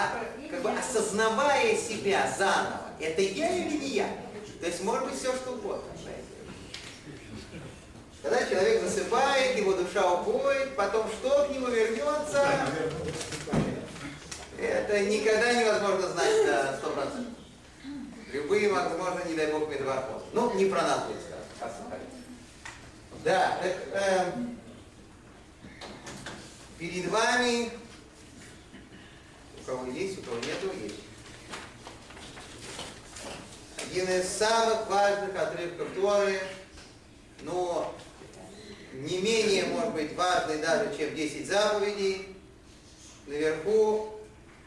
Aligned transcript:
а, 0.00 0.48
как 0.50 0.62
бы 0.62 0.70
осознавая 0.70 1.76
себя 1.76 2.32
заново, 2.36 2.80
это 2.98 3.22
я 3.22 3.56
или 3.56 3.76
не 3.76 3.88
я? 3.88 4.08
То 4.60 4.66
есть 4.66 4.82
может 4.82 5.04
быть 5.04 5.18
все 5.18 5.34
что 5.34 5.52
угодно. 5.52 5.84
Когда 8.22 8.46
человек 8.46 8.82
засыпает, 8.82 9.56
его 9.56 9.72
душа 9.72 10.12
уходит, 10.12 10.76
потом 10.76 11.06
что 11.08 11.46
к 11.46 11.50
нему 11.50 11.68
вернется, 11.68 12.46
это 14.58 15.00
никогда 15.00 15.54
невозможно 15.54 16.08
знать 16.08 16.76
сто 16.78 16.90
процентов. 16.90 17.34
Любые, 18.32 18.72
возможно, 18.72 19.22
не 19.26 19.34
дай 19.34 19.50
бог, 19.50 19.68
метаморфозы. 19.68 20.24
Ну, 20.32 20.54
не 20.54 20.66
про 20.66 20.82
нас 20.82 21.04
будет 21.04 21.18
сказано. 21.56 21.96
Да, 23.24 23.58
так, 23.60 23.76
э, 23.92 24.32
перед 26.78 27.08
вами, 27.08 27.70
у 29.60 29.64
кого 29.66 29.90
есть, 29.92 30.18
у 30.18 30.22
кого 30.22 30.36
нету, 30.36 30.70
есть. 30.82 30.96
Один 33.90 34.08
из 34.08 34.28
самых 34.28 34.88
важных 34.88 35.36
отрывков 35.36 35.88
Торы, 35.94 36.40
но 37.42 37.94
не 38.92 39.18
менее, 39.18 39.64
может 39.66 39.92
быть, 39.94 40.14
важный 40.14 40.58
даже, 40.58 40.96
чем 40.96 41.14
10 41.14 41.46
заповедей. 41.46 42.36
Наверху 43.26 44.20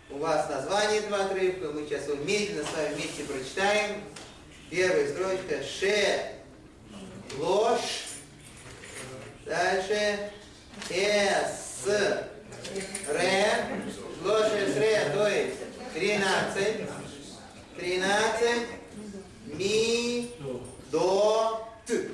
у 0.10 0.18
вас 0.18 0.50
название 0.50 1.00
этого 1.00 1.26
отрывка, 1.26 1.72
мы 1.72 1.86
сейчас 1.86 2.08
его 2.08 2.18
медленно 2.24 2.64
с 2.64 2.74
вами 2.74 2.94
вместе 2.96 3.24
прочитаем. 3.24 4.04
Первая 4.70 5.12
строчка 5.12 5.64
Ше 5.64 6.32
ложь. 7.38 8.06
Дальше 9.46 10.32
Эс 10.90 11.86
Ре. 13.08 13.66
Ложь 14.24 14.52
Эс 14.54 14.76
Ре, 14.78 15.12
то 15.14 15.28
есть 15.28 15.60
13. 15.94 16.90
13. 17.78 18.68
Ми 19.46 20.32
до 20.92 21.68
Т. 21.86 22.10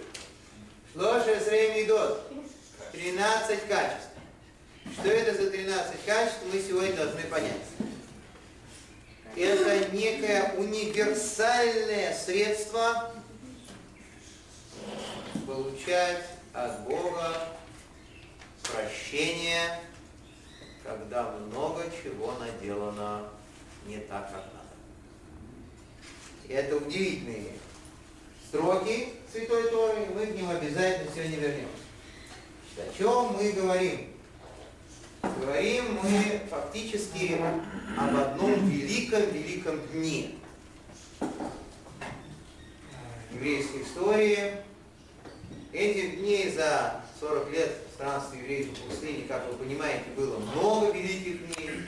Ложь 0.96 1.28
Эс 1.28 1.48
Ре 1.48 1.82
Мидот. 1.82 2.32
13 2.92 3.68
качеств. 3.68 4.10
Что 4.94 5.10
это 5.10 5.44
за 5.44 5.52
13 5.52 6.06
качеств, 6.06 6.40
мы 6.52 6.60
сегодня 6.62 6.96
должны 6.96 7.22
понять 7.24 7.62
это 9.36 9.96
некое 9.96 10.54
универсальное 10.58 12.14
средство 12.14 13.12
получать 15.46 16.26
от 16.54 16.82
Бога 16.82 17.48
прощение, 18.64 19.80
когда 20.90 21.32
много 21.32 21.84
чего 22.02 22.34
наделано 22.40 23.30
не 23.86 23.98
так, 23.98 24.32
как 24.32 24.46
надо. 24.54 24.70
И 26.48 26.54
это 26.54 26.78
удивительные 26.78 27.54
строки 28.48 29.10
Святой 29.32 29.70
Торы, 29.70 30.08
мы 30.16 30.26
к 30.26 30.36
ним 30.36 30.50
обязательно 30.50 31.12
сегодня 31.14 31.38
вернемся. 31.38 31.70
О 32.78 32.98
чем 32.98 33.34
мы 33.34 33.52
говорим? 33.52 34.08
Говорим 35.22 36.00
мы 36.02 36.42
фактически 36.50 37.38
об 37.98 38.16
одном 38.16 38.68
великом-великом 38.68 39.80
дне 39.92 40.36
еврейской 43.32 43.84
истории. 43.84 44.54
Этих 45.72 46.20
дней 46.20 46.52
за 46.52 47.04
40 47.20 47.52
лет 47.52 47.89
странствия 48.00 48.42
евреев 48.42 48.68
в 48.70 48.82
пустыне, 48.84 49.26
как 49.28 49.46
вы 49.52 49.58
понимаете, 49.58 50.06
было 50.16 50.38
много 50.38 50.90
великих 50.94 51.54
дней. 51.54 51.82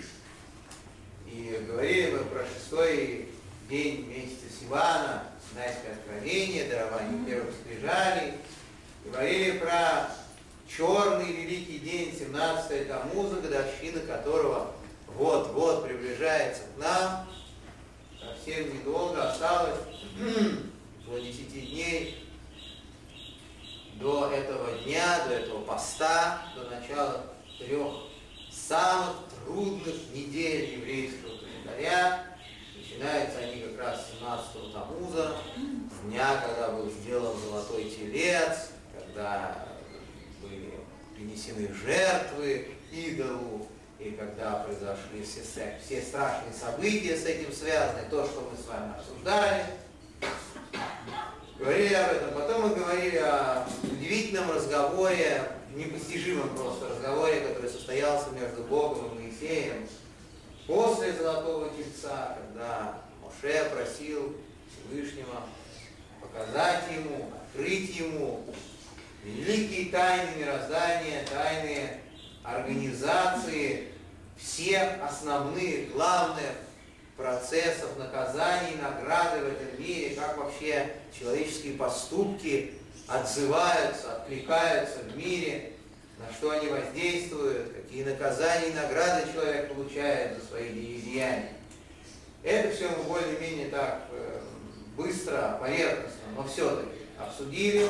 И 1.25 1.65
говорили 1.65 2.11
мы 2.11 2.25
про 2.25 2.45
шестой 2.45 3.29
день 3.69 4.07
месяца 4.07 4.43
Сивана, 4.59 5.23
Синайское 5.49 5.93
откровение, 5.93 6.65
дарование 6.65 7.25
первых 7.25 7.55
скрижалей. 7.55 8.33
Говорили 9.05 9.59
про 9.59 10.11
черный 10.67 11.31
великий 11.31 11.79
день, 11.79 12.13
17 12.13 12.89
Тамуза, 12.89 13.37
годовщина 13.37 14.01
которого 14.01 14.73
вот-вот 15.15 15.87
приближается 15.87 16.63
к 16.75 16.81
нам. 16.81 17.29
Совсем 18.19 18.77
недолго 18.77 19.31
осталось, 19.31 19.79
до 21.07 21.17
10 21.17 21.53
дней 21.53 22.20
до 24.01 24.31
этого 24.31 24.71
дня, 24.79 25.25
до 25.27 25.35
этого 25.35 25.61
поста, 25.61 26.41
до 26.55 26.63
начала 26.69 27.25
трех 27.59 27.91
самых 28.51 29.15
трудных 29.45 29.95
недель 30.13 30.77
еврейского 30.77 31.37
календаря. 31.37 32.25
Начинаются 32.75 33.39
они 33.39 33.61
как 33.61 33.79
раз 33.79 34.07
17 34.19 34.73
Тамуза, 34.73 35.35
дня, 36.03 36.43
когда 36.45 36.69
был 36.69 36.89
сделан 36.89 37.37
золотой 37.39 37.85
телец, 37.85 38.71
когда 38.93 39.67
были 40.41 40.73
принесены 41.15 41.73
жертвы 41.73 42.71
идолу, 42.91 43.67
и 43.99 44.11
когда 44.11 44.63
произошли 44.63 45.23
все, 45.23 45.77
все 45.85 46.01
страшные 46.01 46.53
события 46.53 47.15
с 47.15 47.25
этим 47.25 47.53
связаны, 47.53 48.09
то, 48.09 48.25
что 48.25 48.49
мы 48.51 48.57
с 48.57 48.65
вами 48.67 48.93
обсуждали, 48.97 49.63
говорили 51.61 51.93
об 51.93 52.11
этом. 52.11 52.33
Потом 52.33 52.61
мы 52.63 52.75
говорили 52.75 53.17
о 53.17 53.67
удивительном 53.83 54.51
разговоре, 54.51 55.43
непостижимом 55.75 56.49
просто 56.55 56.89
разговоре, 56.89 57.41
который 57.41 57.69
состоялся 57.69 58.31
между 58.31 58.63
Богом 58.63 59.11
и 59.15 59.23
Моисеем 59.23 59.87
после 60.67 61.13
Золотого 61.13 61.69
Тельца, 61.69 62.37
когда 62.37 63.01
Моше 63.21 63.69
просил 63.69 64.35
Всевышнего 64.69 65.43
показать 66.19 66.83
ему, 66.95 67.31
открыть 67.35 67.95
ему 67.95 68.43
великие 69.23 69.91
тайны 69.91 70.31
мироздания, 70.37 71.23
тайны 71.31 71.99
организации 72.43 73.89
всех 74.35 74.93
основных, 75.03 75.93
главных 75.93 76.45
процессов 77.17 77.97
наказаний, 77.97 78.75
награды 78.81 79.41
в 79.41 79.47
этом 79.47 79.81
мире, 79.81 80.15
как 80.15 80.37
вообще 80.37 80.95
человеческие 81.17 81.73
поступки 81.73 82.73
отзываются, 83.07 84.13
откликаются 84.15 84.99
в 84.99 85.17
мире, 85.17 85.73
на 86.17 86.33
что 86.33 86.51
они 86.51 86.67
воздействуют, 86.67 87.73
какие 87.73 88.03
наказания 88.03 88.69
и 88.69 88.73
награды 88.73 89.31
человек 89.33 89.73
получает 89.73 90.37
за 90.37 90.47
свои 90.47 90.71
деяния. 91.01 91.53
Это 92.43 92.75
все 92.75 92.89
мы 92.89 93.03
более-менее 93.03 93.69
так 93.69 94.07
э, 94.11 94.39
быстро, 94.97 95.57
поверхностно, 95.59 96.21
но 96.35 96.43
все-таки 96.43 97.01
обсудили. 97.19 97.87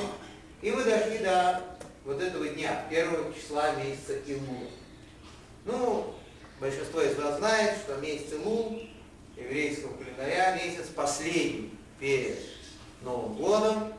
И 0.62 0.72
мы 0.72 0.84
дошли 0.84 1.20
до 1.20 1.62
вот 2.03 2.22
этого 2.22 2.48
дня, 2.48 2.86
первого 2.90 3.34
числа 3.34 3.76
месяца 3.76 4.20
Килмула. 4.20 4.70
Ну, 5.66 6.16
большинство 6.59 7.02
из 7.02 7.16
вас 7.16 7.38
знает, 7.38 7.78
что 7.80 7.98
месяц 7.98 8.34
Илул 8.34 8.82
еврейского 9.44 9.96
календаря 9.97 10.56
месяц 10.56 10.88
последний 10.96 11.72
перед 12.00 12.38
Новым 13.02 13.34
годом. 13.35 13.94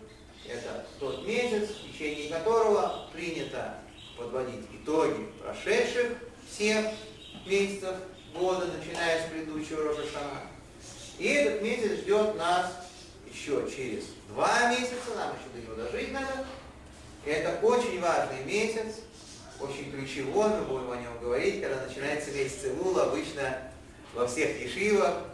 Это 0.49 0.87
тот 0.99 1.27
месяц, 1.27 1.71
в 1.71 1.93
течение 1.93 2.29
которого 2.31 3.09
принято 3.13 3.79
подводить 4.19 4.67
итоги 4.73 5.29
прошедших 5.43 6.13
всех 6.49 6.87
месяцев 7.47 7.95
года, 8.35 8.67
начиная 8.67 9.27
с 9.27 9.31
предыдущего 9.31 9.85
Рошашана. 9.85 10.43
И 11.19 11.27
этот 11.29 11.63
месяц 11.63 12.01
ждет 12.01 12.37
нас 12.37 12.73
еще 13.33 13.69
через 13.71 14.05
два 14.29 14.71
месяца, 14.71 15.15
нам 15.17 15.33
еще 15.33 15.49
до 15.55 15.61
него 15.61 15.75
дожить 15.75 16.13
надо. 16.13 16.47
И 17.25 17.31
это 17.31 17.65
очень 17.65 18.01
важный 18.01 18.45
месяц, 18.45 19.01
очень 19.61 19.93
ключевой, 19.93 20.49
мы 20.49 20.63
будем 20.65 20.91
о 20.91 20.97
нем 20.97 21.19
говорить, 21.21 21.63
когда 21.63 21.87
начинается 21.87 22.33
месяц 22.33 22.65
Илул, 22.65 22.99
обычно 22.99 23.71
во 24.15 24.27
всех 24.27 24.61
ешивах, 24.61 25.32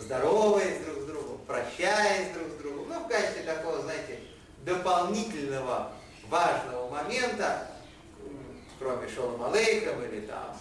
здороваясь 0.00 0.84
друг 0.84 1.02
с 1.02 1.06
другом, 1.06 1.38
прощаясь 1.46 2.32
друг 2.32 2.48
с 2.48 2.62
другом, 2.62 2.88
ну, 2.88 3.00
в 3.00 3.08
качестве 3.08 3.42
такого, 3.42 3.82
знаете, 3.82 4.20
дополнительного 4.64 5.92
важного 6.28 6.90
момента, 6.90 7.68
кроме 8.78 9.08
шолом 9.08 9.44
алейком 9.44 10.02
или 10.04 10.20
там 10.22 10.56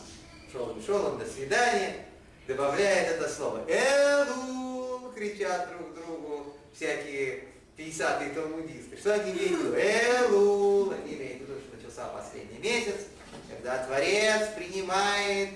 шолом 0.51 0.81
шолом, 0.81 1.17
до 1.19 1.25
свидания, 1.25 2.05
добавляет 2.47 3.17
это 3.17 3.29
слово. 3.29 3.65
Элул, 3.67 5.11
кричат 5.11 5.69
друг 5.69 5.93
другу 5.95 6.53
всякие 6.73 7.45
писатые 7.75 8.31
талмудисты. 8.31 8.97
Что 8.97 9.15
они 9.15 9.31
имеют 9.31 9.59
в 9.59 9.65
виду? 9.65 9.75
Элул, 9.75 10.91
они 10.91 11.15
имеют 11.15 11.41
в 11.41 11.49
виду, 11.49 11.59
что 11.59 11.75
начался 11.75 12.07
последний 12.09 12.59
месяц, 12.59 13.07
когда 13.49 13.85
Творец 13.85 14.49
принимает 14.55 15.49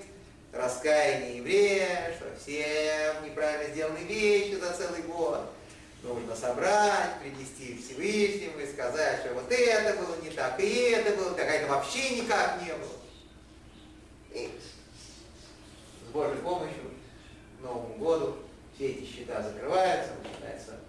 раскаяние 0.51 1.38
еврея, 1.38 2.16
что 2.18 2.28
все 2.40 3.16
неправильно 3.24 3.74
сделанные 3.74 4.06
вещи 4.06 4.56
за 4.56 4.74
целый 4.74 5.01
год 5.04 5.51
нужно 6.04 6.36
собрать, 6.36 7.19
принести 7.22 7.78
Всевышнему 7.78 8.60
и 8.60 8.72
сказать, 8.72 9.19
что 9.22 9.34
вот 9.34 9.51
это 9.51 10.01
было 10.01 10.16
не 10.22 10.30
так, 10.30 10.60
и 10.60 10.92
это 10.92 11.16
было 11.18 11.34
так, 11.34 11.48
а 11.48 11.51
это 11.51 11.68
вообще 11.68 12.22
никак 12.22 12.62
не 12.62 12.74
было. 12.74 12.98
И 14.31 14.50
с 16.07 16.12
Божьей 16.12 16.42
помощью 16.42 16.90
Новому 17.62 17.95
году 17.95 18.38
все 18.75 18.92
эти 18.92 19.06
счета 19.06 19.42
закрываются, 19.42 20.13
начинается 20.24 20.80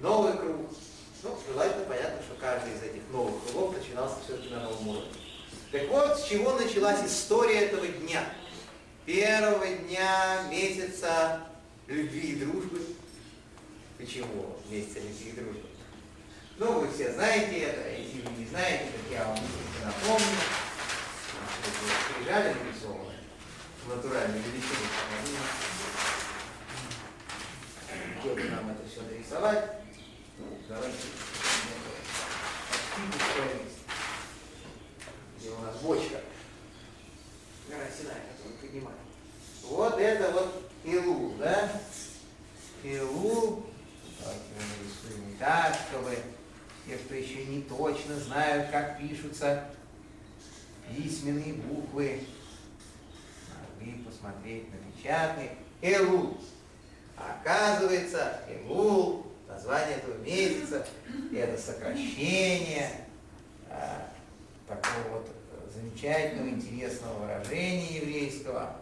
новый 0.00 0.36
круг. 0.38 0.70
Ну, 1.22 1.38
желательно 1.46 1.84
понятно, 1.84 2.22
что 2.22 2.34
каждый 2.40 2.72
из 2.74 2.82
этих 2.82 3.02
новых 3.10 3.44
кругов 3.44 3.76
начинался 3.76 4.16
все-таки 4.24 4.48
на 4.48 4.60
новом 4.60 4.88
уровне. 4.88 5.08
Так 5.70 5.88
вот, 5.88 6.18
с 6.18 6.24
чего 6.24 6.52
началась 6.52 7.04
история 7.04 7.66
этого 7.66 7.86
дня? 7.86 8.24
Первого 9.06 9.66
дня 9.66 10.48
месяца 10.50 11.46
любви 11.88 12.32
и 12.32 12.36
дружбы. 12.36 12.80
Почему 13.98 14.56
месяца 14.70 15.00
любви 15.00 15.28
и 15.28 15.32
дружбы? 15.32 15.68
Ну, 16.56 16.80
вы 16.80 16.90
все 16.90 17.12
знаете 17.12 17.58
это, 17.58 17.90
если 17.90 18.22
вы 18.22 18.30
не 18.38 18.46
знаете, 18.46 18.86
так 18.86 19.12
я 19.12 19.26
вам 19.26 19.38
напомню. 19.84 20.26
Скрижали 22.14 22.54
нарисованы 22.54 23.14
натуральные 23.88 24.40
величины. 24.40 24.88
Где 28.20 28.28
бы 28.30 28.44
нам 28.44 28.70
это 28.70 28.88
все 28.88 29.02
нарисовать? 29.02 29.70
Ну, 30.38 30.46
давайте 30.66 30.96
где 35.38 35.50
у 35.50 35.58
нас 35.58 35.76
бочка 35.82 36.20
Карасиная, 37.74 38.22
которую 38.36 38.58
поднимаем. 38.60 38.98
Вот 39.64 39.98
это 39.98 40.30
вот 40.32 40.70
Илу, 40.84 41.34
да? 41.38 41.70
Илу. 42.82 43.66
Так, 45.38 45.76
чтобы 45.90 46.16
те, 46.86 46.96
кто 46.96 47.14
еще 47.14 47.44
не 47.46 47.62
точно 47.62 48.18
знают, 48.18 48.70
как 48.70 48.98
пишутся 48.98 49.64
письменные 50.88 51.54
буквы, 51.54 52.20
могли 53.78 54.02
посмотреть 54.04 54.68
на 54.70 54.78
печатный 54.92 55.50
Элул. 55.82 56.38
Оказывается, 57.16 58.40
Элул, 58.48 59.26
название 59.48 59.96
этого 59.96 60.16
месяца, 60.18 60.86
это 61.32 61.60
сокращение 61.60 62.90
а, 63.68 64.10
такого 64.66 65.18
вот 65.18 65.30
замечательного, 65.74 66.48
интересного 66.48 67.24
выражения 67.24 67.96
еврейского. 67.96 68.76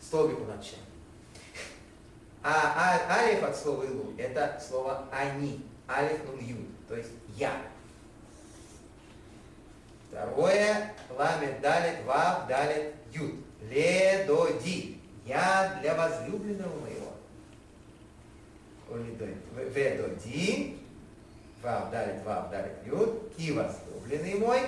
Столбик 0.00 0.38
надо 0.46 0.62
читать. 0.62 0.78
А, 2.42 3.00
а 3.10 3.12
алиф 3.12 3.42
от 3.42 3.56
слова 3.56 3.82
илу– 3.82 4.14
это 4.18 4.62
слово 4.64 5.04
они. 5.10 5.66
Алиф 5.88 6.24
нун 6.26 6.38
ю, 6.38 6.56
то 6.88 6.96
есть 6.96 7.10
я. 7.36 7.60
Второе– 10.08 10.94
ламет 11.26 11.60
далит 11.60 12.04
вав 12.04 12.46
далит 12.46 12.94
ют. 13.12 13.34
Ле 13.70 14.24
до 14.26 14.48
ди. 14.64 15.00
Я 15.24 15.78
для 15.80 15.94
возлюбленного 15.94 16.80
моего. 16.80 17.12
Ве 19.54 19.96
до 19.96 20.08
ди. 20.24 20.78
Вав 21.62 21.90
далит 21.90 22.22
вав 22.24 22.50
далит 22.50 22.74
ют. 22.84 23.34
Ки 23.36 23.52
возлюбленный 23.52 24.34
мой. 24.34 24.60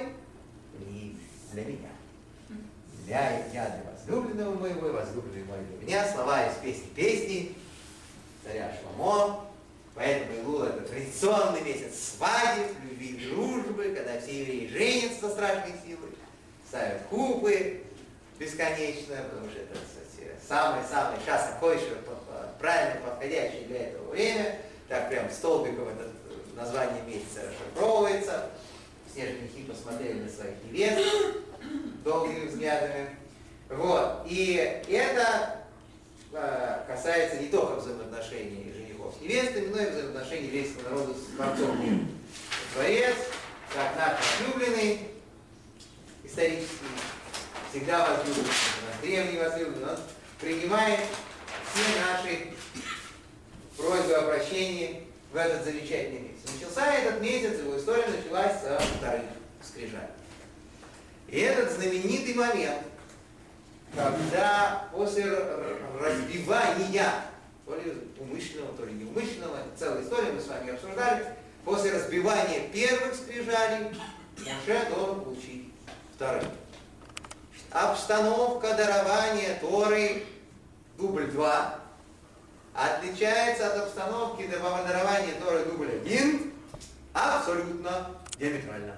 Ли 0.78 1.16
для 1.52 1.64
меня 1.64 1.88
для, 3.08 3.46
я 3.54 3.70
для 3.70 3.90
возлюбленного 3.90 4.54
моего, 4.54 4.92
возлюбленный 4.92 5.44
мой 5.44 5.58
для 5.64 5.86
меня. 5.86 6.12
Слова 6.12 6.46
из 6.46 6.54
песни 6.56 6.86
песни 6.94 7.56
царя 8.44 8.72
Шламо. 8.80 9.46
Поэтому 9.94 10.40
Илул 10.40 10.62
это 10.62 10.82
традиционный 10.82 11.62
месяц 11.62 12.14
свадеб, 12.16 12.68
любви 12.84 13.08
и 13.08 13.26
дружбы, 13.26 13.94
когда 13.96 14.20
все 14.20 14.42
евреи 14.42 14.68
женятся 14.68 15.22
со 15.22 15.30
страшной 15.30 15.72
силой, 15.84 16.10
ставят 16.68 17.02
купы 17.10 17.82
бесконечно, 18.38 19.16
потому 19.30 19.50
что 19.50 19.60
это, 19.60 19.74
кстати, 19.74 20.30
самый-самый 20.46 21.18
час 21.24 21.50
такой, 21.54 21.78
что 21.78 21.96
правильно 22.58 23.00
подходящий 23.00 23.64
для 23.66 23.88
этого 23.88 24.10
время. 24.10 24.60
Так 24.88 25.08
прям 25.08 25.30
столбиком 25.30 25.88
это 25.88 26.10
название 26.56 27.02
месяца 27.04 27.42
расшифровывается. 27.46 28.50
Все 29.10 29.26
женихи 29.26 29.62
посмотрели 29.62 30.20
на 30.20 30.28
своих 30.28 30.54
невест, 30.64 31.38
долгими 32.04 32.46
взглядами. 32.46 33.16
Вот. 33.68 34.22
И 34.26 34.54
это 34.88 35.60
э, 36.32 36.78
касается 36.86 37.36
не 37.36 37.48
только 37.48 37.80
взаимоотношений 37.80 38.72
женихов 38.74 39.14
с 39.18 39.20
невестами, 39.20 39.68
но 39.68 39.80
и 39.80 39.90
взаимоотношений 39.90 40.46
еврейского 40.46 40.88
народа 40.90 41.14
с 41.14 41.36
Творцом. 41.36 42.08
Творец, 42.74 43.16
как 43.74 43.96
наш 43.96 44.18
возлюбленный, 44.40 45.00
исторический, 46.38 46.86
всегда 47.70 48.06
возлюбленный, 48.08 48.48
наш 48.86 49.00
древний 49.02 49.38
возлюбленный, 49.38 49.88
он 49.90 49.98
принимает 50.40 51.00
все 51.72 51.84
наши 52.00 52.46
просьбы 53.76 54.12
о 54.14 54.22
прощении 54.22 55.04
в 55.32 55.36
этот 55.36 55.64
замечательный 55.64 56.20
месяц. 56.20 56.52
Начался 56.54 56.94
этот 56.94 57.20
месяц, 57.20 57.58
его 57.58 57.76
история 57.76 58.06
началась 58.06 58.60
со 58.62 58.78
вторых 58.78 59.22
скрижалей. 59.62 60.08
И 61.26 61.40
этот 61.40 61.72
знаменитый 61.72 62.34
момент, 62.34 62.82
когда 63.94 64.88
после 64.92 65.26
разбивания, 66.00 67.24
то 67.66 67.74
ли 67.74 67.94
умышленного, 68.18 68.76
то 68.76 68.84
ли 68.84 68.92
неумышленного, 68.92 69.58
целая 69.76 70.02
история, 70.02 70.32
мы 70.32 70.40
с 70.40 70.46
вами 70.46 70.72
обсуждали, 70.72 71.34
после 71.64 71.92
разбивания 71.92 72.68
первых 72.72 73.14
скрижалей 73.14 73.88
Моше 74.38 74.88
должен 74.88 75.20
получить 75.22 75.67
вторых. 76.18 76.42
Обстановка 77.70 78.74
дарования 78.74 79.56
Торы, 79.60 80.24
дубль 80.96 81.30
2, 81.30 81.78
отличается 82.74 83.68
от 83.68 83.84
обстановки 83.84 84.48
дарования 84.48 85.34
Торы, 85.40 85.64
дубль 85.66 86.00
1, 86.04 86.52
абсолютно 87.12 88.10
диаметрально. 88.36 88.96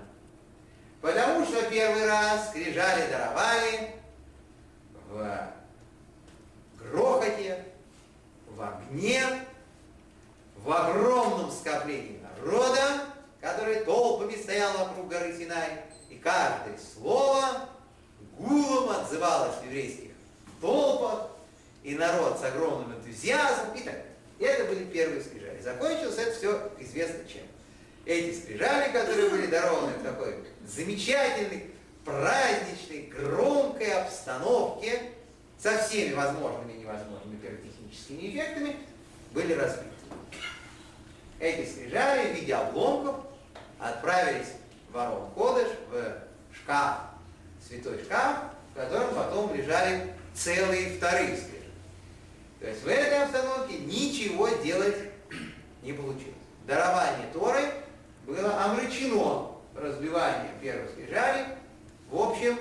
Потому 1.02 1.44
что 1.44 1.62
первый 1.68 2.06
раз 2.06 2.48
скрижали 2.48 3.10
даровали 3.10 3.90
в 5.10 5.52
грохоте, 6.78 7.66
в 8.48 8.62
огне, 8.62 9.22
в 10.56 10.72
огромном 10.72 11.50
скоплении 11.50 12.18
народа, 12.22 13.02
который 13.42 13.84
толпами 13.84 14.36
стоял 14.36 14.72
вокруг 14.78 15.08
горы 15.08 15.36
Синай, 15.36 15.84
каждое 16.22 16.78
слово 16.94 17.68
гулом 18.38 18.90
отзывалось 18.90 19.56
в 19.56 19.64
еврейских 19.66 20.10
толпах, 20.60 21.28
и 21.82 21.94
народ 21.94 22.38
с 22.38 22.44
огромным 22.44 22.92
энтузиазмом 22.94 23.74
и 23.74 23.80
так. 23.80 24.02
И 24.38 24.44
это 24.44 24.64
были 24.64 24.84
первые 24.84 25.22
скрижали. 25.22 25.60
Закончилось 25.60 26.18
это 26.18 26.32
все 26.36 26.70
известно 26.78 27.24
чем 27.26 27.42
эти 28.06 28.36
скрижали, 28.36 28.92
которые 28.92 29.30
были 29.30 29.46
дарованы 29.46 29.92
в 29.92 30.02
такой 30.02 30.34
замечательной, 30.66 31.70
праздничной, 32.04 33.02
громкой 33.02 33.92
обстановке, 33.92 35.02
со 35.58 35.78
всеми 35.78 36.14
возможными 36.14 36.72
и 36.72 36.78
невозможными 36.78 37.36
пиротехническими 37.36 38.30
эффектами, 38.30 38.76
были 39.32 39.52
разбиты. 39.52 39.90
Эти 41.38 41.70
скрижали 41.70 42.32
в 42.32 42.34
виде 42.34 42.54
обломков 42.54 43.16
отправились 43.78 44.48
в 44.92 44.98
Арон 44.98 45.30
Кодыш, 45.34 45.68
в 45.90 46.56
шкаф, 46.56 46.98
святой 47.66 48.02
шкаф, 48.04 48.36
в 48.72 48.76
котором 48.76 49.14
потом 49.14 49.54
лежали 49.54 50.12
целые 50.34 50.96
вторые 50.96 51.36
скрижали. 51.36 51.60
То 52.60 52.68
есть 52.68 52.82
в 52.82 52.88
этой 52.88 53.22
обстановке 53.22 53.78
ничего 53.78 54.48
делать 54.48 54.96
не 55.82 55.92
получилось. 55.92 56.34
Дарование 56.66 57.26
Торы 57.32 57.62
было 58.26 58.64
омрачено 58.64 59.52
разбиванием 59.74 60.52
первых 60.60 60.90
скрижалей. 60.90 61.46
В 62.10 62.20
общем, 62.20 62.58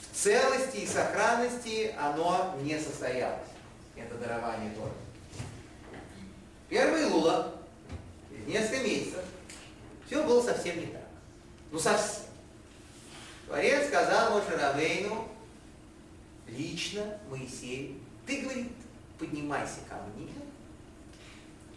в 0.00 0.16
целости 0.16 0.78
и 0.78 0.86
сохранности 0.86 1.94
оно 1.98 2.54
не 2.60 2.78
состоялось. 2.78 3.48
Это 3.96 4.14
дарование 4.16 4.70
Торы. 4.74 4.92
Первый 6.68 7.06
Лула, 7.06 7.54
через 8.28 8.46
несколько 8.46 8.84
месяцев, 8.84 9.24
все 10.06 10.22
было 10.22 10.42
совсем 10.42 10.78
не 10.78 10.86
так. 10.86 11.05
Ну 11.70 11.78
совсем. 11.78 12.26
Творец 13.46 13.88
сказал 13.88 14.34
Моше 14.34 14.56
Равейну, 14.56 15.28
лично 16.48 17.18
Моисей, 17.30 18.00
ты, 18.26 18.40
говорит, 18.40 18.72
поднимайся 19.18 19.78
ко 19.88 19.96
мне, 20.16 20.32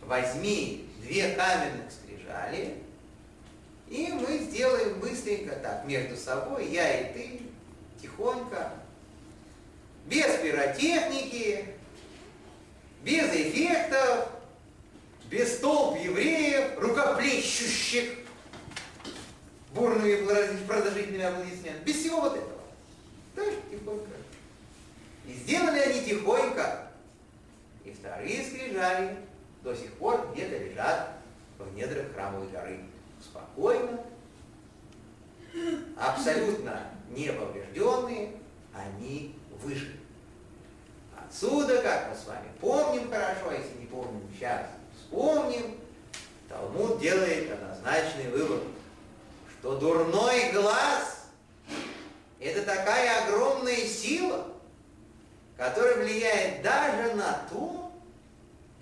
возьми 0.01 0.89
две 1.01 1.36
каменных 1.36 1.91
скрижали, 1.91 2.81
и 3.88 4.08
мы 4.08 4.39
сделаем 4.39 5.00
быстренько 5.00 5.55
так, 5.58 5.86
между 5.86 6.15
собой, 6.15 6.69
я 6.69 7.01
и 7.01 7.13
ты, 7.13 7.41
тихонько, 8.01 8.74
без 10.05 10.39
пиротехники, 10.39 11.65
без 13.03 13.29
эффектов, 13.31 14.29
без 15.29 15.60
толп 15.60 16.00
евреев, 16.00 16.79
рукоплещущих 16.79 18.18
бурными 19.79 20.65
продолжительными 20.67 21.24
аплодисментами. 21.24 21.83
Без 21.86 21.95
всего 21.95 22.21
вот 22.21 22.36
этого. 22.36 22.62
Даже 23.36 23.51
тихонько. 23.71 24.09
И 25.25 25.33
сделали 25.33 25.79
они 25.79 26.01
тихонько. 26.03 26.91
И 27.86 27.91
вторые 27.91 28.43
скрижали 28.43 29.17
до 29.63 29.75
сих 29.75 29.93
пор 29.93 30.29
где-то 30.33 30.57
лежат 30.57 31.12
в 31.57 31.75
недрах 31.75 32.13
храмовой 32.13 32.48
горы. 32.50 32.79
Спокойно, 33.21 34.00
абсолютно 35.98 36.89
неповрежденные, 37.09 38.33
они 38.74 39.36
выжили. 39.62 40.00
Отсюда, 41.17 41.81
как 41.81 42.09
мы 42.09 42.15
с 42.15 42.25
вами 42.25 42.48
помним 42.62 43.09
хорошо, 43.12 43.50
а 43.50 43.53
если 43.53 43.77
не 43.77 43.88
помним 43.88 44.21
сейчас, 44.33 44.67
вспомним, 44.95 45.77
Талмуд 46.48 47.00
делает 47.00 47.51
однозначный 47.51 48.29
вывод, 48.31 48.63
что 49.59 49.75
дурной 49.75 50.51
глаз– 50.53 51.27
это 52.39 52.63
такая 52.63 53.25
огромная 53.25 53.85
сила, 53.85 54.47
которая 55.57 55.97
влияет 55.97 56.61
даже 56.61 57.13
на 57.15 57.33
то, 57.49 57.91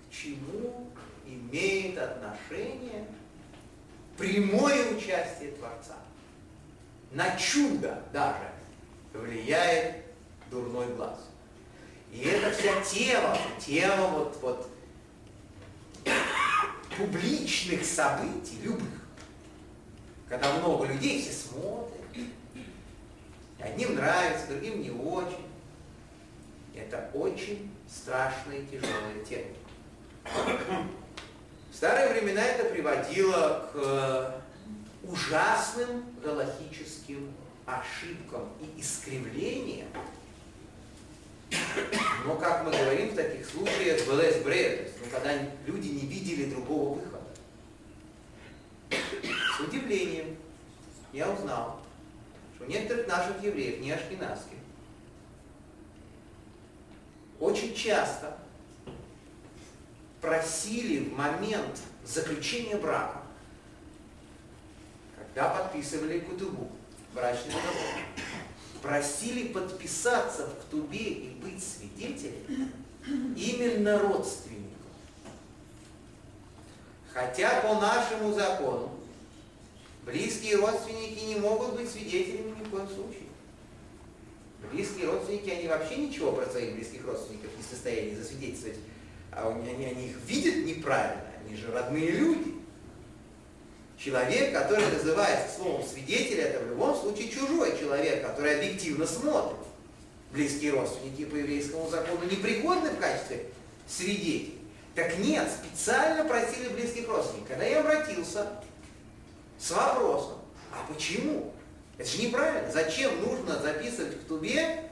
к 0.08 0.14
чему 0.14 0.88
имеет 1.26 1.98
отношение 1.98 3.06
прямое 4.16 4.96
участие 4.96 5.52
Творца. 5.52 5.96
На 7.10 7.36
чудо 7.36 8.00
даже 8.12 8.48
влияет 9.12 10.04
дурной 10.50 10.86
глаз. 10.94 11.18
И 12.12 12.20
это 12.20 12.56
вся 12.56 12.80
тема, 12.82 13.36
тема 13.58 14.06
вот, 14.08 14.38
вот 14.40 14.70
публичных 16.96 17.84
событий, 17.84 18.58
любых. 18.62 19.07
Когда 20.28 20.52
много 20.58 20.86
людей, 20.86 21.22
все 21.22 21.32
смотрят. 21.32 21.94
Одним 23.58 23.94
нравится, 23.94 24.46
другим 24.48 24.82
не 24.82 24.90
очень. 24.90 25.46
Это 26.74 27.10
очень 27.14 27.70
страшная 27.88 28.58
и 28.58 28.66
тяжелая 28.66 29.24
тема. 29.28 29.46
В 31.70 31.74
старые 31.74 32.12
времена 32.12 32.42
это 32.42 32.68
приводило 32.68 33.68
к 33.72 34.42
ужасным 35.04 36.04
галактическим 36.22 37.32
ошибкам 37.66 38.48
и 38.60 38.80
искривлениям. 38.80 39.88
Но, 42.26 42.36
как 42.36 42.64
мы 42.64 42.70
говорим 42.70 43.10
в 43.10 43.16
таких 43.16 43.48
случаях, 43.48 44.06
БЛС 44.06 44.42
бред, 44.44 44.92
ну, 45.00 45.10
когда 45.10 45.32
люди 45.66 45.88
не 45.88 46.06
видели 46.06 46.50
другого 46.50 46.94
выхода. 46.98 47.17
Удивлением 49.60 50.36
я 51.12 51.30
узнал, 51.30 51.80
что 52.54 52.66
некоторых 52.66 53.08
наших 53.08 53.42
евреев, 53.42 53.80
не 53.80 53.90
ашкенадских, 53.90 54.58
очень 57.40 57.74
часто 57.74 58.36
просили 60.20 61.04
в 61.04 61.16
момент 61.16 61.80
заключения 62.04 62.76
брака, 62.76 63.22
когда 65.16 65.48
подписывали 65.48 66.20
кутубу, 66.20 66.70
брачный 67.14 67.52
договор, 67.52 68.04
просили 68.82 69.48
подписаться 69.48 70.46
в 70.46 70.62
ктубе 70.62 70.98
и 70.98 71.30
быть 71.30 71.62
свидетелем 71.62 72.72
именно 73.36 73.98
родственников. 73.98 74.68
Хотя 77.12 77.60
по 77.60 77.74
нашему 77.80 78.32
закону 78.32 78.97
близкие 80.08 80.56
родственники 80.56 81.24
не 81.24 81.36
могут 81.36 81.74
быть 81.74 81.90
свидетелями 81.90 82.54
ни 82.58 82.64
в 82.64 82.70
коем 82.70 82.88
случае. 82.88 83.28
Близкие 84.72 85.06
родственники, 85.06 85.50
они 85.50 85.68
вообще 85.68 85.96
ничего 85.96 86.32
про 86.32 86.46
своих 86.46 86.74
близких 86.74 87.06
родственников 87.06 87.50
не 87.56 87.62
в 87.62 87.66
состоянии 87.66 88.14
засвидетельствовать, 88.14 88.78
а 89.32 89.48
они, 89.48 89.84
они 89.84 90.08
их 90.08 90.16
видят 90.26 90.64
неправильно, 90.64 91.22
они 91.44 91.56
же 91.56 91.70
родные 91.70 92.10
люди. 92.10 92.54
Человек, 93.96 94.52
который 94.52 94.86
называется 94.92 95.56
словом 95.56 95.86
свидетель, 95.86 96.40
это 96.40 96.64
в 96.64 96.68
любом 96.68 96.96
случае 96.96 97.28
чужой 97.28 97.76
человек, 97.78 98.24
который 98.24 98.56
объективно 98.56 99.06
смотрит. 99.06 99.58
Близкие 100.32 100.72
родственники 100.72 101.24
по 101.24 101.36
еврейскому 101.36 101.88
закону 101.88 102.20
не 102.30 102.36
пригодны 102.36 102.90
в 102.90 102.98
качестве 102.98 103.46
свидетелей. 103.88 104.58
Так 104.94 105.18
нет, 105.18 105.48
специально 105.50 106.24
просили 106.24 106.68
близких 106.68 107.08
родственников. 107.08 107.48
Когда 107.48 107.64
я 107.64 107.80
обратился 107.80 108.46
с 109.58 109.70
вопросом, 109.70 110.38
а 110.72 110.90
почему? 110.92 111.52
Это 111.96 112.08
же 112.08 112.22
неправильно. 112.22 112.70
Зачем 112.70 113.20
нужно 113.20 113.60
записывать 113.60 114.14
в 114.14 114.26
тубе, 114.26 114.90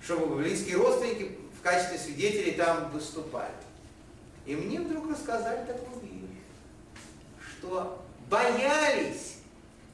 чтобы 0.00 0.36
близкие 0.36 0.76
родственники 0.76 1.36
в 1.58 1.62
качестве 1.62 1.98
свидетелей 1.98 2.52
там 2.52 2.90
выступали? 2.90 3.52
И 4.46 4.54
мне 4.54 4.80
вдруг 4.80 5.10
рассказали 5.10 5.66
такую 5.66 6.00
вещь, 6.00 6.40
что 7.50 8.02
боялись 8.30 9.38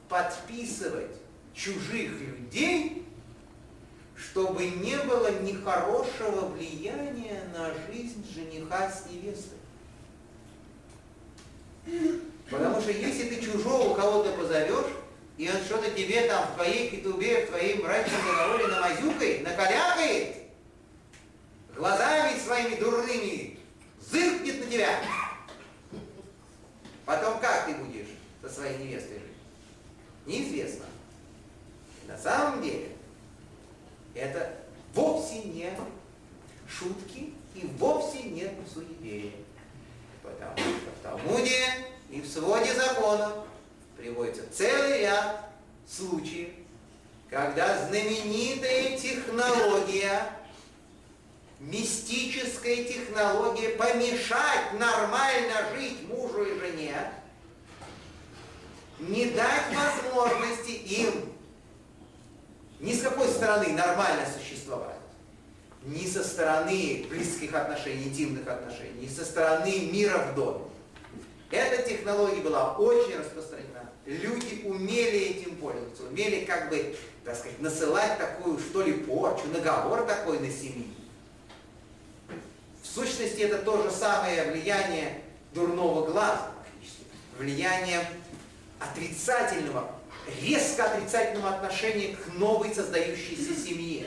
подписывать 0.07 1.11
чужих 1.53 2.11
людей, 2.21 3.05
чтобы 4.15 4.67
не 4.67 4.97
было 4.99 5.41
нехорошего 5.41 6.47
влияния 6.47 7.43
на 7.53 7.73
жизнь 7.87 8.25
жениха 8.33 8.89
с 8.89 9.07
невестой. 9.09 9.57
Потому 12.49 12.79
что 12.79 12.91
если 12.91 13.29
ты 13.29 13.43
чужого 13.43 13.95
кого-то 13.95 14.31
позовешь, 14.33 14.93
и 15.37 15.49
он 15.49 15.57
что-то 15.63 15.91
тебе 15.91 16.27
там 16.27 16.47
в 16.47 16.55
твоей 16.55 16.89
кетубе, 16.89 17.45
в 17.45 17.49
твоей 17.49 17.81
брачном 17.81 18.21
договоре 18.25 18.67
намазюкает, 18.67 19.43
накалякает, 19.43 20.35
глазами 21.75 22.39
своими 22.39 22.75
дурными 22.75 23.59
зыркнет 23.99 24.63
на 24.63 24.71
тебя, 24.71 24.99
потом 27.05 27.39
как 27.39 27.65
ты 27.65 27.73
будешь? 27.75 28.07
со 28.47 28.49
своей 28.49 28.77
невестой 28.77 29.19
жить? 29.19 29.35
Неизвестно. 30.25 30.85
на 32.07 32.17
самом 32.17 32.61
деле 32.61 32.89
это 34.13 34.55
вовсе 34.93 35.43
не 35.43 35.71
шутки 36.67 37.33
и 37.55 37.67
вовсе 37.77 38.23
не 38.23 38.49
суеверие. 38.71 39.33
Потому 40.21 40.57
что 40.57 40.91
в 40.91 41.03
Талмуде 41.03 41.63
и 42.09 42.21
в 42.21 42.27
своде 42.27 42.73
законов 42.73 43.33
приводится 43.97 44.43
целый 44.51 45.01
ряд 45.01 45.49
случаев, 45.87 46.49
когда 47.29 47.87
знаменитая 47.87 48.97
технология, 48.97 50.29
мистическая 51.59 52.83
технология 52.83 53.69
помешать 53.69 54.73
нормально 54.73 55.53
жить 55.75 56.07
мужу 56.07 56.43
и 56.43 56.59
жене, 56.59 57.11
не 58.99 59.25
дать 59.25 59.65
возможности 59.73 60.71
им 60.71 61.33
ни 62.79 62.93
с 62.93 63.01
какой 63.01 63.27
стороны 63.27 63.69
нормально 63.69 64.25
существовать, 64.37 64.95
ни 65.83 66.05
со 66.05 66.23
стороны 66.23 67.05
близких 67.09 67.53
отношений, 67.53 68.05
интимных 68.05 68.47
отношений, 68.47 69.01
ни 69.01 69.07
со 69.07 69.25
стороны 69.25 69.87
мира 69.91 70.17
в 70.17 70.35
доме. 70.35 70.65
Эта 71.55 71.83
технология 71.83 72.41
была 72.41 72.73
очень 72.73 73.17
распространена. 73.17 73.89
Люди 74.05 74.63
умели 74.65 75.19
этим 75.19 75.55
пользоваться, 75.55 76.03
умели 76.03 76.43
как 76.43 76.69
бы, 76.69 76.93
так 77.23 77.37
сказать, 77.37 77.61
насылать 77.61 78.17
такую, 78.17 78.59
что 78.59 78.81
ли, 78.81 78.91
порчу, 78.91 79.47
наговор 79.53 80.05
такой 80.05 80.39
на 80.39 80.51
семью. 80.51 80.87
В 82.83 82.85
сущности, 82.85 83.39
это 83.39 83.59
то 83.59 83.81
же 83.81 83.89
самое 83.89 84.51
влияние 84.51 85.21
дурного 85.53 86.11
глаза, 86.11 86.51
влияние 87.39 88.05
отрицательного, 88.77 89.89
резко 90.41 90.83
отрицательного 90.83 91.55
отношения 91.55 92.17
к 92.17 92.33
новой 92.33 92.75
создающейся 92.75 93.55
семье. 93.55 94.04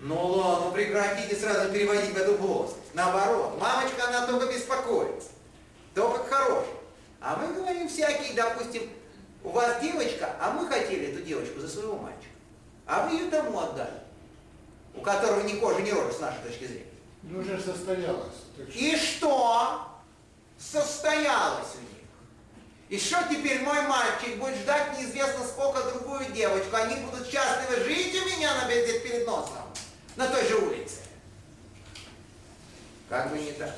Ну 0.00 0.16
ладно, 0.28 0.66
ну 0.66 0.72
прекратите 0.72 1.36
сразу 1.36 1.70
переводить 1.70 2.14
в 2.14 2.16
эту 2.16 2.34
плоскость. 2.34 2.94
Наоборот, 2.94 3.58
мамочка, 3.60 4.08
она 4.08 4.26
только 4.26 4.46
беспокоится. 4.52 5.28
Только 5.94 6.24
хорош. 6.24 6.64
А 7.20 7.36
мы 7.36 7.52
говорим 7.52 7.86
всякие, 7.86 8.32
допустим, 8.34 8.82
у 9.44 9.50
вас 9.50 9.80
девочка, 9.82 10.34
а 10.40 10.52
мы 10.52 10.66
хотели 10.66 11.12
эту 11.12 11.22
девочку 11.22 11.60
за 11.60 11.68
своего 11.68 11.96
мальчика. 11.98 12.30
А 12.86 13.06
вы 13.06 13.16
ее 13.16 13.30
тому 13.30 13.58
отдали, 13.60 14.00
у 14.94 15.02
которого 15.02 15.42
ни 15.42 15.60
кожи, 15.60 15.82
ни 15.82 15.90
рожи 15.90 16.14
с 16.14 16.20
нашей 16.20 16.40
точки 16.44 16.64
зрения. 16.64 16.86
Ну, 17.22 17.40
уже 17.40 17.60
состоялось. 17.60 18.32
И 18.74 18.96
что? 18.96 19.86
Состоялось 20.58 21.74
у 21.76 21.80
них. 21.80 22.00
И 22.88 22.98
что 22.98 23.22
теперь 23.30 23.60
мой 23.60 23.82
мальчик 23.82 24.36
будет 24.38 24.56
ждать 24.56 24.98
неизвестно 24.98 25.44
сколько 25.44 25.82
другую 25.90 26.24
девочку? 26.32 26.74
Они 26.74 26.96
будут 26.96 27.28
счастливы 27.28 27.84
жить 27.84 28.16
у 28.20 28.26
меня 28.26 28.52
на 28.54 28.68
перед 28.68 29.26
носом, 29.26 29.59
на 30.20 30.26
той 30.26 30.46
же 30.46 30.56
улице. 30.56 30.98
Как 33.08 33.30
бы 33.30 33.38
не 33.38 33.52
так. 33.52 33.74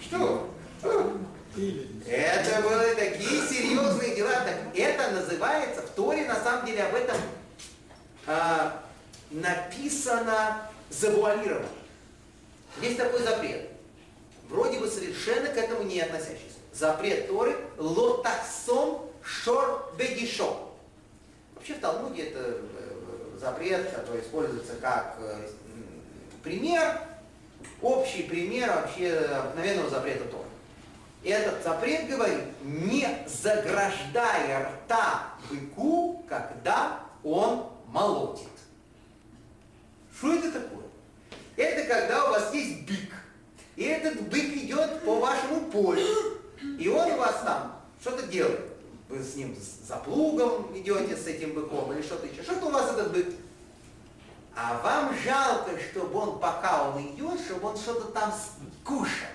Что? 0.00 0.50
Это 2.06 2.62
были 2.62 2.94
такие 2.94 3.42
серьезные 3.48 4.14
дела. 4.14 4.30
Так 4.30 4.56
это 4.72 5.10
называется, 5.10 5.82
в 5.82 5.90
Торе 5.90 6.26
на 6.26 6.36
самом 6.36 6.64
деле 6.64 6.84
об 6.84 6.94
этом 6.94 7.16
а, 8.26 8.84
написано 9.30 10.70
завуалировано. 10.90 11.66
Есть 12.80 12.98
такой 12.98 13.22
запрет, 13.22 13.70
вроде 14.48 14.78
бы 14.78 14.88
совершенно 14.88 15.48
к 15.48 15.56
этому 15.56 15.82
не 15.82 16.00
относящийся. 16.00 16.56
Запрет 16.72 17.26
Торы 17.26 17.56
лотаксон 17.78 19.00
шор 19.22 19.92
бегишо. 19.98 20.72
Вообще 21.56 21.74
в 21.74 21.80
Талмуде 21.80 22.28
это 22.28 22.38
э, 22.38 22.75
запрет, 23.38 23.90
который 23.90 24.20
используется 24.20 24.74
как 24.80 25.16
э, 25.20 25.48
пример, 26.42 27.00
общий 27.82 28.22
пример 28.22 28.70
вообще 28.70 29.12
обыкновенного 29.12 29.90
запрета 29.90 30.24
Торы. 30.24 30.44
Этот 31.24 31.62
запрет 31.64 32.08
говорит, 32.08 32.44
не 32.62 33.06
заграждая 33.26 34.68
рта 34.68 35.34
быку, 35.50 36.24
когда 36.28 37.00
он 37.24 37.66
молотит. 37.88 38.46
Что 40.16 40.34
это 40.34 40.52
такое? 40.52 40.86
Это 41.56 41.88
когда 41.88 42.26
у 42.26 42.30
вас 42.30 42.54
есть 42.54 42.86
бык. 42.86 43.12
И 43.74 43.84
этот 43.84 44.20
бык 44.28 44.44
идет 44.44 45.02
по 45.04 45.16
вашему 45.16 45.62
полю. 45.70 46.06
И 46.78 46.88
он 46.88 47.10
у 47.10 47.16
вас 47.16 47.42
там 47.44 47.82
что-то 48.00 48.26
делает. 48.26 48.75
Вы 49.08 49.22
с 49.22 49.36
ним 49.36 49.56
за 49.86 49.96
плугом 49.96 50.76
идете, 50.76 51.16
с 51.16 51.26
этим 51.26 51.52
быком, 51.52 51.92
или 51.92 52.02
что-то 52.02 52.26
еще. 52.26 52.42
Что-то 52.42 52.66
у 52.66 52.70
вас 52.70 52.92
этот 52.92 53.12
бык. 53.12 53.34
А 54.54 54.80
вам 54.82 55.14
жалко, 55.22 55.72
чтобы 55.78 56.18
он, 56.18 56.38
пока 56.40 56.90
он 56.90 57.02
идет, 57.06 57.40
чтобы 57.40 57.68
он 57.68 57.76
что-то 57.76 58.08
там 58.12 58.34
кушал. 58.84 59.28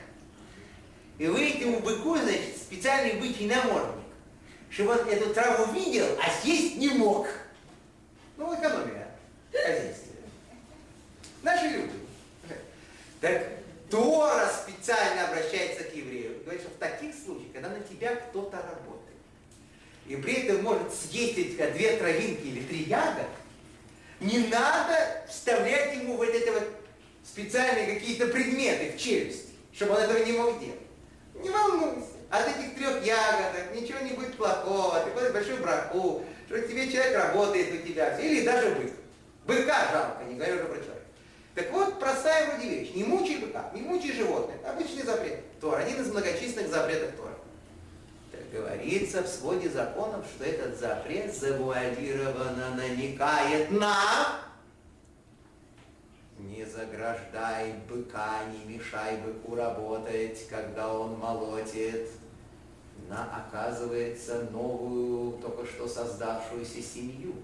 И 1.17 1.27
вы 1.27 1.51
этому 1.51 1.79
быку, 1.79 2.17
значит, 2.17 2.57
специальный 2.57 3.19
бычий 3.19 3.47
намордник, 3.47 4.03
чтобы 4.69 4.91
он 4.91 5.07
эту 5.07 5.33
траву 5.33 5.71
видел, 5.71 6.07
а 6.19 6.41
съесть 6.41 6.77
не 6.77 6.89
мог. 6.89 7.27
Ну, 8.37 8.53
экономия 8.55 9.15
хозяйства. 9.51 10.13
Наши 11.43 11.67
люди. 11.67 11.93
Так 13.19 13.43
Тора 13.89 14.49
специально 14.49 15.27
обращается 15.27 15.83
к 15.83 15.93
еврею 15.93 16.31
говорит, 16.51 16.61
что 16.61 16.71
в 16.71 16.77
таких 16.79 17.15
случаях, 17.15 17.53
когда 17.53 17.69
на 17.69 17.79
тебя 17.79 18.15
кто-то 18.15 18.57
работает, 18.57 19.00
и 20.07 20.15
при 20.15 20.33
этом 20.33 20.63
может 20.63 20.93
съесть 20.93 21.37
эти 21.37 21.71
две 21.71 21.97
травинки 21.97 22.45
или 22.45 22.63
три 22.63 22.83
ягоды, 22.83 23.27
не 24.19 24.39
надо 24.47 25.23
вставлять 25.29 25.95
ему 25.95 26.17
вот 26.17 26.29
это 26.29 26.51
вот 26.51 26.67
специальные 27.23 27.95
какие-то 27.95 28.27
предметы 28.27 28.91
в 28.95 28.99
челюсти, 28.99 29.49
чтобы 29.73 29.93
он 29.93 30.01
этого 30.01 30.23
не 30.23 30.33
мог 30.33 30.59
делать. 30.59 30.79
Не 31.35 31.49
волнуйся. 31.49 32.07
От 32.29 32.47
этих 32.47 32.75
трех 32.75 33.05
ягодок 33.05 33.75
ничего 33.75 33.99
не 33.99 34.11
будет 34.11 34.35
плохого. 34.37 35.01
Ты 35.01 35.11
ходишь 35.11 35.33
большую 35.33 35.61
браку, 35.61 36.23
что 36.47 36.61
тебе 36.61 36.89
человек 36.89 37.17
работает 37.17 37.73
у 37.73 37.87
тебя. 37.87 38.17
Или 38.19 38.45
даже 38.45 38.75
бык. 38.75 38.91
Быка 39.45 39.89
жалко, 39.91 40.23
не 40.29 40.35
говорю 40.35 40.55
уже 40.55 40.65
про 40.65 40.75
человека. 40.75 41.05
Так 41.55 41.71
вот, 41.71 41.99
простая 41.99 42.51
вроде 42.51 42.69
вещь. 42.69 42.91
Не 42.93 43.03
мучай 43.03 43.37
быка, 43.37 43.69
не 43.73 43.81
мучай 43.81 44.13
животных. 44.13 44.55
Обычный 44.65 45.03
запрет. 45.03 45.39
Тор, 45.59 45.77
один 45.79 45.99
из 45.99 46.07
многочисленных 46.07 46.69
запретов 46.69 47.11
Тора. 47.17 47.37
Говорится 48.51 49.23
в 49.23 49.27
своде 49.27 49.69
законов, 49.69 50.25
что 50.35 50.43
этот 50.43 50.77
запрет 50.77 51.33
завуалированно 51.33 52.75
намекает 52.75 53.71
на 53.71 54.41
не 56.37 56.65
заграждай 56.65 57.73
быка, 57.87 58.41
не 58.45 58.73
мешай 58.73 59.17
быку 59.17 59.55
работать, 59.55 60.47
когда 60.49 60.93
он 60.93 61.17
молотит. 61.17 62.09
На, 63.07 63.45
оказывается, 63.47 64.47
новую, 64.51 65.33
только 65.39 65.65
что 65.65 65.87
создавшуюся 65.87 66.81
семью 66.81 67.35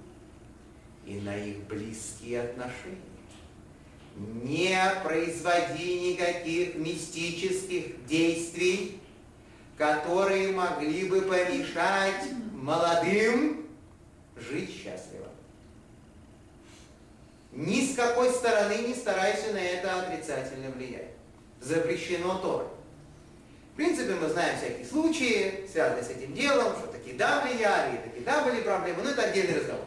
и 1.06 1.20
на 1.20 1.36
их 1.36 1.64
близкие 1.66 2.42
отношения. 2.42 3.02
Не 4.16 4.78
производи 5.04 6.12
никаких 6.12 6.76
мистических 6.76 8.06
действий, 8.06 9.00
которые 9.78 10.52
могли 10.52 11.08
бы 11.08 11.22
помешать 11.22 12.24
молодым 12.54 13.68
жить 14.36 14.72
счастливо. 14.72 15.28
Ни 17.52 17.86
с 17.86 17.96
какой 17.96 18.30
стороны 18.32 18.88
не 18.88 18.96
старайся 18.96 19.54
на 19.54 19.60
это 19.60 20.02
отрицательно 20.02 20.72
влиять. 20.72 21.10
Запрещено 21.62 22.38
Торой. 22.40 22.68
В 23.74 23.76
принципе, 23.78 24.16
мы 24.16 24.28
знаем 24.30 24.58
всякие 24.58 24.86
случаи, 24.86 25.68
связанные 25.72 26.04
с 26.04 26.10
этим 26.10 26.34
делом, 26.34 26.76
что 26.78 26.88
такие 26.88 27.16
да 27.16 27.42
влияли, 27.42 27.98
такие 27.98 28.24
да 28.24 28.44
были 28.44 28.62
проблемы, 28.62 29.04
но 29.04 29.12
это 29.12 29.24
отдельный 29.24 29.60
разговор. 29.60 29.86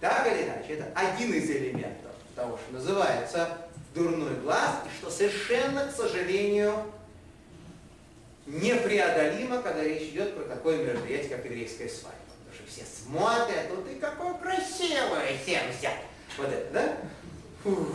Так 0.00 0.26
или 0.26 0.44
иначе, 0.44 0.74
это 0.74 0.86
один 0.94 1.32
из 1.32 1.48
элементов 1.50 2.12
того, 2.34 2.58
что 2.58 2.74
называется 2.74 3.58
дурной 3.94 4.34
глаз, 4.36 4.80
и 4.86 4.98
что 4.98 5.10
совершенно, 5.10 5.86
к 5.86 5.94
сожалению, 5.94 6.74
непреодолимо, 8.46 9.62
когда 9.62 9.82
речь 9.82 10.10
идет 10.10 10.34
про 10.34 10.44
такое 10.44 10.84
мероприятие, 10.84 11.36
как 11.36 11.44
еврейская 11.44 11.88
свадьба. 11.88 12.18
Потому 12.38 12.54
что 12.54 12.72
все 12.72 12.84
смотрят, 12.84 13.70
вот 13.70 13.88
ты 13.88 13.96
какой 13.96 14.38
красивый 14.38 15.38
всем 15.42 15.62
взять. 15.70 16.02
Вот 16.36 16.48
это, 16.48 16.72
да? 16.72 16.96
Фух. 17.62 17.86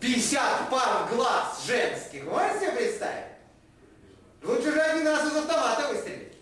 50 0.00 0.70
пар 0.70 1.08
глаз 1.12 1.64
женских. 1.66 2.24
Можете 2.24 2.60
себе 2.60 2.72
представить? 2.72 3.24
Лучше 4.42 4.72
же 4.72 4.80
один 4.80 5.06
раз 5.08 5.32
из 5.32 5.36
автомата 5.36 5.88
выстрелить. 5.88 6.34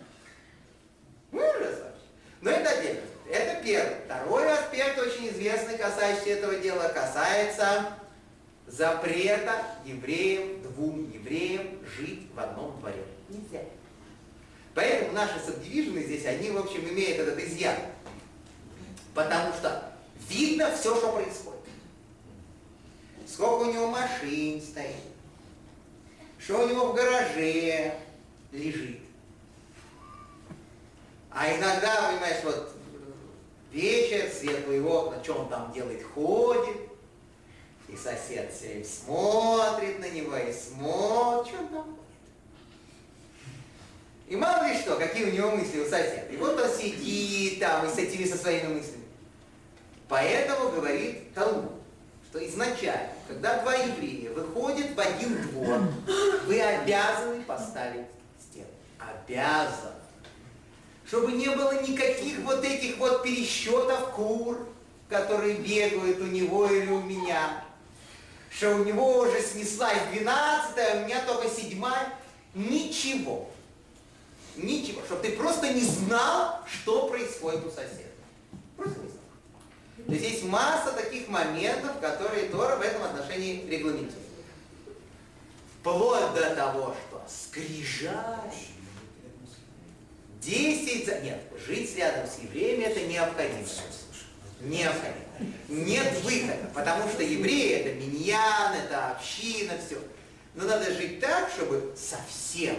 Ужас. 1.32 1.80
Но 2.42 2.50
это 2.50 2.70
отдельно. 2.70 3.00
Это 3.30 3.64
первый. 3.64 3.96
Второй 4.04 4.52
аспект, 4.52 4.98
очень 4.98 5.28
известный, 5.30 5.78
касающийся 5.78 6.30
этого 6.30 6.56
дела, 6.56 6.88
касается 6.88 7.94
запрета 8.66 9.64
евреям, 9.84 10.62
двум 10.62 11.10
евреям 11.10 11.66
жить 11.96 12.28
в 12.34 12.40
одном 12.40 12.78
дворе. 12.80 13.04
Нельзя. 13.28 13.64
Поэтому 14.74 15.12
наши 15.12 15.40
субдивижены 15.40 16.02
здесь, 16.02 16.26
они, 16.26 16.50
в 16.50 16.58
общем, 16.58 16.86
имеют 16.88 17.18
этот 17.18 17.38
изъян. 17.38 17.76
Потому 19.14 19.54
что 19.54 19.92
видно 20.28 20.70
все, 20.76 20.94
что 20.96 21.12
происходит. 21.12 21.60
Сколько 23.26 23.68
у 23.68 23.72
него 23.72 23.88
машин 23.88 24.60
стоит, 24.60 24.96
что 26.38 26.64
у 26.64 26.68
него 26.68 26.92
в 26.92 26.94
гараже 26.94 27.94
лежит. 28.52 29.00
А 31.30 31.50
иногда, 31.50 32.10
понимаешь, 32.10 32.44
вот 32.44 32.72
вечер, 33.72 34.30
светлые 34.30 34.82
окна, 34.82 35.22
что 35.22 35.34
он 35.34 35.48
там 35.48 35.72
делает, 35.72 36.02
ходит, 36.04 36.85
сосед 38.06 38.52
все 38.52 38.84
смотрит 38.84 39.98
на 39.98 40.08
него 40.08 40.36
и 40.36 40.52
смотрит, 40.52 41.48
что 41.48 41.58
он 41.58 41.68
там 41.68 41.82
ходит. 41.82 42.06
И 44.28 44.36
мало 44.36 44.64
ли 44.64 44.78
что, 44.78 44.96
какие 44.96 45.24
у 45.24 45.32
него 45.32 45.50
мысли 45.52 45.80
у 45.80 45.88
соседа. 45.88 46.26
И 46.30 46.36
вот 46.36 46.58
он 46.60 46.70
сидит 46.70 47.60
там 47.60 47.86
и 47.86 47.88
с 47.88 47.98
этими 47.98 48.24
со 48.24 48.36
своими 48.36 48.74
мыслями. 48.74 49.04
Поэтому 50.08 50.70
говорит 50.70 51.34
Талмуд, 51.34 51.72
что 52.28 52.44
изначально, 52.46 53.10
когда 53.26 53.62
два 53.62 53.74
еврея 53.74 54.30
выходят 54.30 54.94
в 54.94 55.00
один 55.00 55.42
двор, 55.42 55.80
вы 56.46 56.60
обязаны 56.60 57.42
поставить 57.42 58.06
стену. 58.40 58.66
Обязан. 58.98 59.94
Чтобы 61.06 61.32
не 61.32 61.48
было 61.48 61.82
никаких 61.82 62.38
вот 62.40 62.64
этих 62.64 62.98
вот 62.98 63.22
пересчетов 63.22 64.10
кур, 64.12 64.68
которые 65.08 65.54
бегают 65.54 66.18
у 66.20 66.26
него 66.26 66.66
или 66.66 66.90
у 66.90 67.00
меня. 67.00 67.65
Что 68.56 68.74
у 68.74 68.84
него 68.84 69.18
уже 69.18 69.42
снеслась 69.42 69.98
12 70.12 70.78
а 70.78 70.96
у 70.96 71.04
меня 71.04 71.20
только 71.26 71.50
седьмая. 71.50 72.14
Ничего. 72.54 73.50
Ничего. 74.56 75.02
Чтобы 75.04 75.22
ты 75.22 75.32
просто 75.32 75.74
не 75.74 75.82
знал, 75.82 76.60
что 76.66 77.08
происходит 77.08 77.66
у 77.66 77.70
соседа. 77.70 78.08
Просто 78.78 78.98
не 79.00 79.08
знал. 79.08 80.06
То 80.06 80.12
есть 80.12 80.24
есть 80.24 80.44
масса 80.44 80.92
таких 80.92 81.28
моментов, 81.28 82.00
которые 82.00 82.48
Тора 82.48 82.76
в 82.76 82.80
этом 82.80 83.02
отношении 83.02 83.66
регламентирует. 83.68 84.14
Вплоть 85.80 86.34
до 86.34 86.54
того, 86.54 86.96
что 87.08 87.22
скрижаль, 87.28 88.54
10... 90.40 91.22
Нет, 91.22 91.42
жить 91.66 91.94
рядом 91.96 92.26
с 92.26 92.38
евреями 92.38 92.84
это 92.84 93.00
необходимо. 93.00 93.66
Необходимо. 94.60 95.25
Нет 95.68 96.20
выхода, 96.22 96.70
потому 96.74 97.08
что 97.08 97.22
евреи 97.22 97.72
это 97.74 97.94
миньян, 97.94 98.74
это 98.74 99.10
община, 99.10 99.74
все. 99.84 99.98
Но 100.54 100.64
надо 100.64 100.92
жить 100.92 101.20
так, 101.20 101.50
чтобы 101.50 101.94
совсем 101.96 102.76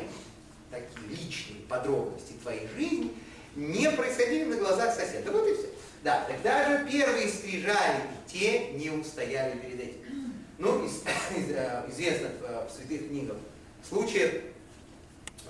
такие 0.72 1.08
личные 1.10 1.62
подробности 1.67 2.34
твоей 2.41 2.67
жизни 2.76 3.13
не 3.56 3.89
происходили 3.91 4.46
на 4.46 4.58
глазах 4.58 4.93
соседа. 4.93 5.32
Вот 5.32 5.48
и 5.48 5.54
все. 5.54 5.70
Да, 6.04 6.26
тогда 6.28 6.70
же 6.70 6.88
первые 6.89 7.28
скрижали, 7.28 8.02
и 8.26 8.32
те 8.32 8.72
не 8.74 8.89
устояли 8.91 9.58
перед 9.58 9.80
этим. 9.80 10.34
Ну, 10.58 10.86
из, 10.86 11.04
из 11.38 11.52
э, 11.52 11.86
известных 11.89 12.32
э, 12.41 12.67
в 12.67 12.72
святых 12.76 13.08
книгах 13.08 13.38
случаев 13.88 14.41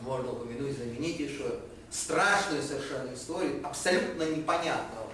можно 0.01 0.31
упомянуть 0.31 0.75
знаменитейшую, 0.75 1.61
страшную 1.89 2.61
совершенно 2.61 3.13
историю, 3.13 3.59
абсолютно 3.63 4.23
непонятную 4.23 5.05
э, 5.05 5.06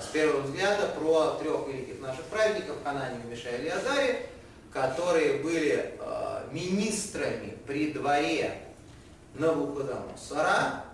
с 0.00 0.06
первого 0.12 0.42
взгляда, 0.42 0.88
про 0.98 1.38
трех 1.40 1.66
великих 1.68 2.00
наших 2.00 2.24
праведников, 2.24 2.76
Хананию, 2.84 3.22
Мишаэля 3.28 3.64
и 3.64 3.68
Азаре, 3.68 4.26
которые 4.72 5.38
были 5.38 5.94
э, 5.98 6.42
министрами 6.52 7.56
при 7.66 7.92
дворе 7.92 8.54
Навуходоносора. 9.34 10.84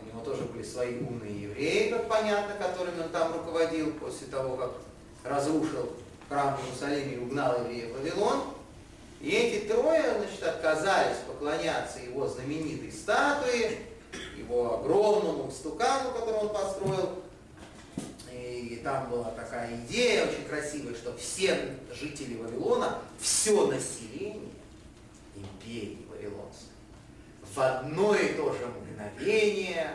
У 0.00 0.06
него 0.06 0.20
тоже 0.20 0.44
были 0.44 0.62
свои 0.62 0.98
умные 1.00 1.42
евреи, 1.42 1.90
как 1.90 2.08
понятно, 2.08 2.54
которыми 2.54 3.02
он 3.02 3.08
там 3.08 3.32
руководил 3.32 3.92
после 3.94 4.28
того, 4.28 4.56
как 4.56 4.72
разрушил 5.24 5.92
храм 6.28 6.56
в 6.56 6.64
Иерусалиме 6.64 7.14
и 7.14 7.18
угнал 7.18 7.60
евреев 7.60 7.90
в 7.90 7.98
Вавилон. 7.98 8.42
И 9.20 9.30
эти 9.30 9.66
трое, 9.66 10.04
значит, 10.18 10.42
отказались 10.42 11.18
поклоняться 11.26 11.98
его 12.00 12.26
знаменитой 12.28 12.92
статуе, 12.92 13.78
его 14.36 14.78
огромному 14.78 15.50
стукану, 15.50 16.10
который 16.12 16.40
он 16.40 16.48
построил. 16.50 17.25
Там 18.86 19.10
была 19.10 19.32
такая 19.32 19.74
идея 19.78 20.28
очень 20.28 20.44
красивая, 20.44 20.94
что 20.94 21.16
все 21.16 21.74
жители 21.92 22.36
Вавилона, 22.36 23.00
все 23.20 23.66
население 23.66 24.52
империи 25.34 26.06
Вавилонской 26.08 26.68
в 27.52 27.60
одно 27.60 28.14
и 28.14 28.34
то 28.34 28.52
же 28.52 28.64
мгновение, 28.64 29.90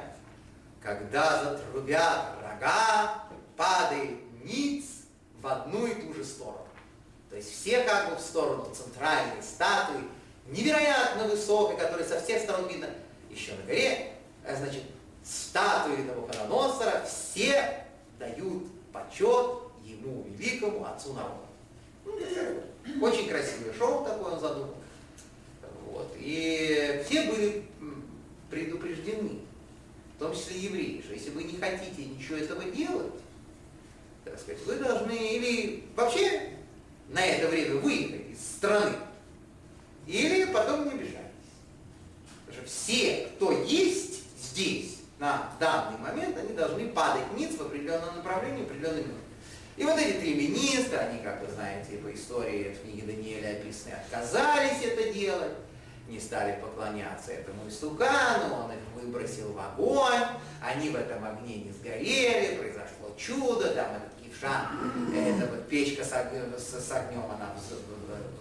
когда 0.81 1.41
затрубят 1.41 2.35
рога, 2.43 3.23
падает 3.55 4.17
ниц 4.43 4.83
в 5.41 5.47
одну 5.47 5.87
и 5.87 5.93
ту 5.93 6.13
же 6.13 6.25
сторону. 6.25 6.67
То 7.29 7.37
есть 7.37 7.49
все 7.49 7.83
как 7.83 8.09
бы 8.09 8.17
в 8.17 8.19
сторону 8.19 8.75
центральной 8.75 9.41
статуи, 9.41 10.01
невероятно 10.47 11.29
высокой, 11.29 11.77
которая 11.77 12.05
со 12.05 12.19
всех 12.19 12.41
сторон 12.41 12.67
видно, 12.67 12.89
еще 13.29 13.53
на 13.53 13.63
горе, 13.63 14.11
значит, 14.45 14.83
статуи 15.23 16.01
Навуходоносора 16.01 17.05
все 17.05 17.85
дают 18.19 18.70
почет 18.91 19.61
ему, 19.83 20.25
великому 20.37 20.85
отцу 20.85 21.13
народа. 21.13 21.45
Ну, 22.05 23.05
очень 23.05 23.27
красивое 23.27 23.73
шоу 23.73 24.03
такое 24.03 24.33
он 24.33 24.39
задумал. 24.39 24.75
Вот. 25.85 26.15
И 26.17 27.03
все 27.05 27.23
были 27.23 27.63
предупреждены, 28.49 29.39
в 30.15 30.19
том 30.19 30.33
числе 30.33 30.59
евреи, 30.59 31.01
что 31.01 31.13
если 31.13 31.31
вы 31.31 31.43
не 31.43 31.57
хотите 31.57 32.05
ничего 32.05 32.37
этого 32.37 32.63
делать, 32.65 33.13
так 34.23 34.39
сказать, 34.39 34.63
вы 34.65 34.75
должны 34.75 35.11
или 35.11 35.83
вообще 35.95 36.53
на 37.09 37.25
это 37.25 37.47
время 37.47 37.75
выехать 37.75 38.31
из 38.31 38.39
страны, 38.39 38.95
или 40.07 40.45
потом 40.45 40.85
не 40.85 40.91
обижайтесь. 40.91 41.19
Потому 42.45 42.67
что 42.67 42.75
все, 42.75 43.29
кто 43.35 43.51
есть 43.63 44.23
здесь, 44.39 44.90
на 45.21 45.51
данный 45.59 45.99
момент, 45.99 46.35
они 46.35 46.53
должны 46.53 46.87
падать 46.89 47.27
вниз 47.31 47.55
в 47.55 47.61
определенном 47.61 48.17
направлении, 48.17 48.63
в 48.63 48.65
определенный 48.65 49.03
минут. 49.03 49.21
И 49.77 49.83
вот 49.83 49.97
эти 49.97 50.19
три 50.19 50.33
министра, 50.33 50.97
они, 50.97 51.19
как 51.19 51.41
вы 51.41 51.53
знаете, 51.53 51.97
по 51.97 52.11
истории 52.11 52.73
в 52.73 52.81
книге 52.81 53.03
Даниэля 53.03 53.59
описаны, 53.59 53.93
отказались 53.93 54.83
это 54.83 55.13
делать, 55.13 55.53
не 56.07 56.19
стали 56.19 56.59
поклоняться 56.59 57.33
этому 57.33 57.69
истукану, 57.69 58.65
он 58.65 58.71
их 58.71 58.79
выбросил 58.95 59.53
в 59.53 59.59
огонь, 59.59 60.25
они 60.59 60.89
в 60.89 60.95
этом 60.95 61.23
огне 61.23 61.57
не 61.57 61.71
сгорели, 61.71 62.57
произошло 62.57 63.15
чудо, 63.15 63.69
там 63.75 63.91
этот 63.91 64.13
кившан, 64.23 65.13
эта 65.15 65.45
вот 65.45 65.69
печка 65.69 66.03
с, 66.03 66.13
огнем, 66.13 66.51
с 66.57 66.91
огнем, 66.91 67.25
она 67.25 67.53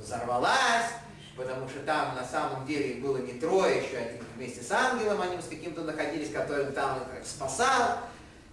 взорвалась, 0.00 0.92
потому 1.40 1.68
что 1.68 1.80
там 1.80 2.14
на 2.14 2.24
самом 2.24 2.66
деле 2.66 3.00
было 3.00 3.16
не 3.18 3.32
трое, 3.32 3.82
еще 3.82 3.96
один 3.96 4.22
вместе 4.36 4.62
с 4.62 4.70
ангелом, 4.70 5.22
они 5.22 5.40
с 5.40 5.46
каким-то 5.46 5.82
находились, 5.82 6.30
который 6.30 6.66
там 6.72 6.98
их 6.98 7.26
спасал. 7.26 7.98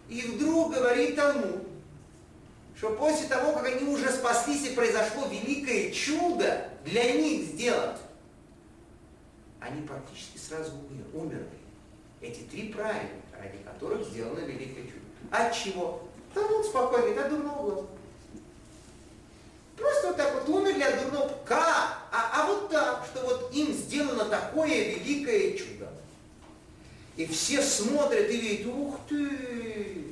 И 0.08 0.22
вдруг 0.22 0.74
говорит 0.74 1.18
Талмуд, 1.18 1.64
что 2.78 2.92
после 2.92 3.28
того, 3.28 3.54
как 3.54 3.66
они 3.66 3.84
уже 3.90 4.10
спаслись 4.10 4.68
и 4.68 4.76
произошло 4.76 5.28
великое 5.28 5.92
чудо 5.92 6.70
для 6.86 7.12
них 7.14 7.48
сделано, 7.48 7.98
они 9.60 9.82
практически 9.86 10.38
сразу 10.38 10.72
умерли. 11.14 11.46
Эти 12.22 12.42
три 12.42 12.70
праведника, 12.70 13.38
ради 13.38 13.58
которых 13.66 14.08
сделано 14.08 14.40
великое 14.40 14.84
чудо. 14.84 15.06
От 15.32 15.54
чего? 15.54 16.08
Да 16.34 16.42
вот 16.48 16.66
спокойно, 16.66 17.22
от 17.22 17.30
дурного 17.30 17.64
глаза. 17.64 17.88
Просто 19.78 20.08
вот 20.08 20.18
так 20.18 20.34
вот 20.34 20.50
умерли 20.50 20.82
от 20.82 21.04
дурного. 21.04 21.32
Как? 21.46 22.00
А, 22.12 22.32
а 22.34 22.48
вот 22.48 22.70
так, 22.70 23.06
что 23.06 23.22
вот 23.22 23.54
им 23.54 23.72
сделано 23.72 24.26
такое 24.26 24.96
великое 24.96 25.56
чудо. 25.56 25.88
И 27.16 27.28
все 27.28 27.62
смотрят 27.62 28.30
и 28.30 28.38
видят, 28.38 28.68
ух 28.68 29.00
ты, 29.08 30.08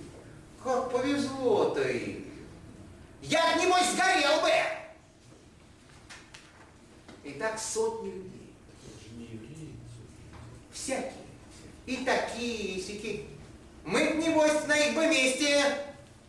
как 0.63 0.91
повезло-то 0.91 1.81
им. 1.81 2.25
Я, 3.21 3.55
небось, 3.55 3.91
сгорел 3.93 4.41
бы. 4.41 4.51
И 7.23 7.31
так 7.33 7.59
сотни 7.59 8.11
людей. 9.17 9.75
Всякие. 10.71 11.11
И 11.87 11.97
такие, 11.97 12.77
и 12.77 12.81
всякие. 12.81 13.25
Мы, 13.83 14.01
небось, 14.23 14.65
на 14.67 14.77
их 14.77 14.95
бы 14.95 15.07
месте 15.07 15.77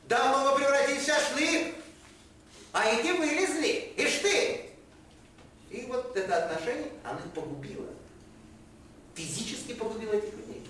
давно 0.08 0.52
бы 0.52 0.58
превратились 0.58 1.02
в 1.02 1.06
шашлык. 1.06 1.75
А 2.76 2.84
эти 2.90 3.10
вылезли. 3.16 3.94
Ишь 3.96 4.18
ты! 4.18 4.66
И 5.70 5.86
вот 5.88 6.14
это 6.14 6.44
отношение, 6.44 6.90
оно 7.04 7.18
их 7.20 7.32
погубило. 7.32 7.86
Физически 9.14 9.72
погубило 9.72 10.12
этих 10.12 10.34
людей. 10.34 10.62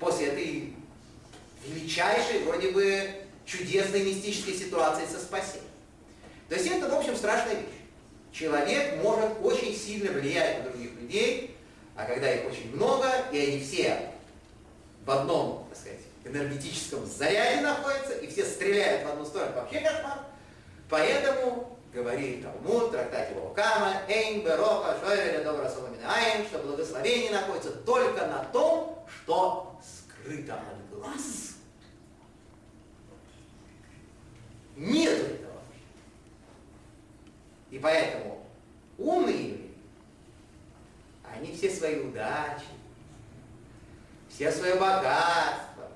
После 0.00 0.26
этой 0.26 0.74
величайшей, 1.64 2.42
вроде 2.42 2.72
бы, 2.72 3.14
чудесной 3.46 4.02
мистической 4.02 4.54
ситуации 4.54 5.06
со 5.06 5.20
спасением. 5.20 5.70
То 6.48 6.56
есть 6.56 6.66
это, 6.66 6.88
в 6.88 6.94
общем, 6.94 7.14
страшная 7.14 7.54
вещь. 7.54 7.78
Человек 8.32 9.00
может 9.00 9.30
очень 9.40 9.76
сильно 9.76 10.10
влиять 10.10 10.58
на 10.58 10.70
других 10.70 10.94
людей, 11.00 11.56
а 11.94 12.06
когда 12.06 12.34
их 12.34 12.50
очень 12.50 12.74
много, 12.74 13.08
и 13.30 13.38
они 13.38 13.60
все 13.60 14.10
в 15.04 15.10
одном, 15.12 15.64
так 15.68 15.78
сказать, 15.78 16.00
энергетическом 16.24 17.06
заряде 17.06 17.60
находятся, 17.60 18.14
и 18.14 18.26
все 18.26 18.44
стреляют 18.44 19.06
в 19.06 19.12
одну 19.12 19.24
сторону, 19.24 19.52
вообще 19.54 19.78
кошмар. 19.78 20.24
Поэтому 20.90 21.78
говорит 21.94 22.42
Талмуд, 22.42 22.88
в 22.88 22.90
трактате 22.90 23.34
Вовкама, 23.34 24.02
Эйн 24.08 24.44
Бероха 24.44 24.98
Шойреля 25.00 25.44
Добра 25.44 25.70
Айн, 26.04 26.44
что 26.46 26.58
благословение 26.58 27.30
находится 27.30 27.70
только 27.70 28.26
на 28.26 28.44
том, 28.46 29.06
что 29.08 29.78
скрыто 29.80 30.54
от 30.54 30.90
глаз. 30.90 31.54
Нет 34.76 35.12
этого. 35.12 35.60
И 37.70 37.78
поэтому 37.78 38.44
умные 38.98 39.58
они 41.22 41.54
все 41.54 41.70
свои 41.70 42.00
удачи, 42.00 42.64
все 44.28 44.50
свое 44.50 44.74
богатство, 44.74 45.88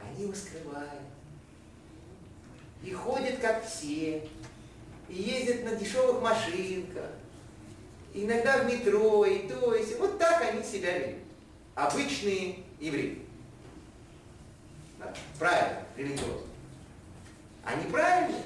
они 0.00 0.24
его 0.24 0.34
скрывают. 0.34 1.07
И 2.82 2.92
ходят, 2.92 3.38
как 3.40 3.66
все, 3.66 4.22
и 5.08 5.14
ездят 5.14 5.64
на 5.64 5.76
дешевых 5.76 6.22
машинках, 6.22 7.10
иногда 8.14 8.58
в 8.58 8.66
метро, 8.66 9.24
и 9.24 9.48
то, 9.48 9.74
и 9.74 9.84
все. 9.84 9.96
Вот 9.96 10.18
так 10.18 10.42
они 10.42 10.62
себя 10.62 10.98
ведут. 10.98 11.22
Обычные 11.74 12.60
евреи. 12.80 13.24
Да, 14.98 15.12
правильно, 15.38 15.82
религиозные. 15.96 16.46
Они 17.64 17.90
правильные, 17.90 18.42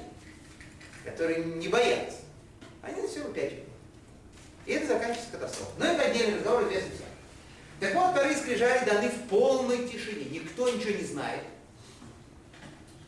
которые 1.03 1.45
не 1.45 1.67
боятся. 1.67 2.17
Они 2.81 3.01
на 3.01 3.07
все 3.07 3.23
выпячивают. 3.23 3.69
И 4.65 4.73
это 4.73 4.87
заканчивается 4.87 5.31
катастрофой. 5.31 5.73
Но 5.77 5.85
это 5.85 6.03
отдельный 6.03 6.37
разговор, 6.37 6.63
известный 6.63 6.95
всем. 6.95 7.05
Так 7.79 7.95
вот, 7.95 8.11
вторые 8.11 8.37
скрижали 8.37 8.85
даны 8.85 9.09
в 9.09 9.27
полной 9.29 9.87
тишине. 9.87 10.25
Никто 10.25 10.69
ничего 10.69 10.91
не 10.91 11.03
знает. 11.03 11.43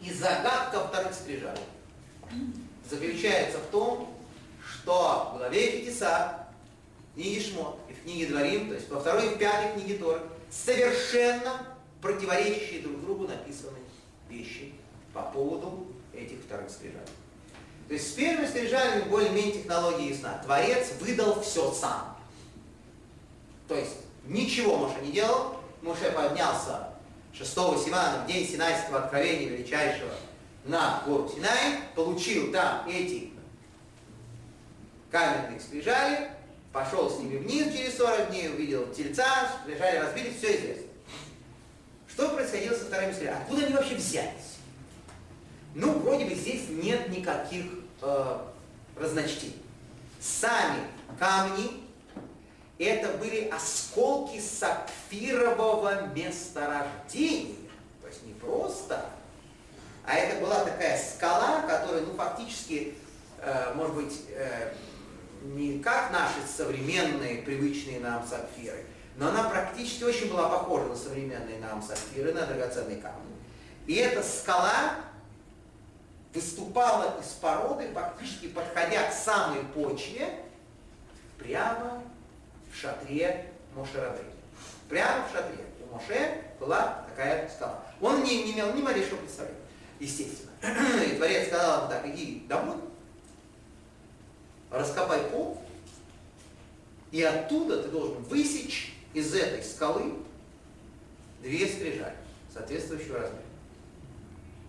И 0.02 0.12
загадка 0.12 0.88
вторых 0.88 1.14
скрижалей 1.14 1.64
заключается 2.90 3.60
в 3.60 3.68
том, 3.68 4.16
что 4.64 5.32
в 5.34 5.38
главе 5.38 5.72
Фетиса, 5.72 6.48
в 7.12 7.16
книге 7.16 7.42
Шмот 7.42 7.80
и 7.90 7.94
в 7.94 8.04
книге 8.04 8.28
Дворим, 8.28 8.68
то 8.70 8.76
есть 8.76 8.90
во 8.90 9.00
второй 9.00 9.34
и 9.34 9.38
пятой 9.38 9.74
книге 9.74 9.98
Торы, 9.98 10.22
совершенно 10.50 11.66
противоречащие 12.02 12.82
друг 12.82 13.02
другу 13.02 13.28
написаны 13.28 13.78
вещи 14.30 14.74
по 15.14 15.24
поводу 15.24 15.88
этих 16.14 16.40
вторых 16.44 16.70
скрижалей. 16.70 17.06
То 17.88 17.94
есть 17.94 18.12
с 18.12 18.14
первыми 18.14 18.48
скрижалями 18.48 19.10
более-менее 19.10 19.54
технология 19.54 20.10
ясна. 20.10 20.42
Творец 20.44 20.92
выдал 21.00 21.42
все 21.42 21.72
сам. 21.72 22.18
То 23.68 23.76
есть 23.76 23.98
ничего 24.26 24.78
Моше 24.78 25.02
не 25.02 25.12
делал. 25.12 25.58
Моше 25.82 26.12
поднялся 26.12 26.95
6 27.38 27.52
Сивана 27.52 28.24
в 28.24 28.28
день 28.28 28.48
Синайского 28.48 29.04
откровения 29.04 29.50
величайшего 29.50 30.13
на 30.63 31.04
гору 31.06 31.30
Синай, 31.34 31.80
получил 31.93 32.52
там 32.52 32.88
эти 32.88 33.32
каменные 35.12 35.60
скрижали, 35.60 36.32
пошел 36.71 37.10
с 37.10 37.19
ними 37.19 37.38
вниз 37.38 37.74
через 37.74 37.98
40 37.98 38.30
дней, 38.30 38.50
увидел 38.50 38.91
тельца, 38.93 39.50
скрижали 39.62 39.98
разбились, 39.98 40.38
все 40.38 40.58
известно. 40.58 40.88
Что 42.08 42.30
происходило 42.30 42.74
со 42.74 42.86
вторыми 42.86 43.12
скрижалями? 43.12 43.43
Откуда 43.43 43.65
они 43.65 43.74
вообще 43.74 43.95
взялись? 43.95 44.58
Ну, 45.74 46.00
вроде 46.00 46.26
бы 46.26 46.34
здесь 46.36 46.69
нет 46.69 47.10
никаких 47.10 47.65
э, 48.02 48.38
разночтений. 48.95 49.62
Сами 50.21 50.80
камни 51.19 51.85
это 52.78 53.18
были 53.18 53.48
осколки 53.50 54.40
сапфирового 54.40 56.08
месторождения. 56.08 57.70
То 58.02 58.08
есть 58.08 58.24
не 58.24 58.34
просто, 58.34 59.06
а 60.06 60.16
это 60.16 60.42
была 60.42 60.64
такая 60.64 60.98
скала, 61.02 61.62
которая, 61.62 62.02
ну, 62.02 62.14
фактически, 62.16 62.96
э, 63.40 63.74
может 63.76 63.96
быть, 63.96 64.22
э, 64.30 64.74
не 65.44 65.80
как 65.80 66.12
наши 66.12 66.36
современные, 66.46 67.42
привычные 67.42 68.00
нам 68.00 68.26
сапфиры, 68.28 68.86
но 69.16 69.30
она 69.30 69.50
практически 69.50 70.04
очень 70.04 70.30
была 70.30 70.50
похожа 70.50 70.88
на 70.88 70.96
современные 70.96 71.60
нам 71.60 71.82
сапфиры, 71.82 72.34
на 72.34 72.46
драгоценные 72.46 72.98
камни. 72.98 73.36
И 73.88 73.96
эта 73.96 74.22
скала 74.24 74.96
выступала 76.34 77.18
из 77.22 77.28
породы, 77.28 77.88
фактически 77.94 78.48
подходя 78.48 79.10
к 79.10 79.14
самой 79.14 79.64
почве, 79.74 80.30
прямо 81.38 82.04
в 82.76 82.82
шатре 82.82 83.46
Мошерабейна. 83.76 84.32
Прямо 84.90 85.28
в 85.28 85.32
шатре. 85.32 85.64
У 85.82 85.94
Моше 85.94 86.44
была 86.60 87.06
такая 87.10 87.50
скала. 87.50 87.84
Он 88.02 88.24
не, 88.24 88.44
не 88.44 88.52
имел 88.52 88.74
ни 88.74 88.82
малейшего 88.82 89.18
представления, 89.18 89.60
естественно. 90.00 90.52
И 91.06 91.16
Творец 91.16 91.48
сказал 91.48 91.80
ему 91.80 91.90
так, 91.90 92.06
иди 92.08 92.46
домой, 92.48 92.78
раскопай 94.70 95.22
пол, 95.32 95.62
и 97.12 97.22
оттуда 97.24 97.82
ты 97.82 97.90
должен 97.90 98.22
высечь 98.24 98.94
из 99.14 99.34
этой 99.34 99.64
скалы 99.64 100.14
две 101.42 101.66
скрижали 101.66 102.16
соответствующего 102.52 103.20
размера. 103.20 103.44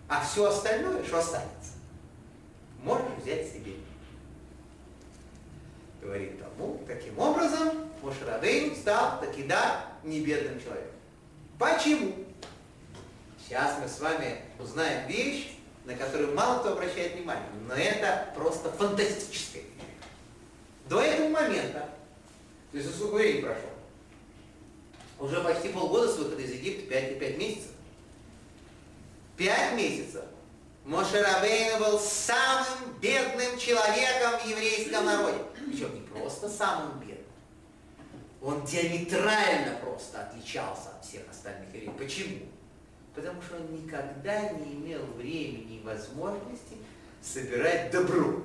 А 0.07 0.23
все 0.23 0.45
остальное, 0.45 1.03
что 1.03 1.19
останется, 1.19 1.73
можешь 2.83 3.17
взять 3.21 3.51
себе. 3.51 3.73
Говорит 6.07 6.39
тому, 6.39 6.81
таким 6.87 7.19
образом 7.19 7.91
Мошрадейн 8.01 8.73
стал 8.77 9.19
таки 9.19 9.43
да 9.43 9.87
не 10.05 10.21
бедным 10.21 10.57
человеком. 10.57 10.93
Почему? 11.59 12.15
Сейчас 13.43 13.75
мы 13.81 13.89
с 13.89 13.99
вами 13.99 14.39
узнаем 14.57 15.05
вещь, 15.09 15.57
на 15.83 15.95
которую 15.95 16.33
мало 16.33 16.59
кто 16.59 16.71
обращает 16.71 17.15
внимание, 17.15 17.49
но 17.67 17.73
это 17.73 18.29
просто 18.37 18.71
фантастическая 18.71 19.63
вещь. 19.63 19.83
До 20.87 21.01
этого 21.01 21.27
момента, 21.27 21.89
то 22.71 22.77
есть 22.77 22.95
сколько 22.95 23.15
времени 23.15 23.41
прошло? 23.41 23.69
Уже 25.19 25.41
почти 25.41 25.67
полгода 25.67 26.07
с 26.07 26.15
выхода 26.15 26.41
из 26.41 26.53
Египта, 26.53 26.89
5, 26.89 27.19
5 27.19 27.37
месяцев. 27.37 27.71
5 29.35 29.73
месяцев 29.75 30.23
Мошерабейн 30.85 31.79
был 31.79 31.99
самым 31.99 32.93
бедным 33.01 33.59
человеком 33.59 34.39
в 34.39 34.47
еврейском 34.47 35.03
народе. 35.03 35.39
Причем 35.67 35.93
не 35.93 36.01
просто 36.01 36.49
самым 36.49 36.99
бедным. 36.99 37.17
Он 38.41 38.63
диаметрально 38.65 39.77
просто 39.81 40.21
отличался 40.21 40.89
от 40.97 41.05
всех 41.05 41.23
остальных 41.29 41.67
евреев. 41.73 41.97
Почему? 41.97 42.45
Потому 43.13 43.41
что 43.41 43.55
он 43.55 43.73
никогда 43.73 44.49
не 44.49 44.73
имел 44.73 45.03
времени 45.17 45.77
и 45.77 45.83
возможности 45.83 46.77
собирать 47.21 47.91
добро. 47.91 48.43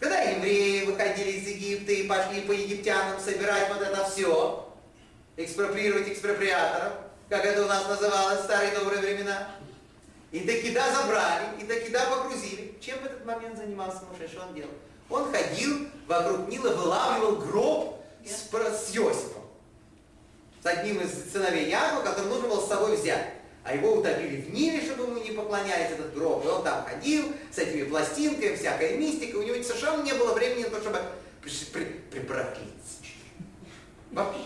Когда 0.00 0.20
евреи 0.20 0.86
выходили 0.86 1.32
из 1.32 1.46
Египта 1.48 1.92
и 1.92 2.06
пошли 2.06 2.40
по 2.42 2.52
египтянам 2.52 3.20
собирать 3.20 3.68
вот 3.68 3.82
это 3.82 4.04
все, 4.08 4.74
экспроприировать 5.36 6.08
экспроприаторов, 6.08 6.94
как 7.28 7.44
это 7.44 7.64
у 7.64 7.68
нас 7.68 7.86
называлось 7.88 8.40
в 8.40 8.44
старые 8.44 8.76
добрые 8.78 9.00
времена, 9.00 9.50
и 10.32 10.40
да 10.40 10.92
забрали, 10.94 11.46
и 11.60 11.90
да 11.90 12.06
погрузили. 12.06 12.74
Чем 12.80 12.98
в 12.98 13.06
этот 13.06 13.24
момент 13.24 13.56
занимался 13.56 14.00
Моше? 14.10 14.28
Что 14.28 14.42
он 14.46 14.54
делал? 14.54 14.70
Он 15.08 15.30
ходил 15.30 15.88
вокруг 16.06 16.48
Нила, 16.48 16.70
вылавливал 16.70 17.36
гроб 17.36 18.04
с, 18.24 18.50
с 18.50 18.96
Иосифом. 18.96 19.42
С 20.62 20.66
одним 20.66 21.00
из 21.00 21.32
сыновей 21.32 21.70
Якова, 21.70 22.02
который 22.02 22.28
нужно 22.28 22.48
было 22.48 22.60
с 22.60 22.68
собой 22.68 22.96
взять. 22.96 23.34
А 23.62 23.74
его 23.74 23.94
утопили 23.94 24.42
в 24.42 24.52
Ниле, 24.52 24.80
чтобы 24.80 25.04
ему 25.04 25.22
не 25.22 25.32
поклонялись 25.32 25.90
этот 25.90 26.14
гроб. 26.14 26.44
И 26.44 26.48
он 26.48 26.62
там 26.62 26.84
ходил 26.84 27.32
с 27.52 27.58
этими 27.58 27.84
пластинками, 27.84 28.54
всякой 28.54 28.96
мистикой. 28.96 29.40
У 29.40 29.42
него 29.42 29.62
совершенно 29.62 30.02
не 30.02 30.12
было 30.12 30.34
времени 30.34 30.64
на 30.64 30.70
то, 30.70 30.80
чтобы 30.80 31.00
при. 31.72 32.06
Вообще. 34.12 34.40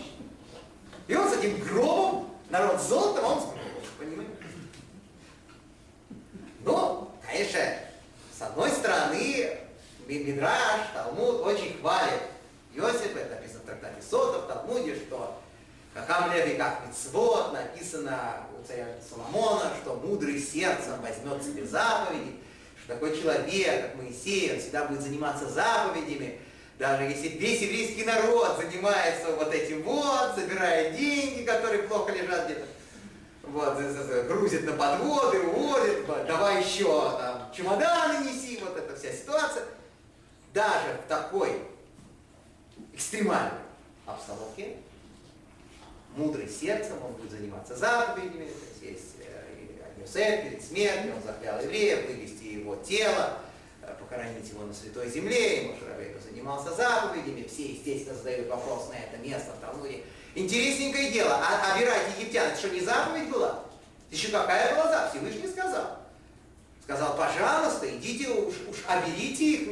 И 1.07 1.15
он 1.15 1.29
с 1.29 1.37
этим 1.37 1.59
гробом, 1.61 2.29
народ 2.49 2.81
золотом, 2.81 3.25
он 3.25 3.39
с 3.39 3.43
гробом, 3.43 3.61
понимаете? 3.97 4.31
Но, 6.63 7.15
конечно, 7.25 7.59
с 8.37 8.41
одной 8.41 8.69
стороны, 8.69 9.57
Мидраш, 10.19 10.81
Талмуд 10.93 11.41
очень 11.41 11.79
хвалит 11.79 12.21
Иосиф, 12.73 13.15
это 13.15 13.35
написано 13.35 13.59
в 13.61 13.65
трактате 13.65 14.01
Сотов, 14.01 14.45
в 14.45 14.47
Талмуде, 14.47 14.95
что 14.95 15.41
Хахам 15.93 16.31
Леви 16.33 16.55
как 16.55 16.81
Мицвод, 16.87 17.51
написано 17.51 18.47
у 18.57 18.65
царя 18.65 18.87
Соломона, 19.09 19.71
что 19.81 19.95
мудрый 19.95 20.39
сердцем 20.39 21.01
возьмет 21.01 21.43
себе 21.43 21.65
заповеди, 21.65 22.35
что 22.83 22.93
такой 22.93 23.19
человек, 23.19 23.81
как 23.81 23.95
Моисей, 23.95 24.53
он 24.53 24.59
всегда 24.59 24.85
будет 24.85 25.01
заниматься 25.01 25.49
заповедями, 25.49 26.39
даже 26.79 27.03
если 27.03 27.27
весь 27.27 27.61
еврейский 27.61 28.05
народ 28.05 28.57
занимается 28.57 29.35
вот 29.35 29.53
этим 29.53 29.83
вот, 29.83 30.35
собирая 30.35 30.91
деньги, 30.91 31.43
которые 31.43 31.83
плохо 31.83 32.13
лежат 32.13 32.45
где-то, 32.45 32.65
вот, 33.43 33.77
грузит 34.27 34.65
на 34.65 34.71
подводы, 34.73 35.41
увозит, 35.41 36.05
давай 36.25 36.63
еще 36.63 37.17
там 37.19 37.51
чемоданы 37.53 38.25
неси, 38.25 38.59
вот 38.63 38.77
эта 38.77 38.95
вся 38.95 39.11
ситуация. 39.11 39.65
Даже 40.53 40.99
в 41.05 41.07
такой 41.07 41.61
экстремальной 42.93 43.59
обстановке 44.05 44.75
мудрый 46.15 46.49
сердцем, 46.49 46.95
он 47.03 47.13
будет 47.13 47.31
заниматься 47.31 47.75
заповедями, 47.75 48.45
то 48.45 48.59
есть 48.69 48.81
есть 48.81 49.15
э, 49.19 50.43
перед 50.43 50.63
смертью, 50.63 51.15
он 51.15 51.23
заклял 51.23 51.61
евреев, 51.61 52.07
вывести 52.07 52.43
его 52.43 52.75
тело, 52.75 53.37
э, 53.81 53.93
похоронить 53.99 54.49
его 54.49 54.63
на 54.65 54.73
святой 54.73 55.09
земле, 55.09 55.63
ему 55.63 55.75
Шарабейка 55.79 56.19
занимался 56.19 56.73
заповедями, 56.73 57.47
все, 57.47 57.71
естественно, 57.71 58.17
задают 58.17 58.49
вопрос 58.49 58.89
на 58.89 58.95
это 58.95 59.17
место 59.25 59.51
в 59.51 59.61
Талмуде. 59.61 60.03
Интересненькое 60.35 61.11
дело, 61.11 61.35
а 61.35 61.73
обирать 61.73 62.17
египтян, 62.17 62.47
это 62.47 62.57
что, 62.57 62.69
не 62.69 62.81
заповедь 62.81 63.29
была? 63.29 63.63
Еще 64.09 64.29
какая 64.29 64.75
была 64.75 64.91
заповедь? 64.91 65.31
Всевышний 65.31 65.49
сказал. 65.49 65.97
Сказал, 66.83 67.15
пожалуйста, 67.15 67.89
идите 67.95 68.27
уж, 68.29 68.55
уж 68.69 68.77
оберите 68.87 69.45
их, 69.45 69.69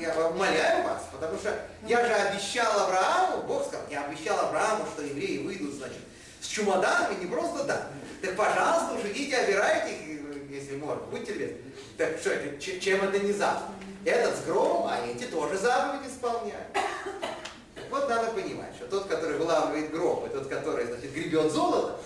я 0.00 0.28
умоляю 0.28 0.84
вас, 0.84 1.02
потому 1.12 1.38
что 1.38 1.54
я 1.86 2.04
же 2.04 2.12
обещал 2.12 2.80
Аврааму, 2.80 3.44
Бог 3.44 3.66
сказал, 3.66 3.86
я 3.90 4.04
обещал 4.04 4.38
Аврааму, 4.38 4.86
что 4.86 5.02
евреи 5.02 5.38
выйдут, 5.38 5.74
значит, 5.74 6.00
с 6.40 6.46
чемоданами 6.46 7.20
не 7.20 7.26
просто 7.26 7.64
так. 7.64 7.88
Так, 8.20 8.36
пожалуйста, 8.36 8.94
уж 8.94 9.10
идите, 9.10 9.36
обирайте 9.36 9.94
их, 9.94 10.20
если 10.50 10.76
можно, 10.76 11.02
будьте 11.04 11.32
любезны. 11.32 11.72
Так 11.96 12.18
что 12.18 12.30
это, 12.30 12.60
чем 12.60 13.04
это 13.04 13.18
не 13.20 13.32
заповедь? 13.32 13.76
Этот 14.04 14.36
с 14.36 14.44
громом, 14.44 14.88
а 14.88 14.98
эти 15.06 15.24
тоже 15.24 15.56
заповедь 15.56 16.10
исполняют. 16.10 16.72
Так 16.72 17.84
вот 17.90 18.08
надо 18.08 18.32
понимать, 18.32 18.74
что 18.76 18.86
тот, 18.86 19.06
который 19.06 19.38
вылавливает 19.38 19.92
гроб, 19.92 20.26
и 20.26 20.30
тот, 20.30 20.48
который, 20.48 20.86
значит, 20.86 21.12
гребет 21.12 21.52
золото, 21.52 22.00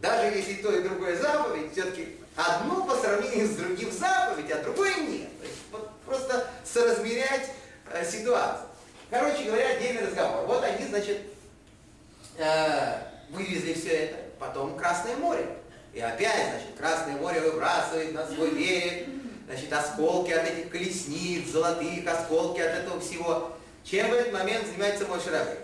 даже 0.00 0.36
если 0.36 0.54
то 0.54 0.70
и 0.70 0.82
другое 0.82 1.20
заповедь, 1.20 1.72
все-таки 1.72 2.16
одно 2.38 2.84
по 2.84 2.94
сравнению 2.94 3.48
с 3.48 3.56
другим 3.56 3.90
заповедь, 3.90 4.50
а 4.52 4.62
другое 4.62 4.94
нет. 4.96 5.28
Вот, 5.72 5.90
просто 6.06 6.48
соразмерять 6.64 7.50
э, 7.92 8.08
ситуацию. 8.08 8.68
Короче 9.10 9.44
говоря, 9.44 9.70
отдельный 9.70 10.06
разговор. 10.06 10.46
Вот 10.46 10.62
они, 10.62 10.86
значит, 10.86 11.18
э, 12.36 12.98
вывезли 13.30 13.74
все 13.74 13.88
это, 13.88 14.16
потом 14.38 14.76
Красное 14.76 15.16
море. 15.16 15.46
И 15.92 16.00
опять, 16.00 16.50
значит, 16.50 16.76
Красное 16.78 17.16
море 17.16 17.40
выбрасывает 17.40 18.12
на 18.12 18.26
свой 18.26 18.52
берег, 18.52 19.08
значит, 19.46 19.72
осколки 19.72 20.30
от 20.30 20.48
этих 20.48 20.70
колесниц, 20.70 21.48
золотых 21.48 22.06
осколки 22.06 22.60
от 22.60 22.72
этого 22.72 23.00
всего. 23.00 23.56
Чем 23.82 24.10
в 24.10 24.12
этот 24.12 24.32
момент 24.32 24.66
занимается 24.66 25.06
мой 25.06 25.18
Шарабей? 25.20 25.58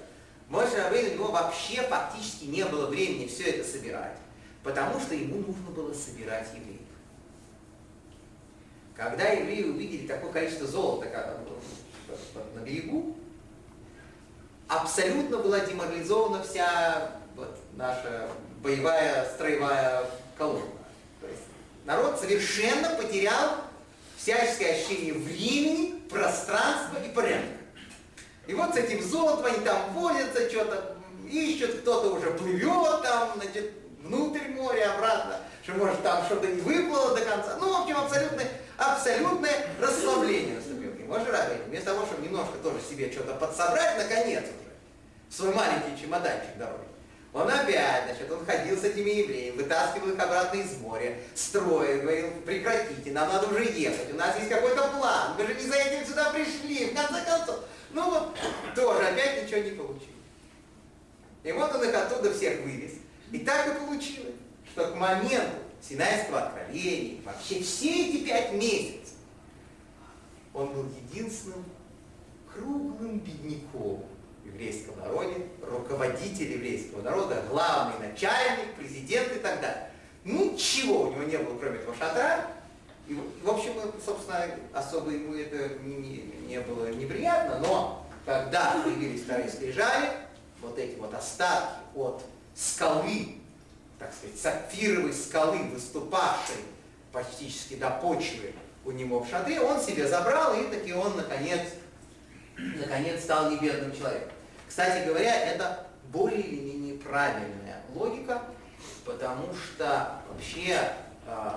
Мой 0.49 0.67
Шарабей, 0.67 1.11
у 1.11 1.15
него 1.15 1.31
вообще 1.31 1.83
фактически 1.83 2.47
не 2.47 2.65
было 2.65 2.87
времени 2.87 3.29
все 3.29 3.45
это 3.45 3.71
собирать, 3.71 4.17
потому 4.65 4.99
что 4.99 5.15
ему 5.15 5.37
нужно 5.47 5.71
было 5.71 5.93
собирать 5.93 6.49
евреев. 6.55 6.81
Когда 8.97 9.29
евреи 9.29 9.65
увидели 9.65 10.07
такое 10.07 10.33
количество 10.33 10.67
золота 10.67 11.07
как, 11.09 11.39
на 12.55 12.61
берегу, 12.61 13.17
абсолютно 14.67 15.39
была 15.39 15.61
деморализована 15.61 16.43
вся 16.43 17.11
вот, 17.37 17.59
наша 17.75 18.29
боевая 18.63 19.29
строевая 19.35 20.07
колонна. 20.39 20.65
То 21.21 21.27
есть 21.27 21.43
народ 21.85 22.19
совершенно 22.19 22.91
потерял 22.91 23.57
всяческое 24.17 24.77
ощущение 24.77 25.13
времени, 25.13 26.01
пространства 26.09 26.99
и 27.05 27.13
порядка. 27.13 27.49
И 28.47 28.55
вот 28.55 28.75
с 28.75 28.77
этим 28.77 29.03
золотом 29.03 29.47
они 29.47 29.65
там 29.65 29.93
возятся, 29.93 30.49
что-то 30.49 30.97
ищут, 31.29 31.81
кто-то 31.81 32.15
уже 32.15 32.31
плывет 32.31 33.03
там, 33.03 33.33
значит, 33.37 33.84
внутрь 34.05 34.49
моря, 34.51 34.95
обратно, 34.95 35.41
что 35.63 35.73
может 35.73 36.03
там 36.03 36.25
что-то 36.27 36.47
не 36.47 36.61
выплыло 36.61 37.17
до 37.17 37.25
конца. 37.25 37.57
Ну, 37.59 37.73
в 37.73 37.83
общем, 37.83 37.97
абсолютное, 37.97 38.49
абсолютное 38.77 39.67
расслабление 39.81 40.57
наступило. 40.57 40.85
Может, 41.07 41.31
Рабин, 41.31 41.59
вместо 41.67 41.93
того, 41.93 42.07
чтобы 42.07 42.23
немножко 42.23 42.59
тоже 42.59 42.81
себе 42.81 43.11
что-то 43.11 43.35
подсобрать, 43.35 43.99
наконец 43.99 44.43
уже, 44.43 44.73
в 45.29 45.35
свой 45.35 45.55
маленький 45.55 46.01
чемоданчик 46.01 46.57
дороги, 46.57 46.85
он 47.33 47.49
опять, 47.49 48.05
значит, 48.05 48.31
он 48.31 48.45
ходил 48.47 48.79
с 48.79 48.85
этими 48.85 49.11
евреями, 49.11 49.57
вытаскивал 49.57 50.11
их 50.11 50.21
обратно 50.21 50.57
из 50.59 50.79
моря, 50.79 51.17
строил, 51.35 52.03
говорил, 52.03 52.31
прекратите, 52.47 53.11
нам 53.11 53.29
надо 53.29 53.49
уже 53.49 53.65
ехать, 53.65 54.13
у 54.13 54.17
нас 54.17 54.37
есть 54.39 54.49
какой-то 54.49 54.89
план, 54.89 55.35
мы 55.37 55.47
же 55.47 55.55
не 55.55 55.67
за 55.67 55.75
этим 55.75 56.07
сюда 56.07 56.31
пришли, 56.31 56.87
в 56.87 56.95
конце 56.95 57.25
концов. 57.25 57.61
Ну 57.91 58.11
вот, 58.11 58.37
тоже 58.75 59.07
опять 59.07 59.45
ничего 59.45 59.61
не 59.61 59.71
получилось. 59.71 60.09
И 61.43 61.53
вот 61.53 61.75
он 61.75 61.85
их 61.85 61.95
оттуда 61.95 62.33
всех 62.33 62.61
вывез. 62.61 62.93
И 63.35 63.41
так 63.41 63.67
и 63.67 63.85
получилось, 63.85 64.37
что 64.73 64.93
к 64.93 64.95
моменту 64.95 65.57
Синайского 65.83 66.43
откровения, 66.43 67.21
вообще 67.25 67.61
все 67.65 68.07
эти 68.07 68.25
пять 68.25 68.53
месяцев, 68.53 69.15
он 70.53 70.73
был 70.73 70.87
единственным 71.11 71.65
круглым 72.55 73.19
бедняком, 73.19 74.05
еврейском 74.45 74.97
народе, 75.01 75.49
руководитель 75.63 76.53
еврейского 76.53 77.03
народа, 77.03 77.43
главный 77.51 78.09
начальник, 78.09 78.73
президент 78.79 79.33
и 79.33 79.41
так 79.41 79.61
далее. 79.61 79.91
Ничего 80.23 81.09
у 81.09 81.11
него 81.11 81.25
не 81.25 81.37
было, 81.37 81.59
кроме 81.59 81.79
этого 81.79 81.97
шатра. 81.97 82.47
И, 83.09 83.19
в 83.43 83.51
общем, 83.51 83.73
собственно, 84.07 84.49
особо 84.73 85.11
ему 85.11 85.35
это 85.35 85.81
не, 85.83 85.97
не, 85.97 86.19
не 86.47 86.61
было 86.61 86.89
неприятно, 86.93 87.59
но 87.59 88.07
когда 88.25 88.81
появились 88.85 89.23
вторые 89.23 89.51
скрижали, 89.51 90.09
вот 90.63 90.79
эти 90.79 90.97
вот 91.01 91.13
остатки 91.13 91.81
от 91.97 92.23
скалы, 92.55 93.37
так 93.99 94.13
сказать, 94.13 94.39
сапфировой 94.39 95.13
скалы, 95.13 95.59
выступавшей 95.73 96.57
практически 97.13 97.75
до 97.75 97.91
почвы 97.91 98.53
у 98.85 98.91
него 98.91 99.21
в 99.21 99.29
шатре, 99.29 99.61
он 99.61 99.81
себе 99.81 100.07
забрал, 100.07 100.55
и 100.61 100.65
таки 100.65 100.93
он, 100.93 101.17
наконец, 101.17 101.63
наконец 102.57 103.23
стал 103.23 103.51
небедным 103.51 103.97
человеком. 103.97 104.31
Кстати 104.69 105.07
говоря, 105.07 105.35
это 105.35 105.87
более 106.13 106.43
или 106.43 106.61
менее 106.61 106.99
правильная 106.99 107.83
логика, 107.95 108.43
потому 109.05 109.47
что 109.55 110.21
вообще 110.29 110.79
э, 111.27 111.51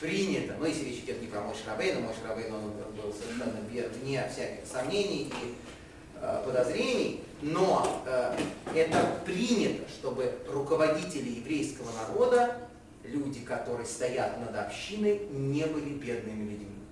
принято, 0.00 0.54
ну 0.58 0.66
если 0.66 0.84
речь 0.84 1.00
идет 1.00 1.20
не 1.20 1.28
про 1.28 1.40
Мой 1.40 1.54
Шрабейна, 1.54 2.00
Мой 2.00 2.14
Шрабейн 2.14 2.52
он 2.54 2.72
был 3.00 3.12
совершенно 3.12 3.60
вне 3.62 4.28
всяких 4.30 4.66
сомнений 4.66 5.32
и 5.42 5.54
э, 6.20 6.42
подозрений, 6.44 7.24
но 7.44 8.02
э, 8.06 8.38
это 8.74 9.20
принято, 9.26 9.86
чтобы 9.90 10.32
руководители 10.48 11.28
еврейского 11.28 11.90
народа, 11.92 12.56
люди, 13.04 13.40
которые 13.40 13.86
стоят 13.86 14.40
над 14.40 14.56
общиной, 14.56 15.26
не 15.30 15.66
были 15.66 15.90
бедными 15.90 16.50
людьми. 16.50 16.84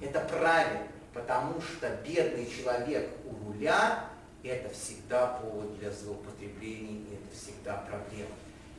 Это 0.00 0.20
правильно, 0.20 0.86
потому 1.12 1.60
что 1.60 1.90
бедный 2.06 2.48
человек 2.48 3.10
у 3.24 3.48
руля 3.48 4.08
это 4.44 4.72
всегда 4.72 5.26
повод 5.26 5.76
для 5.80 5.90
злоупотреблений, 5.90 7.04
и 7.10 7.14
это 7.14 7.36
всегда 7.36 7.84
проблема. 7.88 8.30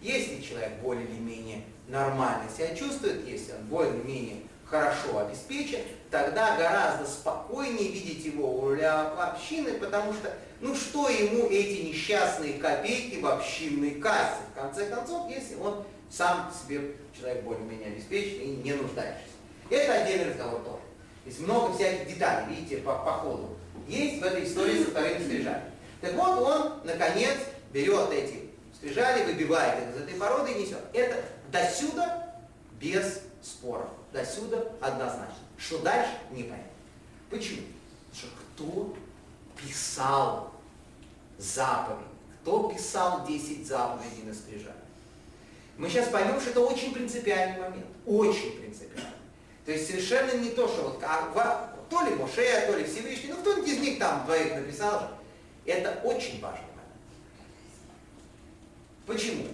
Если 0.01 0.41
человек 0.41 0.79
более 0.81 1.05
или 1.05 1.19
менее 1.19 1.63
нормально 1.89 2.49
себя 2.49 2.73
чувствует, 2.73 3.27
если 3.27 3.51
он 3.51 3.65
более-менее 3.65 4.43
хорошо 4.69 5.19
обеспечен, 5.19 5.79
тогда 6.11 6.55
гораздо 6.57 7.05
спокойнее 7.05 7.91
видеть 7.91 8.25
его 8.25 8.53
у 8.55 8.69
руля 8.69 9.09
общины, 9.17 9.73
потому 9.73 10.13
что, 10.13 10.31
ну 10.61 10.75
что 10.75 11.09
ему 11.09 11.47
эти 11.49 11.87
несчастные 11.87 12.53
копейки 12.53 13.19
в 13.19 13.27
общинной 13.27 13.95
кассе, 13.95 14.41
в 14.53 14.59
конце 14.59 14.85
концов, 14.87 15.29
если 15.29 15.55
он 15.55 15.83
сам 16.09 16.51
себе 16.51 16.95
человек 17.17 17.43
более-менее 17.43 17.87
обеспечен 17.87 18.41
и 18.41 18.47
не 18.57 18.73
нуждающийся. 18.73 19.23
Это 19.69 19.93
отдельный 19.93 20.31
разговор 20.31 20.61
тоже. 20.61 20.81
Есть 21.25 21.39
много 21.41 21.75
всяких 21.75 22.07
деталей, 22.07 22.55
видите, 22.55 22.77
по, 22.77 22.93
по 22.93 23.11
ходу 23.13 23.57
есть 23.87 24.21
в 24.21 24.23
этой 24.25 24.43
истории 24.43 24.83
со 24.83 24.91
вторыми 24.91 25.23
скрижалями. 25.23 25.71
Так 26.01 26.13
вот, 26.13 26.39
он, 26.39 26.81
наконец, 26.83 27.37
берет 27.73 28.11
эти 28.11 28.49
скрижали, 28.75 29.25
выбивает 29.25 29.83
их 29.83 29.95
из 29.95 30.01
этой 30.03 30.15
породы 30.15 30.51
и 30.51 30.63
несет. 30.63 30.79
Это 30.93 31.17
досюда 31.51 32.33
без 32.79 33.21
споров. 33.41 33.89
Досюда 34.11 34.71
однозначно. 34.81 35.35
Что 35.57 35.79
дальше, 35.79 36.11
непонятно. 36.31 36.65
Почему? 37.29 37.61
Потому 38.09 38.15
что 38.15 38.27
кто 38.39 38.97
писал 39.61 40.51
заповедь? 41.37 42.05
Кто 42.41 42.69
писал 42.69 43.25
10 43.27 43.67
заповедей 43.67 44.23
на 44.23 44.33
скрижалях? 44.33 44.75
Мы 45.77 45.89
сейчас 45.89 46.09
поймем, 46.09 46.39
что 46.41 46.49
это 46.49 46.61
очень 46.61 46.93
принципиальный 46.93 47.61
момент. 47.61 47.85
Очень 48.05 48.59
принципиальный. 48.59 49.13
То 49.65 49.71
есть 49.71 49.87
совершенно 49.87 50.31
не 50.31 50.49
то, 50.49 50.67
что 50.67 50.83
вот 50.83 51.03
а, 51.03 51.75
то 51.89 52.01
ли 52.01 52.15
Моше, 52.15 52.65
то 52.67 52.77
ли 52.77 52.83
Всевышний, 52.83 53.31
ну 53.31 53.37
кто-нибудь 53.37 53.69
из 53.69 53.79
них 53.79 53.99
там 53.99 54.25
двоих 54.25 54.55
написал 54.55 54.99
же. 55.01 55.09
Это 55.65 55.99
очень 56.03 56.41
важно. 56.41 56.65
Почему? 59.05 59.45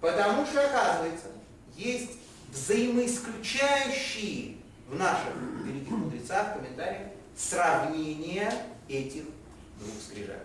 Потому 0.00 0.46
что, 0.46 0.64
оказывается, 0.64 1.28
есть 1.76 2.10
взаимоисключающие 2.52 4.56
в 4.88 4.94
наших 4.94 5.34
великих 5.64 5.90
мудрецах, 5.90 6.54
комментариях, 6.54 7.08
сравнение 7.36 8.52
этих 8.88 9.24
двух 9.78 10.00
скрижалей. 10.00 10.38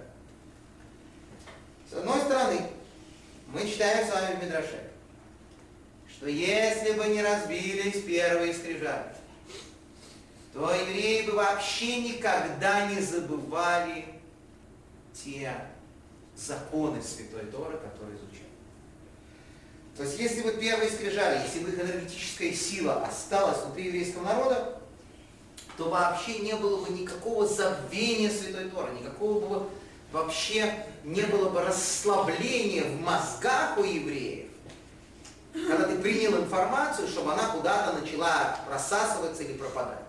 С 1.92 1.94
одной 1.94 2.20
стороны, 2.22 2.62
мы 3.48 3.68
читаем 3.68 4.08
с 4.08 4.12
вами 4.12 4.36
в 4.36 4.44
Мидраше, 4.44 4.90
что 6.10 6.28
если 6.28 6.94
бы 6.94 7.06
не 7.08 7.22
разбились 7.22 8.04
первые 8.04 8.54
скрижали, 8.54 9.14
то 10.54 10.74
евреи 10.74 11.28
бы 11.28 11.34
вообще 11.34 12.02
никогда 12.02 12.90
не 12.90 13.02
забывали 13.02 14.06
те 15.14 15.54
законы 16.36 17.02
Святой 17.02 17.46
Торы, 17.52 17.78
которые 17.78 18.18
изучали. 18.18 18.47
То 19.98 20.04
есть 20.04 20.20
если 20.20 20.42
бы 20.44 20.52
первые 20.52 20.92
скрижали, 20.92 21.42
если 21.44 21.60
бы 21.60 21.72
их 21.72 21.80
энергетическая 21.80 22.54
сила 22.54 23.04
осталась 23.04 23.64
внутри 23.64 23.86
еврейского 23.86 24.24
народа, 24.24 24.80
то 25.76 25.90
вообще 25.90 26.40
не 26.40 26.56
было 26.56 26.86
бы 26.86 26.94
никакого 26.94 27.48
забвения 27.48 28.30
Святой 28.30 28.70
Торы, 28.70 28.94
никакого 28.94 29.46
бы 29.46 29.70
вообще 30.12 30.86
не 31.04 31.22
было 31.24 31.50
бы 31.50 31.62
расслабления 31.64 32.84
в 32.84 33.02
мозгах 33.02 33.78
у 33.78 33.84
евреев, 33.84 34.50
когда 35.54 35.88
ты 35.88 35.98
принял 35.98 36.38
информацию, 36.38 37.08
чтобы 37.08 37.34
она 37.34 37.50
куда-то 37.50 38.00
начала 38.00 38.60
рассасываться 38.70 39.44
или 39.44 39.54
пропадать. 39.54 40.04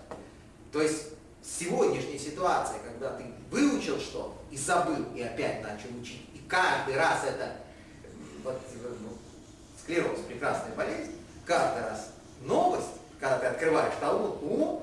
То 0.70 0.82
есть 0.82 1.04
сегодняшняя 1.42 2.18
ситуация, 2.18 2.78
когда 2.80 3.16
ты 3.16 3.24
выучил 3.50 3.98
что 3.98 4.36
и 4.50 4.56
забыл, 4.56 5.06
и 5.14 5.22
опять 5.22 5.62
начал 5.62 5.88
учить, 5.98 6.26
и 6.34 6.38
каждый 6.46 6.96
раз 6.96 7.24
это 7.24 7.56
вот, 8.44 8.60
ну, 9.00 9.17
склероз, 9.88 10.18
прекрасная 10.28 10.74
болезнь, 10.74 11.12
каждый 11.46 11.82
раз 11.82 12.10
новость, 12.42 12.86
когда 13.18 13.38
ты 13.38 13.46
открываешь 13.46 13.94
Талмуд, 14.00 14.38
о, 14.42 14.82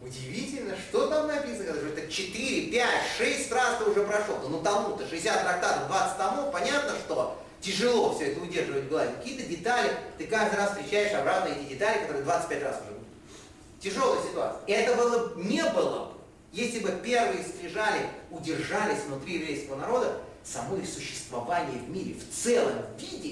удивительно, 0.00 0.76
что 0.76 1.08
там 1.08 1.26
написано, 1.26 1.76
это 1.88 2.10
4, 2.10 2.70
5, 2.70 2.88
6 3.18 3.52
раз 3.52 3.78
ты 3.78 3.90
уже 3.90 4.04
прошел, 4.04 4.36
ну 4.48 4.62
Талмуд-то 4.62 5.08
60 5.08 5.42
трактатов, 5.42 5.88
20 5.88 6.16
томов, 6.16 6.52
понятно, 6.52 6.92
что 7.04 7.42
тяжело 7.60 8.14
все 8.14 8.32
это 8.32 8.40
удерживать 8.40 8.84
в 8.84 8.88
голове. 8.90 9.10
Какие-то 9.18 9.48
детали, 9.48 9.90
ты 10.18 10.26
каждый 10.26 10.56
раз 10.56 10.70
встречаешь 10.70 11.14
обратно 11.14 11.48
эти 11.48 11.70
детали, 11.70 12.02
которые 12.02 12.24
25 12.24 12.62
раз 12.62 12.80
уже 12.82 12.94
тяжелая 13.80 14.22
ситуация. 14.22 14.60
И 14.66 14.72
это 14.72 14.96
было, 14.96 15.34
не 15.36 15.62
было 15.70 16.06
бы, 16.06 16.12
если 16.52 16.78
бы 16.78 16.90
первые 17.02 17.42
скрижали 17.42 18.06
удержались 18.30 19.02
внутри 19.06 19.34
еврейского 19.34 19.76
народа, 19.76 20.20
само 20.44 20.76
их 20.76 20.88
существование 20.88 21.78
в 21.78 21.88
мире 21.88 22.14
в 22.14 22.34
целом 22.34 22.74
виде 22.98 23.23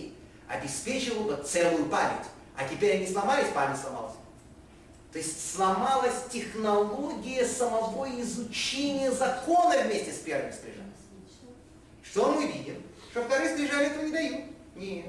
обеспечило 0.52 1.22
бы 1.22 1.42
целую 1.42 1.86
память. 1.86 2.26
А 2.56 2.68
теперь 2.68 2.96
они 2.96 3.06
сломались, 3.06 3.48
память 3.54 3.80
сломалась. 3.80 4.14
То 5.12 5.18
есть 5.18 5.54
сломалась 5.54 6.24
технология 6.30 7.44
самого 7.44 8.08
изучения 8.20 9.10
закона 9.10 9.82
вместе 9.84 10.12
с 10.12 10.18
первыми 10.18 10.52
скрижами. 10.52 10.92
Что 12.02 12.32
мы 12.32 12.46
видим? 12.46 12.82
Что 13.10 13.22
вторые 13.24 13.54
скрижали 13.54 13.86
этого 13.86 14.04
не 14.04 14.12
дают. 14.12 14.40
Нет. 14.76 15.06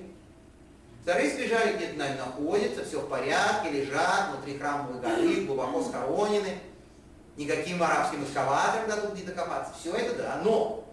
Вторые 1.04 1.32
скрижали 1.32 1.76
где-то 1.76 1.98
находятся, 1.98 2.86
все 2.86 3.02
в 3.02 3.10
порядке, 3.10 3.72
лежат 3.72 4.32
внутри 4.32 4.58
храмовой 4.58 5.02
горы, 5.02 5.46
глубоко 5.46 5.84
схоронены. 5.84 6.60
Никаким 7.36 7.82
арабским 7.82 8.24
эскаватором 8.24 8.88
дадут 8.88 9.16
не 9.16 9.24
докопаться. 9.24 9.74
Все 9.80 9.91
это 9.94 10.16
да, 10.16 10.41
но 10.44 10.86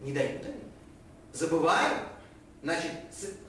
не 0.00 0.12
дают 0.12 0.44
они. 0.44 0.62
Забываем. 1.32 2.09
Значит, 2.62 2.90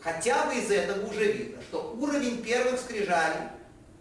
хотя 0.01 0.45
бы 0.45 0.55
из 0.55 0.71
этого 0.71 1.05
уже 1.09 1.31
видно, 1.31 1.61
что 1.61 1.95
уровень 1.99 2.41
первых 2.41 2.79
скрижалей, 2.79 3.49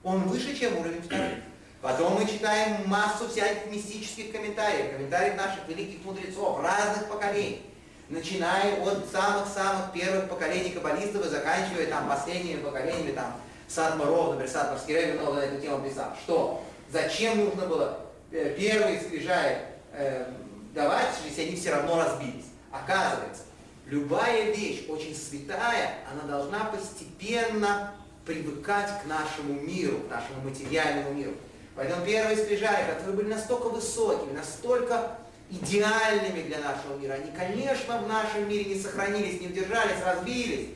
он 0.05 0.23
выше, 0.23 0.57
чем 0.57 0.79
уровень 0.79 1.03
вторых. 1.03 1.39
Потом 1.83 2.15
мы 2.15 2.27
читаем 2.27 2.87
массу 2.87 3.29
всяких 3.29 3.67
мистических 3.71 4.33
комментариев, 4.33 4.93
комментариев 4.93 5.37
наших 5.37 5.67
великих 5.67 6.05
мудрецов, 6.05 6.63
разных 6.63 7.09
поколений. 7.09 7.63
Начиная 8.09 8.81
от 8.83 9.09
самых-самых 9.11 9.93
первых 9.93 10.29
поколений 10.29 10.71
каббалистов 10.71 11.25
и 11.27 11.29
заканчивая 11.29 11.87
там 11.87 12.09
последними 12.09 12.61
поколениями, 12.61 13.13
там, 13.13 13.41
Садмаров, 13.67 14.31
например, 14.31 14.51
Садмарский 14.51 14.95
Рэбби 14.95 15.19
много 15.19 15.35
на 15.37 15.45
эту 15.45 15.61
тему 15.61 15.89
писал. 15.89 16.13
Что? 16.25 16.63
Зачем 16.91 17.39
нужно 17.39 17.67
было 17.67 18.01
э, 18.33 18.55
первые 18.59 19.01
скрижали 19.01 19.59
э, 19.93 20.27
давать, 20.75 21.09
если 21.25 21.43
они 21.43 21.57
все 21.57 21.71
равно 21.71 22.03
разбились? 22.03 22.47
Оказывается, 22.73 23.45
любая 23.91 24.53
вещь 24.53 24.85
очень 24.89 25.15
святая, 25.15 25.99
она 26.11 26.23
должна 26.23 26.65
постепенно 26.67 27.93
привыкать 28.25 29.03
к 29.03 29.07
нашему 29.07 29.61
миру, 29.61 29.99
к 29.99 30.11
нашему 30.11 30.49
материальному 30.49 31.13
миру. 31.13 31.33
Поэтому 31.75 32.05
первые 32.05 32.37
скрижали, 32.37 32.91
которые 32.91 33.17
были 33.17 33.29
настолько 33.29 33.69
высокими, 33.69 34.33
настолько 34.33 35.19
идеальными 35.51 36.43
для 36.43 36.59
нашего 36.59 36.97
мира, 37.01 37.15
они, 37.15 37.33
конечно, 37.37 37.99
в 37.99 38.09
нашем 38.09 38.49
мире 38.49 38.75
не 38.75 38.81
сохранились, 38.81 39.41
не 39.41 39.49
удержались, 39.49 40.03
разбились. 40.05 40.69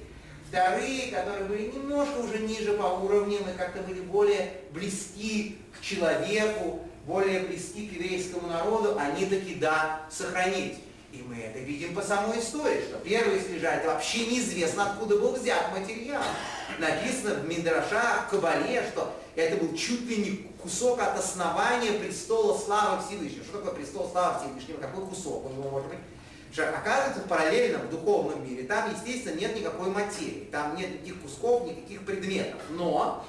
Вторые, 0.48 1.12
которые 1.12 1.44
были 1.44 1.66
немножко 1.66 2.18
уже 2.18 2.38
ниже 2.38 2.72
по 2.72 2.84
уровням 2.84 3.42
и 3.48 3.56
как-то 3.56 3.82
были 3.82 4.00
более 4.00 4.52
близки 4.72 5.58
к 5.76 5.84
человеку, 5.84 6.80
более 7.06 7.40
близки 7.40 7.86
к 7.86 7.92
еврейскому 7.92 8.48
народу, 8.48 8.96
они 8.98 9.26
таки, 9.26 9.56
да, 9.56 10.02
сохранились. 10.10 10.78
И 11.14 11.22
мы 11.22 11.36
это 11.36 11.60
видим 11.60 11.94
по 11.94 12.02
самой 12.02 12.40
истории, 12.40 12.82
что 12.88 12.98
первые 12.98 13.40
скрижали, 13.40 13.78
это 13.78 13.88
вообще 13.88 14.26
неизвестно, 14.26 14.90
откуда 14.90 15.16
был 15.16 15.32
взят 15.32 15.70
материал. 15.70 16.24
Написано 16.80 17.36
в 17.36 17.48
Миндрашах, 17.48 18.26
в 18.26 18.30
Кабале, 18.30 18.84
что 18.90 19.14
это 19.36 19.56
был 19.62 19.76
чуть 19.76 20.02
ли 20.08 20.16
не 20.16 20.36
кусок 20.60 21.00
от 21.00 21.16
основания 21.16 21.92
престола 22.00 22.58
славы 22.58 23.00
Всевышнего. 23.06 23.44
Что 23.44 23.58
такое 23.58 23.74
престол 23.74 24.10
славы 24.10 24.40
Всевышнего? 24.40 24.80
Какой 24.80 25.06
кусок 25.06 25.46
у 25.46 25.50
него 25.50 25.70
может 25.70 25.88
быть? 25.88 25.98
Что, 26.52 26.68
оказывается, 26.68 27.22
параллельно 27.28 27.78
в 27.78 27.90
духовном 27.90 28.44
мире 28.44 28.64
там, 28.64 28.90
естественно, 28.92 29.38
нет 29.38 29.54
никакой 29.54 29.90
материи, 29.90 30.48
там 30.50 30.74
нет 30.76 30.94
никаких 30.94 31.22
кусков, 31.22 31.64
никаких 31.64 32.04
предметов. 32.04 32.60
Но 32.70 33.24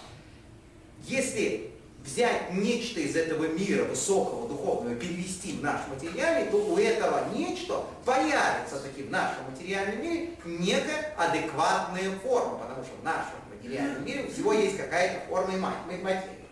если 1.04 1.72
взять 2.06 2.54
нечто 2.54 3.00
из 3.00 3.16
этого 3.16 3.48
мира 3.48 3.84
высокого, 3.86 4.48
духовного, 4.48 4.96
перевести 4.96 5.54
в 5.54 5.64
наш 5.64 5.82
материальный, 5.88 6.50
то 6.52 6.58
у 6.58 6.78
этого 6.78 7.28
нечто 7.34 7.84
появится 8.06 8.80
таки 8.82 9.04
в 9.04 9.12
нашем 9.12 9.50
материальном 9.52 10.02
мире 10.02 10.30
некая 10.46 11.14
адекватная 11.18 12.12
форма, 12.24 12.60
потому 12.60 12.84
что 12.84 12.94
в 13.02 13.04
нашем 13.04 13.34
материальном 13.54 14.06
мире 14.06 14.30
всего 14.32 14.54
есть 14.54 14.78
какая-то 14.78 15.28
форма 15.28 15.54
и 15.54 16.02
материи. 16.02 16.46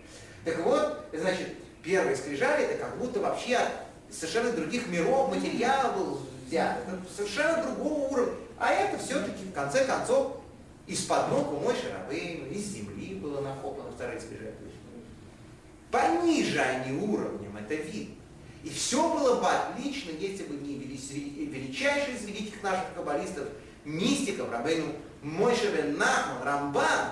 Так 0.43 0.59
вот, 0.65 1.05
значит, 1.13 1.49
первые 1.83 2.15
скрижали 2.15 2.65
это 2.65 2.83
как 2.83 2.97
будто 2.97 3.19
вообще 3.19 3.59
совершенно 4.09 4.51
других 4.51 4.87
миров 4.87 5.33
материал 5.33 5.93
был 5.93 6.19
взят, 6.47 6.79
это 6.87 6.99
совершенно 7.15 7.63
другого 7.63 8.07
уровня. 8.09 8.33
А 8.57 8.71
это 8.71 8.97
все-таки, 8.97 9.45
в 9.45 9.53
конце 9.53 9.85
концов, 9.85 10.37
из-под 10.87 11.29
ног 11.29 11.51
у 11.53 11.59
мой 11.59 11.73
Шарабейну, 11.75 12.47
из 12.47 12.65
земли 12.65 13.15
было 13.15 13.41
накоплено 13.41 13.91
вторые 13.91 14.19
скрижали 14.19 14.53
пониже 15.93 16.59
они 16.59 16.99
уровнем, 16.99 17.55
это 17.55 17.75
видно. 17.75 18.15
И 18.63 18.69
все 18.69 19.13
было 19.13 19.39
бы 19.39 19.47
отлично, 19.47 20.09
если 20.09 20.43
бы 20.43 20.55
не 20.55 20.75
величайший 20.75 22.15
из 22.15 22.25
великих 22.25 22.63
наших 22.63 22.93
каббалистов, 22.95 23.47
мистиков, 23.85 24.51
Рабейну 24.51 24.87
Мойшевен 25.21 25.97
Нахман, 25.97 26.41
Рамбан, 26.43 27.11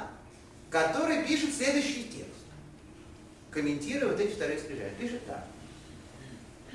который 0.71 1.23
пишет 1.25 1.53
следующий 1.53 2.05
текст, 2.05 2.31
комментируя 3.51 4.13
вот 4.13 4.19
эти 4.19 4.33
вторые 4.33 4.59
скрижали. 4.59 4.93
Пишет 4.99 5.21
так, 5.27 5.45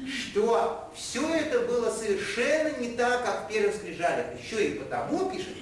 что 0.07 0.93
все 0.95 1.29
это 1.35 1.61
было 1.61 1.91
совершенно 1.91 2.79
не 2.79 2.91
так, 2.97 3.25
как 3.25 3.47
в 3.47 3.49
первых 3.49 3.75
скрижалях. 3.75 4.27
Еще 4.41 4.69
и 4.69 4.79
потому, 4.79 5.31
пишет 5.31 5.57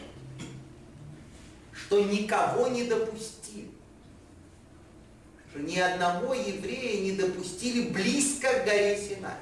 что 1.73 2.03
никого 2.03 2.69
не 2.69 2.85
допустил 2.85 3.44
что 5.55 5.63
ни 5.63 5.79
одного 5.79 6.35
еврея 6.35 7.01
не 7.01 7.13
допустили 7.13 7.89
близко 7.91 8.49
к 8.53 8.65
горе 8.65 8.99
Синай. 8.99 9.35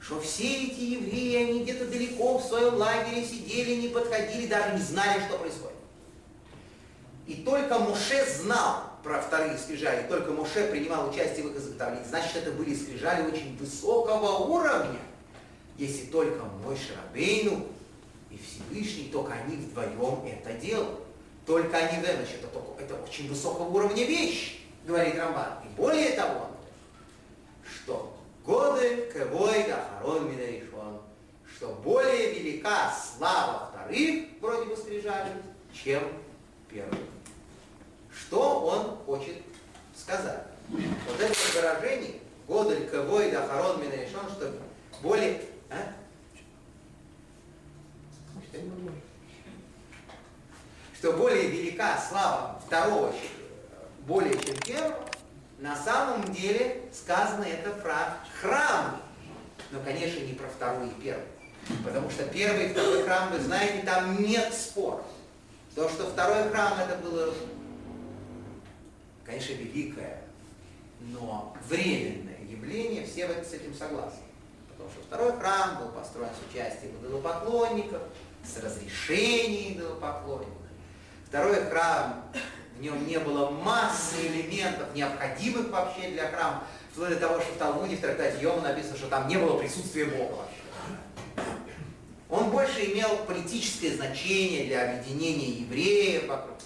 Что 0.00 0.18
все 0.20 0.64
эти 0.64 0.80
евреи, 0.80 1.44
они 1.44 1.62
где-то 1.62 1.86
далеко 1.86 2.38
в 2.38 2.44
своем 2.44 2.74
лагере 2.74 3.24
сидели, 3.24 3.74
не 3.74 3.88
подходили, 3.88 4.46
даже 4.46 4.76
не 4.76 4.82
знали, 4.82 5.20
что 5.26 5.38
происходит. 5.38 5.76
И 7.26 7.34
только 7.36 7.78
Моше 7.78 8.24
знал 8.26 8.84
про 9.02 9.20
вторые 9.20 9.58
скрижали, 9.58 10.06
только 10.08 10.32
Моше 10.32 10.68
принимал 10.70 11.10
участие 11.10 11.46
в 11.46 11.50
их 11.50 11.56
изготовлении. 11.58 12.08
Значит, 12.08 12.36
это 12.36 12.52
были 12.52 12.74
скрижали 12.74 13.26
очень 13.30 13.56
высокого 13.58 14.44
уровня. 14.46 15.00
Если 15.76 16.06
только 16.06 16.44
мой 16.64 16.76
Шарабейну 16.76 17.66
и 18.30 18.38
Всевышний, 18.38 19.10
только 19.12 19.34
они 19.34 19.56
вдвоем 19.56 20.24
это 20.24 20.52
делают. 20.54 21.00
Только 21.44 21.76
они, 21.76 22.02
значит, 22.02 22.40
это, 22.42 22.62
это 22.78 22.94
очень 23.02 23.28
высокого 23.28 23.68
уровня 23.68 24.04
вещь 24.04 24.63
говорит 24.84 25.18
Рамбан. 25.18 25.58
И 25.64 25.68
более 25.76 26.12
того, 26.12 26.50
что 27.64 28.16
годы 28.44 29.10
кевой 29.12 29.64
дахарон 29.64 30.30
минаришон, 30.30 31.00
что 31.56 31.68
более 31.82 32.34
велика 32.34 32.92
слава 32.92 33.70
вторых, 33.70 34.26
вроде 34.40 34.66
бы 34.66 34.76
скрижали, 34.76 35.32
чем 35.72 36.02
первых. 36.68 36.98
Что 38.12 38.60
он 38.60 38.96
хочет 39.04 39.36
сказать? 39.96 40.44
Вот 40.68 41.20
это 41.20 41.34
выражение, 41.54 42.20
годы 42.46 42.88
кевой 42.90 43.30
дахарон 43.30 43.82
минаришон, 43.82 44.28
что 44.30 44.52
более... 45.02 45.42
А? 45.70 45.92
Что 50.96 51.12
более 51.12 51.48
велика 51.48 51.98
слава 52.08 52.62
второго 52.64 53.12
более 54.06 54.38
чем 54.38 54.56
первого, 54.56 55.04
на 55.58 55.76
самом 55.76 56.32
деле 56.32 56.82
сказано 56.92 57.44
это 57.44 57.70
про 57.70 58.18
храм. 58.40 59.00
Но, 59.70 59.80
конечно, 59.80 60.20
не 60.20 60.34
про 60.34 60.48
второй 60.48 60.88
и 60.88 61.02
первый. 61.02 61.24
Потому 61.84 62.10
что 62.10 62.24
первый 62.24 62.66
и 62.66 62.68
второй 62.68 63.02
храм, 63.04 63.32
вы 63.32 63.40
знаете, 63.40 63.82
там 63.84 64.22
нет 64.22 64.52
спора. 64.52 65.02
То, 65.74 65.88
что 65.88 66.10
второй 66.10 66.50
храм 66.50 66.78
это 66.78 66.98
было, 66.98 67.34
конечно, 69.24 69.52
великое, 69.54 70.22
но 71.00 71.56
временное 71.68 72.38
явление, 72.48 73.06
все 73.06 73.26
с 73.42 73.52
этим 73.52 73.74
согласны. 73.74 74.20
Потому 74.70 74.90
что 74.90 75.02
второй 75.02 75.32
храм 75.38 75.78
был 75.78 75.88
построен 75.88 76.28
с 76.28 76.52
участием 76.52 76.92
идолопоклонников, 77.00 78.02
с 78.44 78.62
разрешением 78.62 79.78
идолопоклонников. 79.78 80.52
Второй 81.26 81.64
храм 81.64 82.24
в 82.76 82.80
нем 82.80 83.06
не 83.06 83.18
было 83.18 83.50
массы 83.50 84.26
элементов, 84.26 84.94
необходимых 84.94 85.70
вообще 85.70 86.10
для 86.10 86.28
храма, 86.30 86.64
вплоть 86.92 87.10
до 87.10 87.16
того, 87.16 87.40
что 87.40 87.52
в 87.52 87.56
Талмуде, 87.56 87.96
в 87.96 88.00
трактате 88.00 88.40
Йома 88.40 88.62
написано, 88.62 88.96
что 88.96 89.08
там 89.08 89.28
не 89.28 89.36
было 89.36 89.58
присутствия 89.58 90.06
Бога 90.06 90.36
вообще. 90.36 91.46
Он 92.28 92.50
больше 92.50 92.92
имел 92.92 93.18
политическое 93.26 93.94
значение 93.94 94.66
для 94.66 94.90
объединения 94.90 95.60
евреев 95.60 96.26
вокруг. 96.26 96.56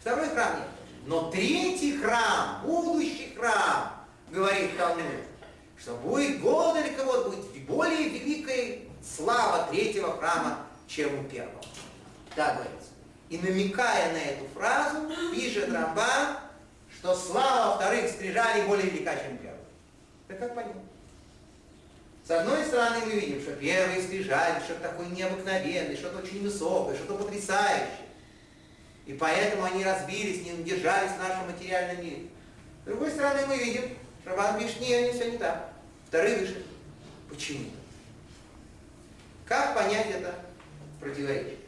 Второй 0.00 0.28
храм 0.28 0.56
нет. 0.58 0.68
Но 1.06 1.30
третий 1.30 1.98
храм, 1.98 2.62
будущий 2.64 3.34
храм, 3.36 3.92
говорит 4.30 4.76
Талмуд, 4.76 5.04
что 5.78 5.94
будет 5.96 6.40
Годель 6.40 6.94
вот 7.04 7.26
будет 7.26 7.66
более 7.66 8.08
великая 8.08 8.78
слава 9.02 9.68
третьего 9.70 10.16
храма, 10.16 10.66
чем 10.86 11.18
у 11.20 11.24
первого. 11.24 11.60
Так 12.34 12.56
говорится. 12.56 12.93
И 13.34 13.38
намекая 13.38 14.12
на 14.12 14.18
эту 14.18 14.46
фразу, 14.54 15.10
пишет 15.32 15.72
Рамбан, 15.72 16.36
что 16.96 17.16
слава 17.16 17.74
вторых 17.74 18.08
скрижалей 18.08 18.62
более 18.62 18.88
велика, 18.88 19.16
чем 19.16 19.38
первых. 19.38 19.58
Это 20.28 20.38
как 20.38 20.54
понять? 20.54 20.76
С 22.24 22.30
одной 22.30 22.64
стороны 22.64 23.06
мы 23.06 23.12
видим, 23.14 23.42
что 23.42 23.56
первые 23.56 24.00
скрижали, 24.02 24.62
что-то 24.62 24.82
такое 24.82 25.08
необыкновенное, 25.08 25.96
что-то 25.96 26.18
очень 26.18 26.44
высокое, 26.44 26.94
что-то 26.94 27.24
потрясающее. 27.24 28.06
И 29.04 29.14
поэтому 29.14 29.64
они 29.64 29.82
разбились, 29.82 30.44
не 30.44 30.52
удержались 30.52 31.10
в 31.10 31.18
нашем 31.18 31.50
материальном 31.50 32.04
мире. 32.04 32.26
С 32.84 32.86
другой 32.86 33.10
стороны 33.10 33.46
мы 33.48 33.56
видим, 33.56 33.82
что 34.22 34.56
пишет, 34.60 34.80
нет, 34.80 35.12
не 35.12 35.18
все 35.18 35.32
не 35.32 35.38
так. 35.38 35.72
Вторые 36.06 36.36
выше. 36.36 36.64
Почему? 37.28 37.70
Как 39.44 39.74
понять 39.74 40.06
это 40.10 40.36
противоречие? 41.00 41.63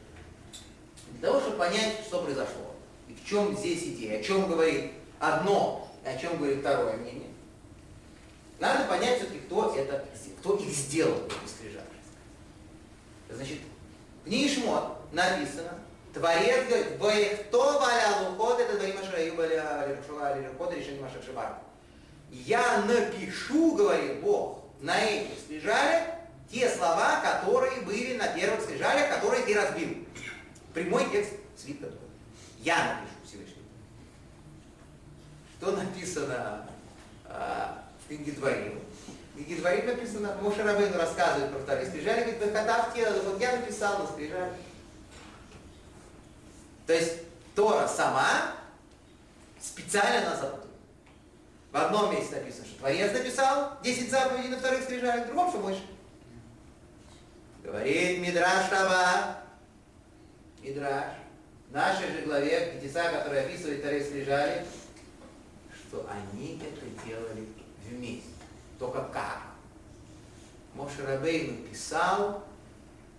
Для 1.20 1.28
того, 1.28 1.40
чтобы 1.40 1.56
понять, 1.56 2.04
что 2.06 2.22
произошло. 2.22 2.74
И 3.08 3.14
в 3.14 3.26
чем 3.26 3.56
здесь 3.56 3.84
идея, 3.84 4.20
о 4.20 4.22
чем 4.22 4.48
говорит 4.48 4.92
одно, 5.18 5.88
и 6.04 6.08
о 6.08 6.18
чем 6.18 6.36
говорит 6.36 6.60
второе 6.60 6.96
мнение. 6.96 7.30
Надо 8.58 8.84
понять 8.84 9.18
все-таки, 9.18 9.40
кто, 9.40 9.74
это, 9.74 10.04
кто 10.40 10.56
их 10.56 10.68
сделал, 10.68 11.16
эти 11.26 11.50
скрижали. 11.50 11.84
Значит, 13.30 13.58
в 14.22 14.24
книге 14.24 14.62
написано, 15.12 15.78
Творец 16.12 16.64
говорит, 16.98 17.46
кто 17.48 17.78
валя 17.78 18.28
лухот, 18.28 18.60
это 18.60 18.78
дворим 18.78 18.98
ашраю, 18.98 19.36
валя 19.36 19.86
лиршуа, 19.88 20.38
лирхот, 20.38 20.74
решение 20.74 21.02
машек 21.02 21.22
шибар. 21.24 21.58
я 22.30 22.82
напишу, 22.82 23.74
говорит 23.74 24.20
Бог, 24.20 24.60
на 24.80 24.98
этих 24.98 25.38
скрижалях 25.38 26.04
те 26.50 26.68
слова, 26.70 27.20
которые 27.20 27.82
были 27.82 28.16
на 28.16 28.28
первых 28.28 28.62
скрижалях, 28.62 29.14
которые 29.14 29.44
ты 29.44 29.54
разбил. 29.54 29.88
Прямой 30.76 31.08
текст 31.10 31.32
свитка. 31.56 31.86
Я 32.58 32.76
напишу 32.76 33.16
Всевышний. 33.24 33.62
Что 35.56 35.72
написано 35.72 36.68
а, 37.24 37.82
в 38.04 38.08
книге 38.08 38.32
Дворим? 38.32 38.82
В 39.32 39.36
книге 39.36 39.56
Дворим 39.56 39.86
написано, 39.86 40.36
Моше 40.42 40.62
Рабейн 40.62 40.92
рассказывает 40.92 41.50
про 41.50 41.60
вторые 41.60 41.88
скрижали, 41.88 42.24
говорит, 42.24 42.42
выхода 42.42 42.90
в 42.90 42.94
тело, 42.94 43.22
вот 43.22 43.40
я 43.40 43.56
написал 43.56 44.00
на 44.00 44.06
скрижали. 44.06 44.52
То 46.86 46.92
есть 46.92 47.22
Тора 47.54 47.88
сама 47.88 48.52
специально 49.58 50.28
нас 50.28 50.40
запутала. 50.40 50.68
В 51.72 51.76
одном 51.78 52.14
месте 52.14 52.36
написано, 52.36 52.66
что 52.66 52.78
Творец 52.80 53.12
написал 53.14 53.78
10 53.82 54.10
заповедей 54.10 54.50
на 54.50 54.58
вторых 54.58 54.84
скрижалях, 54.84 55.24
в 55.24 55.28
другом, 55.28 55.48
что 55.48 55.58
больше. 55.58 55.86
Говорит 57.64 58.20
Мидраш 58.20 58.68
Раба, 60.66 60.74
Мидраш, 60.74 61.04
в 61.70 61.72
нашей 61.72 62.12
же 62.12 62.22
главе, 62.22 62.72
Пятиса, 62.72 63.10
который 63.10 63.44
описывает 63.44 63.80
вторые 63.80 64.04
скрижали, 64.04 64.64
что 65.72 66.08
они 66.10 66.60
это 66.60 67.06
делали 67.06 67.46
вместе. 67.88 68.30
Только 68.78 69.02
как? 69.12 69.42
Моше 70.74 71.06
Рабейну 71.06 71.56
писал, 71.68 72.44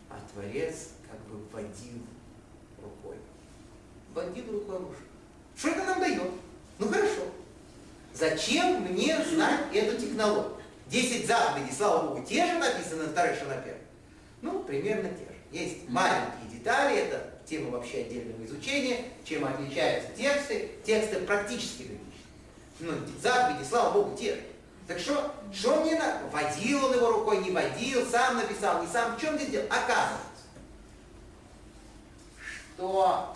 а 0.10 0.20
Творец 0.34 0.90
как 1.10 1.20
бы 1.22 1.44
водил 1.52 2.04
рукой. 2.82 3.18
Водил 4.14 4.52
рукой 4.52 4.80
Моше. 4.80 5.02
Что 5.56 5.70
это 5.70 5.84
нам 5.86 6.00
дает? 6.00 6.32
Ну 6.80 6.88
хорошо. 6.88 7.24
Зачем 8.14 8.82
мне 8.82 9.24
знать 9.24 9.74
эту 9.74 10.00
технологию? 10.00 10.54
Десять 10.88 11.28
заповедей, 11.28 11.74
слава 11.74 12.08
Богу, 12.08 12.26
те 12.26 12.46
же 12.46 12.60
написаны 12.60 13.04
на 13.04 13.10
вторых, 13.10 13.38
первых. 13.40 13.82
Ну, 14.42 14.64
примерно 14.64 15.10
те 15.10 15.26
же. 15.26 15.36
Есть 15.52 15.90
маленькие 15.90 16.50
детали, 16.50 17.00
это 17.00 17.37
тема 17.48 17.72
вообще 17.72 18.02
отдельного 18.02 18.46
изучения, 18.46 19.06
чем 19.24 19.46
отличаются 19.46 20.12
тексты. 20.12 20.72
Тексты 20.84 21.20
практически 21.20 21.84
идентичны. 21.84 22.04
Ну, 22.80 22.94
заповеди, 23.22 23.68
слава 23.68 23.94
Богу, 23.94 24.18
те. 24.18 24.40
Так 24.88 25.00
что, 25.00 25.34
что 25.52 25.82
мне 25.82 25.98
надо? 25.98 26.28
Водил 26.32 26.86
он 26.86 26.94
его 26.94 27.12
рукой, 27.12 27.44
не 27.44 27.52
водил, 27.52 28.06
сам 28.06 28.38
написал, 28.38 28.82
не 28.82 28.88
сам. 28.88 29.16
В 29.16 29.22
чем 29.22 29.36
здесь 29.36 29.50
дело? 29.50 29.66
Оказывается, 29.66 30.28
что 32.76 33.36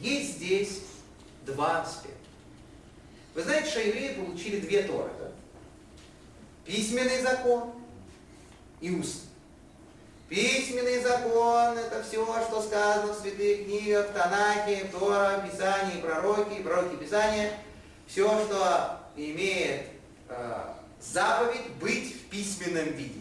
есть 0.00 0.36
здесь 0.36 0.82
два 1.46 1.82
аспекта. 1.82 2.18
Вы 3.34 3.42
знаете, 3.42 3.68
что 3.68 3.80
евреи 3.80 4.14
получили 4.14 4.60
две 4.60 4.82
Торы. 4.82 5.10
Да? 5.18 5.32
Письменный 6.64 7.20
закон 7.20 7.72
и 8.80 8.90
устный. 8.90 9.30
Письменный 10.28 11.00
закон– 11.02 11.76
это 11.78 12.02
все, 12.02 12.24
что 12.48 12.62
сказано 12.62 13.12
в 13.12 13.20
святых 13.20 13.64
книгах, 13.64 14.12
Танахе, 14.12 14.86
Тора, 14.90 15.46
Писании, 15.46 16.00
пророки, 16.00 16.62
пророки 16.62 16.96
Писания. 16.96 17.52
Все, 18.06 18.26
что 18.46 19.00
имеет 19.16 19.82
э, 20.28 20.62
заповедь 20.98 21.68
быть 21.80 22.14
в 22.14 22.30
письменном 22.30 22.92
виде. 22.94 23.20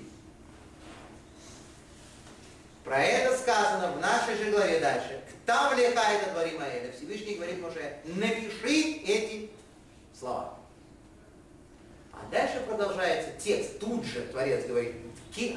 Про 2.85 2.99
это 3.01 3.37
сказано 3.37 3.91
в 3.93 3.99
нашей 3.99 4.35
же 4.37 4.51
главе 4.51 4.79
дальше. 4.79 5.21
Там 5.45 5.77
леха 5.77 6.01
это 6.01 6.31
дворим 6.31 6.61
это. 6.61 6.95
Всевышний 6.95 7.35
говорит 7.35 7.63
уже, 7.63 7.97
напиши 8.05 9.01
эти 9.05 9.49
слова. 10.17 10.57
А 12.13 12.25
дальше 12.31 12.61
продолжается 12.65 13.31
текст. 13.39 13.79
Тут 13.79 14.05
же 14.05 14.21
Творец 14.21 14.65
говорит, 14.65 14.95
ки 15.33 15.55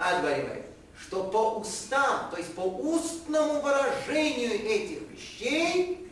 альти 0.00 0.18
адваримай, 0.18 0.62
что 0.98 1.24
по 1.24 1.58
устам, 1.58 2.30
то 2.30 2.36
есть 2.36 2.54
по 2.54 2.62
устному 2.62 3.60
выражению 3.60 4.54
этих 4.54 5.08
вещей, 5.10 6.08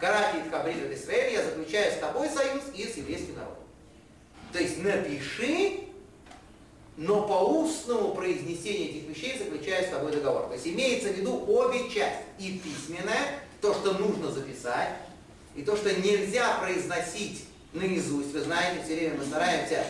Карахит 0.00 0.50
Хабрид 0.50 0.92
Исраэль, 0.92 1.34
я 1.34 1.44
заключаю 1.44 1.92
с 1.92 1.98
тобой 1.98 2.28
союз 2.28 2.62
и 2.74 2.84
с 2.84 2.96
еврейским 2.96 3.36
народом. 3.36 3.64
То 4.52 4.58
есть 4.58 4.82
напиши, 4.82 5.80
но 6.96 7.26
по 7.26 7.44
устному 7.44 8.14
произнесению 8.14 8.90
этих 8.90 9.08
вещей 9.08 9.38
заключаю 9.38 9.84
с 9.84 9.90
тобой 9.90 10.12
договор. 10.12 10.46
То 10.46 10.54
есть 10.54 10.66
имеется 10.66 11.08
в 11.08 11.16
виду 11.16 11.44
обе 11.48 11.90
части. 11.90 12.22
И 12.38 12.58
письменное, 12.58 13.40
то, 13.60 13.72
что 13.74 13.94
нужно 13.94 14.30
записать, 14.30 14.90
и 15.56 15.62
то, 15.62 15.76
что 15.76 15.92
нельзя 15.92 16.58
произносить 16.58 17.46
наизусть. 17.72 18.32
Вы 18.32 18.40
знаете, 18.42 18.84
все 18.84 18.94
время 18.94 19.16
мы 19.16 19.24
стараемся, 19.24 19.84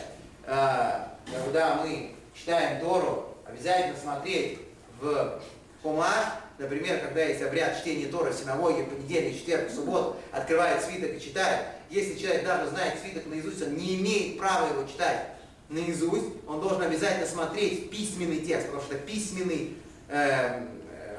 э, 0.46 1.06
когда 1.44 1.82
мы 1.82 2.14
читаем 2.34 2.80
Тору, 2.80 3.33
обязательно 3.54 3.96
смотреть 3.96 4.58
в 5.00 5.40
Хумаш, 5.82 6.24
например, 6.58 7.00
когда 7.00 7.24
есть 7.24 7.42
обряд 7.42 7.80
чтения 7.80 8.06
Тора 8.06 8.30
в 8.30 8.34
синагоге, 8.34 8.84
понедельник, 8.84 9.36
четверг, 9.36 9.70
субботу, 9.70 10.16
открывает 10.32 10.82
свиток 10.82 11.14
и 11.14 11.20
читает. 11.20 11.66
Если 11.90 12.18
человек 12.18 12.44
даже 12.44 12.70
знает 12.70 12.98
свиток 13.00 13.26
наизусть, 13.26 13.62
он 13.62 13.76
не 13.76 13.96
имеет 13.96 14.38
права 14.38 14.68
его 14.68 14.86
читать 14.86 15.28
наизусть, 15.68 16.26
он 16.46 16.60
должен 16.60 16.82
обязательно 16.82 17.26
смотреть 17.26 17.90
письменный 17.90 18.40
текст, 18.40 18.66
потому 18.66 18.84
что 18.84 18.96
письменный 18.96 19.76
э, 20.08 20.62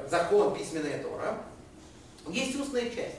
закон, 0.08 0.56
письменная 0.56 1.02
Тора. 1.02 1.38
Есть 2.28 2.58
устная 2.58 2.90
часть, 2.90 3.16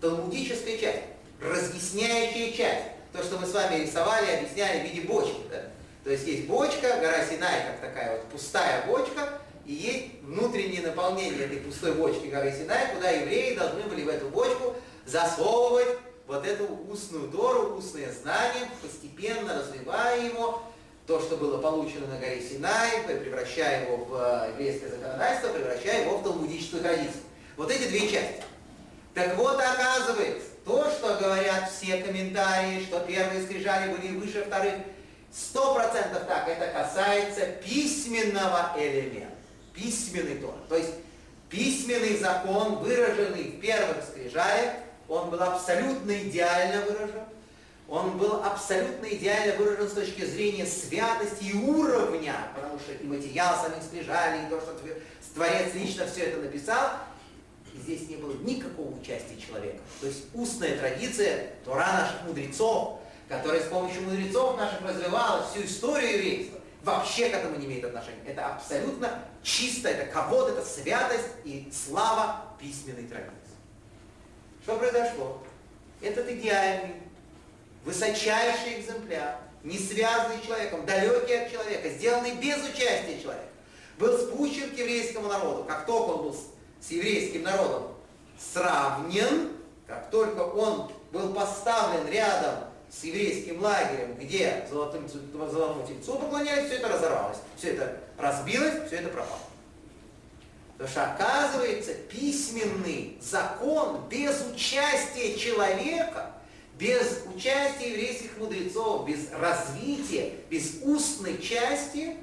талмудическая 0.00 0.78
часть, 0.78 1.02
разъясняющая 1.40 2.52
часть. 2.52 2.84
То, 3.12 3.22
что 3.24 3.38
мы 3.38 3.46
с 3.46 3.52
вами 3.52 3.82
рисовали, 3.82 4.30
объясняли 4.30 4.80
в 4.80 4.84
виде 4.84 5.06
бочки. 5.06 5.40
Да? 5.50 5.69
То 6.04 6.10
есть 6.10 6.26
есть 6.26 6.46
бочка, 6.46 6.98
гора 7.00 7.24
Синай, 7.24 7.66
как 7.66 7.80
такая 7.80 8.16
вот 8.16 8.24
пустая 8.30 8.86
бочка, 8.86 9.40
и 9.66 9.72
есть 9.74 10.22
внутреннее 10.22 10.82
наполнение 10.82 11.44
этой 11.44 11.58
пустой 11.58 11.92
бочки 11.92 12.26
горы 12.26 12.52
Синай, 12.52 12.94
куда 12.94 13.10
евреи 13.10 13.54
должны 13.54 13.82
были 13.82 14.02
в 14.04 14.08
эту 14.08 14.28
бочку 14.28 14.74
засовывать 15.04 15.98
вот 16.26 16.46
эту 16.46 16.64
устную 16.88 17.28
Тору, 17.30 17.76
устное 17.76 18.10
знание, 18.12 18.68
постепенно 18.80 19.58
развивая 19.58 20.24
его, 20.24 20.62
то, 21.06 21.20
что 21.20 21.36
было 21.36 21.58
получено 21.58 22.06
на 22.06 22.18
горе 22.18 22.40
Синай, 22.40 23.02
превращая 23.04 23.84
его 23.84 23.96
в 24.04 24.14
э, 24.14 24.50
еврейское 24.52 24.90
законодательство, 24.90 25.48
превращая 25.48 26.04
его 26.04 26.18
в 26.18 26.22
талмудическую 26.22 26.82
традицию. 26.82 27.22
Вот 27.56 27.70
эти 27.70 27.88
две 27.88 28.08
части. 28.08 28.42
Так 29.12 29.36
вот, 29.36 29.60
оказывается, 29.60 30.46
то, 30.64 30.88
что 30.88 31.18
говорят 31.20 31.68
все 31.68 31.96
комментарии, 31.98 32.84
что 32.84 33.00
первые 33.00 33.42
скрижали 33.42 33.92
были 33.92 34.16
выше 34.16 34.44
вторых, 34.44 34.74
Сто 35.32 35.74
процентов 35.74 36.24
так, 36.26 36.48
это 36.48 36.66
касается 36.72 37.46
письменного 37.64 38.72
элемента, 38.76 39.36
письменный 39.72 40.36
тон. 40.36 40.56
То 40.68 40.76
есть 40.76 40.90
письменный 41.48 42.16
закон, 42.16 42.76
выраженный 42.76 43.44
в 43.44 43.60
первых 43.60 44.04
скрижалях, 44.04 44.74
он 45.08 45.30
был 45.30 45.42
абсолютно 45.42 46.12
идеально 46.12 46.84
выражен. 46.84 47.24
Он 47.88 48.16
был 48.18 48.44
абсолютно 48.44 49.06
идеально 49.06 49.56
выражен 49.56 49.88
с 49.88 49.92
точки 49.92 50.24
зрения 50.24 50.64
святости 50.64 51.44
и 51.44 51.54
уровня, 51.54 52.36
потому 52.54 52.78
что 52.78 52.92
и 52.92 53.04
материал 53.04 53.60
самих 53.60 53.82
скрижалей, 53.82 54.46
и 54.46 54.48
то, 54.48 54.60
что 54.60 54.78
Творец 55.34 55.74
лично 55.74 56.06
все 56.06 56.26
это 56.26 56.40
написал, 56.40 56.90
здесь 57.74 58.08
не 58.08 58.16
было 58.16 58.34
никакого 58.42 58.96
участия 58.96 59.36
человека. 59.44 59.78
То 60.00 60.06
есть 60.06 60.26
устная 60.34 60.78
традиция, 60.78 61.50
Тора 61.64 61.92
наших 61.92 62.22
мудрецов, 62.26 63.00
которая 63.30 63.60
с 63.60 63.68
помощью 63.68 64.02
мудрецов 64.02 64.56
наших 64.56 64.82
развивала 64.82 65.46
всю 65.46 65.64
историю 65.64 66.14
еврейства, 66.14 66.58
вообще 66.82 67.28
к 67.28 67.34
этому 67.34 67.56
не 67.56 67.66
имеет 67.66 67.84
отношения. 67.84 68.24
Это 68.26 68.44
абсолютно 68.54 69.22
чисто, 69.44 69.88
это 69.88 70.10
кого 70.10 70.48
это 70.48 70.64
святость 70.64 71.28
и 71.44 71.70
слава 71.72 72.44
письменной 72.58 73.04
традиции. 73.04 73.36
Что 74.64 74.76
произошло? 74.78 75.40
Этот 76.02 76.28
идеальный, 76.28 76.96
высочайший 77.84 78.80
экземпляр, 78.80 79.36
не 79.62 79.78
связанный 79.78 80.44
человеком, 80.44 80.84
далекий 80.84 81.34
от 81.34 81.52
человека, 81.52 81.88
сделанный 81.88 82.34
без 82.34 82.56
участия 82.56 83.20
человека, 83.22 83.46
был 83.96 84.18
спущен 84.18 84.70
к 84.70 84.74
еврейскому 84.76 85.28
народу. 85.28 85.64
Как 85.68 85.86
только 85.86 86.10
он 86.10 86.22
был 86.24 86.36
с 86.80 86.90
еврейским 86.90 87.44
народом 87.44 87.94
сравнен, 88.40 89.52
как 89.86 90.10
только 90.10 90.40
он 90.40 90.90
был 91.12 91.32
поставлен 91.32 92.08
рядом 92.08 92.69
с 92.90 93.04
еврейским 93.04 93.62
лагерем, 93.62 94.16
где 94.16 94.66
золотым, 94.68 95.08
золотому 95.08 95.86
тельцу 95.86 96.18
поклонялись, 96.18 96.66
все 96.66 96.76
это 96.76 96.88
разорвалось, 96.88 97.38
все 97.56 97.70
это 97.70 98.00
разбилось, 98.18 98.86
все 98.86 98.96
это 98.96 99.08
пропало. 99.08 99.40
Потому 100.72 100.90
что 100.90 101.12
оказывается, 101.12 101.92
письменный 101.94 103.18
закон 103.20 104.08
без 104.08 104.42
участия 104.52 105.36
человека, 105.36 106.32
без 106.78 107.22
участия 107.34 107.90
еврейских 107.90 108.38
мудрецов, 108.38 109.06
без 109.06 109.30
развития, 109.32 110.32
без 110.48 110.82
устной 110.82 111.40
части, 111.40 112.16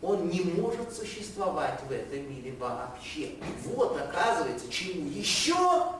он 0.00 0.28
не 0.28 0.40
может 0.40 0.94
существовать 0.94 1.80
в 1.88 1.92
этом 1.92 2.30
мире 2.30 2.54
вообще. 2.58 3.30
Вот, 3.64 4.00
оказывается, 4.00 4.70
чему 4.70 5.10
еще 5.10 5.56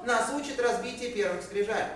нас 0.06 0.30
учит 0.32 0.60
разбитие 0.60 1.10
первых 1.10 1.42
скрижалей. 1.42 1.86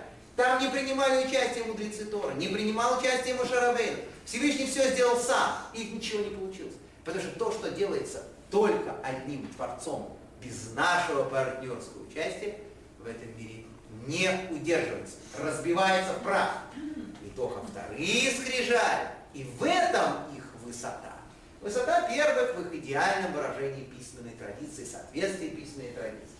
Там 0.40 0.58
не 0.58 0.70
принимали 0.70 1.26
участие 1.26 1.64
мудрецы 1.64 2.06
Тора, 2.06 2.32
не 2.32 2.48
принимал 2.48 2.98
участие 2.98 3.34
Мошарабейн. 3.34 3.98
Всевышний 4.24 4.64
все 4.64 4.90
сделал 4.90 5.20
сам, 5.20 5.58
и 5.74 5.84
ничего 5.84 6.24
не 6.24 6.34
получилось. 6.34 6.76
Потому 7.04 7.22
что 7.22 7.38
то, 7.38 7.52
что 7.52 7.70
делается 7.72 8.22
только 8.50 8.96
одним 9.04 9.46
Творцом, 9.48 10.16
без 10.42 10.72
нашего 10.72 11.24
партнерского 11.24 12.04
участия, 12.08 12.56
в 13.00 13.06
этом 13.06 13.36
мире 13.36 13.66
не 14.06 14.30
удерживается, 14.50 15.16
разбивается 15.36 16.14
прах. 16.24 16.62
И 17.22 17.28
только 17.36 17.60
вторые 17.66 18.30
скрижали, 18.30 19.08
и 19.34 19.44
в 19.44 19.62
этом 19.62 20.24
их 20.34 20.44
высота. 20.64 21.18
Высота 21.60 22.08
первых 22.08 22.56
в 22.56 22.62
их 22.62 22.82
идеальном 22.82 23.34
выражении 23.34 23.84
письменной 23.84 24.32
традиции, 24.38 24.86
соответствии 24.86 25.48
письменной 25.48 25.92
традиции. 25.92 26.39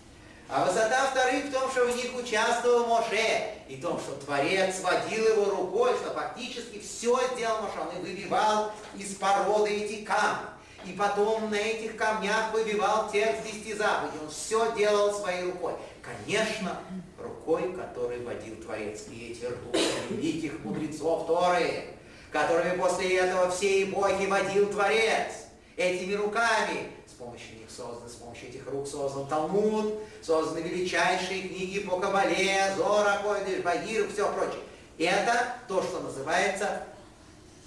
А 0.53 0.65
высота 0.65 1.05
вторых 1.05 1.45
в 1.45 1.51
том, 1.53 1.71
что 1.71 1.85
в 1.85 1.95
них 1.95 2.13
участвовал 2.13 2.85
Моше, 2.85 3.55
и 3.69 3.77
в 3.77 3.81
том, 3.81 3.97
что 3.97 4.15
Творец 4.15 4.81
водил 4.81 5.25
его 5.25 5.45
рукой, 5.45 5.91
что 5.95 6.13
фактически 6.13 6.81
все 6.81 7.17
сделал 7.33 7.61
Моше. 7.61 7.79
Он 7.79 7.97
и 7.97 8.01
выбивал 8.01 8.71
из 8.97 9.15
породы 9.15 9.69
эти 9.69 10.03
камни. 10.03 10.49
И 10.85 10.91
потом 10.91 11.49
на 11.51 11.55
этих 11.55 11.95
камнях 11.95 12.51
выбивал 12.51 13.09
текст 13.09 13.43
десяти 13.45 13.75
заповедей. 13.75 14.19
Он 14.21 14.29
все 14.29 14.75
делал 14.75 15.13
своей 15.13 15.45
рукой. 15.45 15.73
Конечно, 16.01 16.81
рукой, 17.17 17.71
которой 17.71 18.19
водил 18.21 18.55
Творец. 18.57 19.05
И 19.09 19.31
эти 19.31 19.45
руки 19.45 19.87
великих 20.09 20.59
мудрецов 20.65 21.27
Торы, 21.27 21.85
которыми 22.29 22.77
после 22.77 23.19
этого 23.19 23.49
все 23.51 23.83
эпохи 23.83 24.25
водил 24.25 24.69
Творец. 24.69 25.31
Этими 25.77 26.15
руками, 26.15 26.91
помощью 27.21 27.59
них 27.59 27.69
создан, 27.69 28.09
с 28.09 28.13
помощью 28.13 28.49
этих 28.49 28.67
рук 28.67 28.87
создан 28.87 29.27
Талмуд, 29.27 29.93
созданы 30.23 30.59
величайшие 30.59 31.43
книги 31.43 31.79
по 31.81 31.99
Кабале, 31.99 32.73
Зора, 32.75 33.21
Койдыш, 33.23 33.61
Багир, 33.63 34.11
все 34.11 34.31
прочее. 34.33 34.61
Это 34.97 35.55
то, 35.67 35.83
что 35.83 35.99
называется 35.99 36.83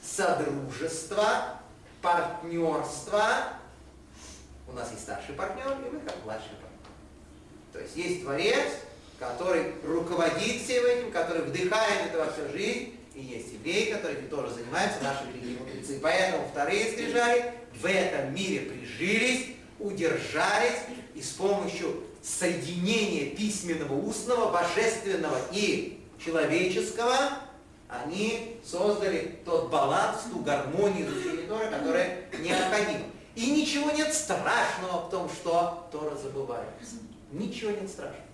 содружество, 0.03 1.61
партнерство. 2.03 3.25
У 4.67 4.73
нас 4.73 4.91
есть 4.91 5.03
старший 5.03 5.35
партнер, 5.35 5.71
и 5.87 5.91
вы 5.91 6.01
как 6.01 6.17
младший 6.25 6.51
партнер. 6.61 6.93
То 7.73 7.81
есть 7.81 7.97
есть 7.97 8.23
Творец, 8.23 8.73
который 9.21 9.73
руководит 9.85 10.63
всем 10.63 10.85
этим, 10.85 11.13
который 11.13 11.43
вдыхает 11.43 12.07
это 12.07 12.19
во 12.19 12.33
всю 12.33 12.49
жизнь, 12.51 12.99
и 13.15 13.23
есть 13.23 13.53
евреи, 13.53 13.93
которые 13.93 14.17
тоже 14.23 14.53
занимаются, 14.53 15.01
наши 15.01 15.25
великие 15.27 15.59
мудрецы. 15.59 16.01
Поэтому 16.03 16.49
вторые 16.49 16.91
скрижали 16.91 17.55
в 17.81 17.87
этом 17.87 18.35
мире 18.35 18.61
прижились, 18.61 19.49
удержались, 19.79 20.81
и 21.15 21.23
с 21.23 21.31
помощью 21.31 22.03
соединения 22.23 23.35
письменного, 23.37 23.95
устного, 23.95 24.51
божественного 24.51 25.39
и 25.53 26.01
человеческого, 26.19 27.17
они 27.89 28.61
создали 28.65 29.41
тот 29.45 29.71
баланс, 29.71 30.23
ту 30.33 30.41
гармонию 30.41 31.07
изучения 31.07 31.47
Тора, 31.47 31.71
которая 31.71 32.23
необходима. 32.41 33.05
И 33.35 33.51
ничего 33.51 33.91
нет 33.91 34.13
страшного 34.15 35.07
в 35.07 35.11
том, 35.11 35.29
что 35.29 35.89
Тора 35.93 36.17
забывается. 36.17 36.97
Ничего 37.31 37.71
нет 37.73 37.89
страшного. 37.91 38.25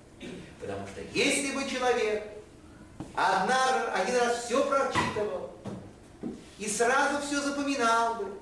Потому 0.60 0.86
что 0.86 1.00
если 1.14 1.52
бы 1.52 1.68
человек 1.68 2.22
одна, 3.14 3.92
один 3.94 4.16
раз 4.16 4.44
все 4.44 4.62
прочитывал 4.64 5.50
и 6.58 6.68
сразу 6.68 7.26
все 7.26 7.40
запоминал 7.40 8.16
бы, 8.16 8.39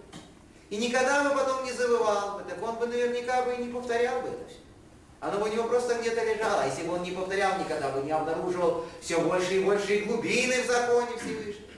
и 0.70 0.76
никогда 0.76 1.24
бы 1.24 1.30
потом 1.30 1.64
не 1.64 1.72
забывал 1.72 2.38
бы, 2.38 2.44
так 2.44 2.62
он 2.62 2.76
бы 2.76 2.86
наверняка 2.86 3.42
бы 3.42 3.54
и 3.54 3.64
не 3.64 3.72
повторял 3.72 4.20
бы 4.20 4.28
это 4.28 4.48
все. 4.48 4.58
Оно 5.20 5.38
бы 5.38 5.48
у 5.48 5.52
него 5.52 5.64
просто 5.64 5.94
где-то 5.94 6.22
лежало. 6.22 6.64
Если 6.66 6.82
бы 6.82 6.94
он 6.94 7.02
не 7.02 7.10
повторял 7.10 7.58
никогда 7.58 7.88
бы, 7.88 8.02
не 8.02 8.12
обнаруживал 8.12 8.84
все 9.00 9.20
больше 9.20 9.56
и 9.56 9.64
больше 9.64 10.00
глубины 10.00 10.62
в 10.62 10.66
законе 10.66 11.16
Всевышнего. 11.18 11.68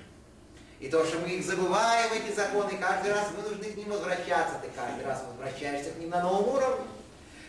И 0.81 0.89
то, 0.89 1.05
что 1.05 1.19
мы 1.19 1.29
их 1.29 1.45
забываем, 1.45 2.11
эти 2.13 2.35
законы, 2.35 2.73
каждый 2.79 3.13
раз 3.13 3.29
мы 3.37 3.43
должны 3.43 3.65
к 3.65 3.77
ним 3.77 3.91
возвращаться. 3.91 4.61
Ты 4.63 4.69
каждый 4.75 5.07
раз 5.07 5.23
возвращаешься 5.29 5.93
к 5.93 5.99
ним 5.99 6.11
на 6.11 6.23
новом 6.23 6.49
уровне. 6.49 6.87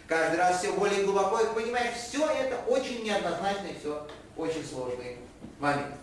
Каждый 0.07 0.37
раз 0.37 0.59
все 0.59 0.73
более 0.73 1.03
глубоко 1.03 1.39
их 1.39 1.53
понимаешь. 1.53 1.95
Все 1.95 2.25
это 2.25 2.57
очень 2.67 3.03
неоднозначно 3.03 3.67
и 3.67 3.79
все 3.79 4.05
очень 4.37 4.65
сложный 4.65 5.17
момент. 5.59 5.95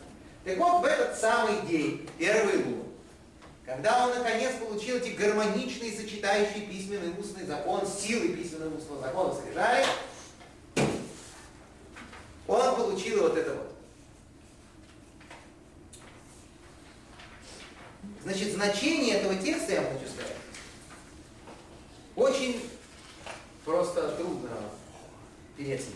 Так 0.45 0.57
вот, 0.57 0.83
в 0.83 0.85
этот 0.85 1.19
самый 1.19 1.61
день, 1.67 2.09
первый 2.19 2.65
лун, 2.65 2.88
когда 3.69 4.07
он 4.07 4.15
наконец 4.17 4.55
получил 4.55 4.97
эти 4.97 5.11
гармоничные, 5.11 5.95
сочетающие 5.95 6.67
письменный 6.67 7.11
и 7.11 7.21
устный 7.21 7.45
закон, 7.45 7.87
силы 7.87 8.29
письменного 8.29 8.73
и 8.73 8.79
устного 8.79 9.03
закона 9.03 9.35
скрижали, 9.35 9.85
он 12.47 12.77
получил 12.77 13.25
вот 13.25 13.37
это 13.37 13.55
вот. 13.55 13.75
Значит, 18.23 18.55
значение 18.55 19.17
этого 19.17 19.35
текста, 19.35 19.75
я 19.75 19.83
вам 19.83 19.99
хочу 19.99 20.11
сказать, 20.11 20.37
очень 22.17 22.71
просто 23.67 24.13
трудно 24.13 24.49
переоценить. 25.59 25.95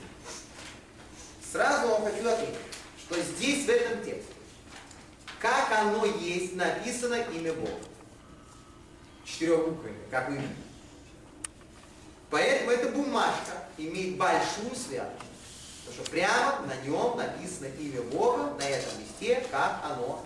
Сразу 1.51 1.89
вам 1.89 2.03
хочу 2.05 2.29
отметить, 2.29 2.55
что 2.99 3.19
здесь, 3.19 3.65
в 3.65 3.71
этом 3.71 4.05
тексте, 4.05 4.32
как 5.43 5.73
оно 5.73 6.07
есть, 6.07 6.55
написано 6.55 7.17
имя 7.17 7.53
Бога. 7.53 7.81
Четырех 9.25 9.69
буквами, 9.69 9.99
как 10.09 10.31
видите. 10.31 10.55
Поэтому 12.31 12.71
эта 12.71 12.89
бумажка 12.91 13.65
имеет 13.77 14.17
большую 14.17 14.75
святость. 14.77 15.27
Потому 15.85 16.05
что 16.05 16.11
прямо 16.13 16.61
на 16.67 16.77
нем 16.87 17.17
написано 17.17 17.67
имя 17.67 18.03
Бога, 18.03 18.55
на 18.57 18.63
этом 18.63 18.93
листе, 19.01 19.45
как 19.51 19.81
оно. 19.85 20.25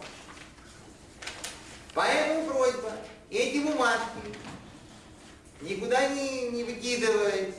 Поэтому 1.94 2.50
просьба, 2.50 2.92
эти 3.30 3.64
бумажки 3.64 4.18
никуда 5.62 6.08
не, 6.08 6.50
не 6.50 6.62
выкидывать, 6.62 7.54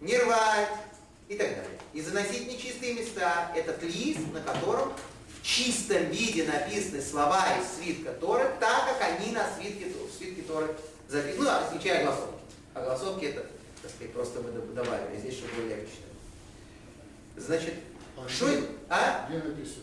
не 0.00 0.16
рвать 0.16 0.70
и 1.28 1.36
так 1.36 1.48
далее. 1.48 1.78
И 1.92 2.00
заносить 2.00 2.48
нечистые 2.48 2.94
места 2.94 3.52
этот 3.54 3.82
лист, 3.82 4.20
на 4.32 4.40
котором 4.40 4.94
в 5.42 5.44
чистом 5.44 6.04
виде 6.10 6.44
написаны 6.44 7.02
слова 7.02 7.44
из 7.58 7.76
свитка 7.76 8.12
Торы, 8.12 8.48
так 8.60 8.86
как 8.86 9.02
они 9.10 9.32
на 9.32 9.44
свитке, 9.56 9.86
в 9.86 10.16
свитке 10.16 10.42
Торы 10.42 10.74
записаны, 11.08 11.44
ну, 11.44 11.50
отвечая 11.50 12.04
голосовки. 12.04 12.40
А 12.74 12.80
голосовки 12.84 13.24
это, 13.24 13.46
так 13.82 13.90
сказать, 13.90 14.12
просто 14.12 14.40
мы 14.40 14.52
добавили, 14.72 15.18
здесь 15.18 15.34
чтобы 15.34 15.54
было 15.54 15.66
легче 15.66 15.86
читать. 15.86 17.44
Значит, 17.44 17.74
А 18.16 18.28
что 18.28 18.46
где-? 18.46 18.66
А? 18.88 19.26
Где 19.28 19.38
написано? 19.38 19.82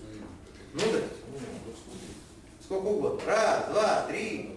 Ну 0.74 0.82
да. 0.93 0.99
Сколько 2.64 2.86
угодно. 2.86 3.26
Раз, 3.26 3.68
два, 3.70 4.05
три. 4.07 4.55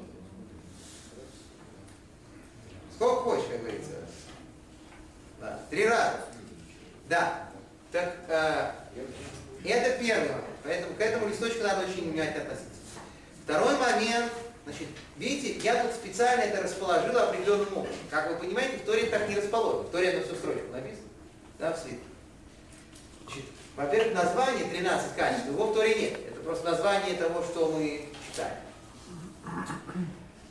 Сколько 2.95 3.23
хочешь, 3.23 3.47
как 3.51 3.61
говорится. 3.61 3.91
Да. 5.41 5.61
Три 5.69 5.89
раза. 5.89 6.27
Да. 7.09 7.49
Так, 7.91 8.17
э, 8.29 8.71
это 9.65 9.99
первый. 9.99 10.42
Поэтому 10.65 10.95
к 10.95 11.01
этому 11.01 11.29
листочку 11.29 11.63
надо 11.65 11.87
очень 11.87 12.11
внимательно 12.11 12.43
относиться. 12.43 12.71
Второй 13.45 13.77
момент, 13.77 14.33
значит, 14.65 14.89
видите, 15.17 15.59
я 15.61 15.83
тут 15.83 15.93
специально 15.93 16.43
это 16.43 16.63
расположил 16.63 17.19
определенным 17.19 17.79
образом. 17.79 17.99
Как 18.11 18.31
вы 18.31 18.37
понимаете, 18.37 18.79
в 18.79 18.83
Торе 18.83 19.07
так 19.07 19.29
не 19.29 19.37
расположено. 19.37 19.83
В 19.83 19.91
Торе 19.91 20.09
это 20.09 20.27
все 20.27 20.37
строчку 20.37 20.73
написано. 20.73 21.09
Да, 21.59 21.73
в 21.73 21.79
свитке. 21.79 21.99
Во-первых, 23.77 24.15
название 24.15 24.65
13 24.67 25.17
качеств, 25.17 25.47
его 25.47 25.67
в 25.67 25.75
Торе 25.75 25.95
нет. 25.95 26.19
Это 26.29 26.41
просто 26.41 26.71
название 26.71 27.15
того, 27.17 27.43
что 27.43 27.73
мы 27.73 28.07
читаем. 28.31 28.55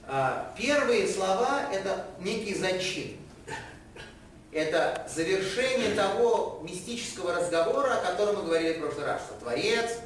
А, 0.08 0.54
Первые 0.58 1.08
слова– 1.08 1.70
это 1.72 2.08
некий 2.20 2.56
зачин. 2.56 3.18
Это 4.52 5.08
завершение 5.14 5.96
того 5.96 6.60
мистического 6.62 7.36
разговора, 7.36 7.94
о 7.94 8.12
котором 8.12 8.38
мы 8.38 8.44
говорили 8.44 8.74
в 8.74 8.82
прошлый 8.82 9.06
раз, 9.06 9.22
что 9.22 9.40
Творец 9.40 10.00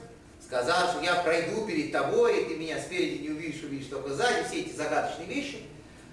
сказал, 0.46 0.92
что 0.92 1.02
я 1.02 1.16
пройду 1.16 1.66
перед 1.66 1.92
тобой, 1.92 2.42
и 2.42 2.46
ты 2.46 2.56
меня 2.56 2.80
спереди 2.80 3.24
не 3.24 3.30
увидишь, 3.30 3.64
увидишь 3.64 3.88
только 3.88 4.14
сзади, 4.14 4.48
все 4.48 4.62
эти 4.62 4.76
загадочные 4.76 5.28
вещи. 5.28 5.62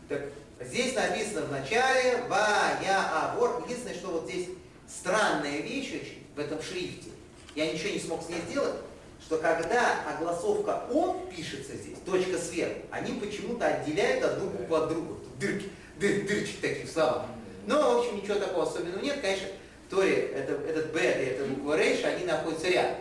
Так 0.09 0.23
здесь 0.61 0.95
написано 0.95 1.43
в 1.43 1.53
начале 1.53 2.23
«Ва, 2.29 2.79
я, 2.83 3.11
а, 3.13 3.37
вор». 3.37 3.63
Единственное, 3.67 3.97
что 3.97 4.09
вот 4.09 4.31
здесь 4.31 4.49
странная 4.89 5.59
вещь 5.59 5.89
очень 5.89 6.27
в 6.35 6.39
этом 6.39 6.63
шрифте, 6.63 7.11
я 7.55 7.71
ничего 7.71 7.91
не 7.91 8.01
смог 8.01 8.25
с 8.25 8.31
ней 8.31 8.41
сделать, 8.49 8.77
что 9.21 9.37
когда 9.37 10.03
огласовка 10.09 10.85
«он» 10.91 11.27
пишется 11.29 11.77
здесь, 11.77 11.99
точка 12.07 12.39
сверху, 12.39 12.81
они 12.91 13.21
почему-то 13.21 13.67
отделяют 13.67 14.25
одну 14.25 14.49
букву 14.49 14.75
от 14.77 14.89
другой. 14.89 15.19
Дырки, 15.39 15.69
дыр, 15.99 16.27
дырочки 16.27 16.57
такие 16.63 16.87
в 16.87 16.91
словах. 16.91 17.27
Но, 17.67 17.95
в 17.95 17.99
общем, 18.01 18.17
ничего 18.17 18.35
такого 18.37 18.65
особенного 18.65 19.03
нет. 19.03 19.21
Конечно, 19.21 19.49
в 19.87 19.91
Торе 19.91 20.33
это, 20.35 20.53
этот 20.53 20.93
бета 20.93 21.21
и 21.21 21.27
эта 21.27 21.45
буква 21.45 21.77
рейш, 21.77 22.05
они 22.05 22.25
находятся 22.25 22.69
рядом. 22.69 22.97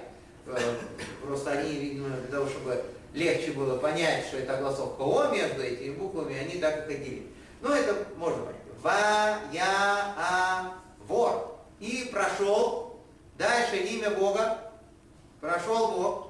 Э, 0.48 0.60
Просто 1.24 1.52
они, 1.52 1.72
видимо, 1.74 2.10
для 2.10 2.38
того, 2.38 2.50
чтобы 2.50 2.84
легче 3.14 3.52
было 3.52 3.78
понять, 3.78 4.26
что 4.26 4.38
это 4.38 4.58
огласовка 4.58 5.02
О 5.02 5.30
между 5.32 5.62
этими 5.62 5.94
буквами, 5.94 6.38
они 6.38 6.60
так 6.60 6.90
их 6.90 6.96
отделили. 6.98 7.28
Ну, 7.62 7.74
это 7.74 7.96
можно 8.18 8.44
понять. 8.44 8.62
Ва, 8.82 9.40
я, 9.52 10.16
а, 10.18 10.74
вор. 11.08 11.58
И 11.80 12.10
прошел 12.12 13.00
дальше 13.38 13.78
имя 13.78 14.12
Бога. 14.12 14.72
Прошел 15.40 15.92
Бог, 15.92 16.28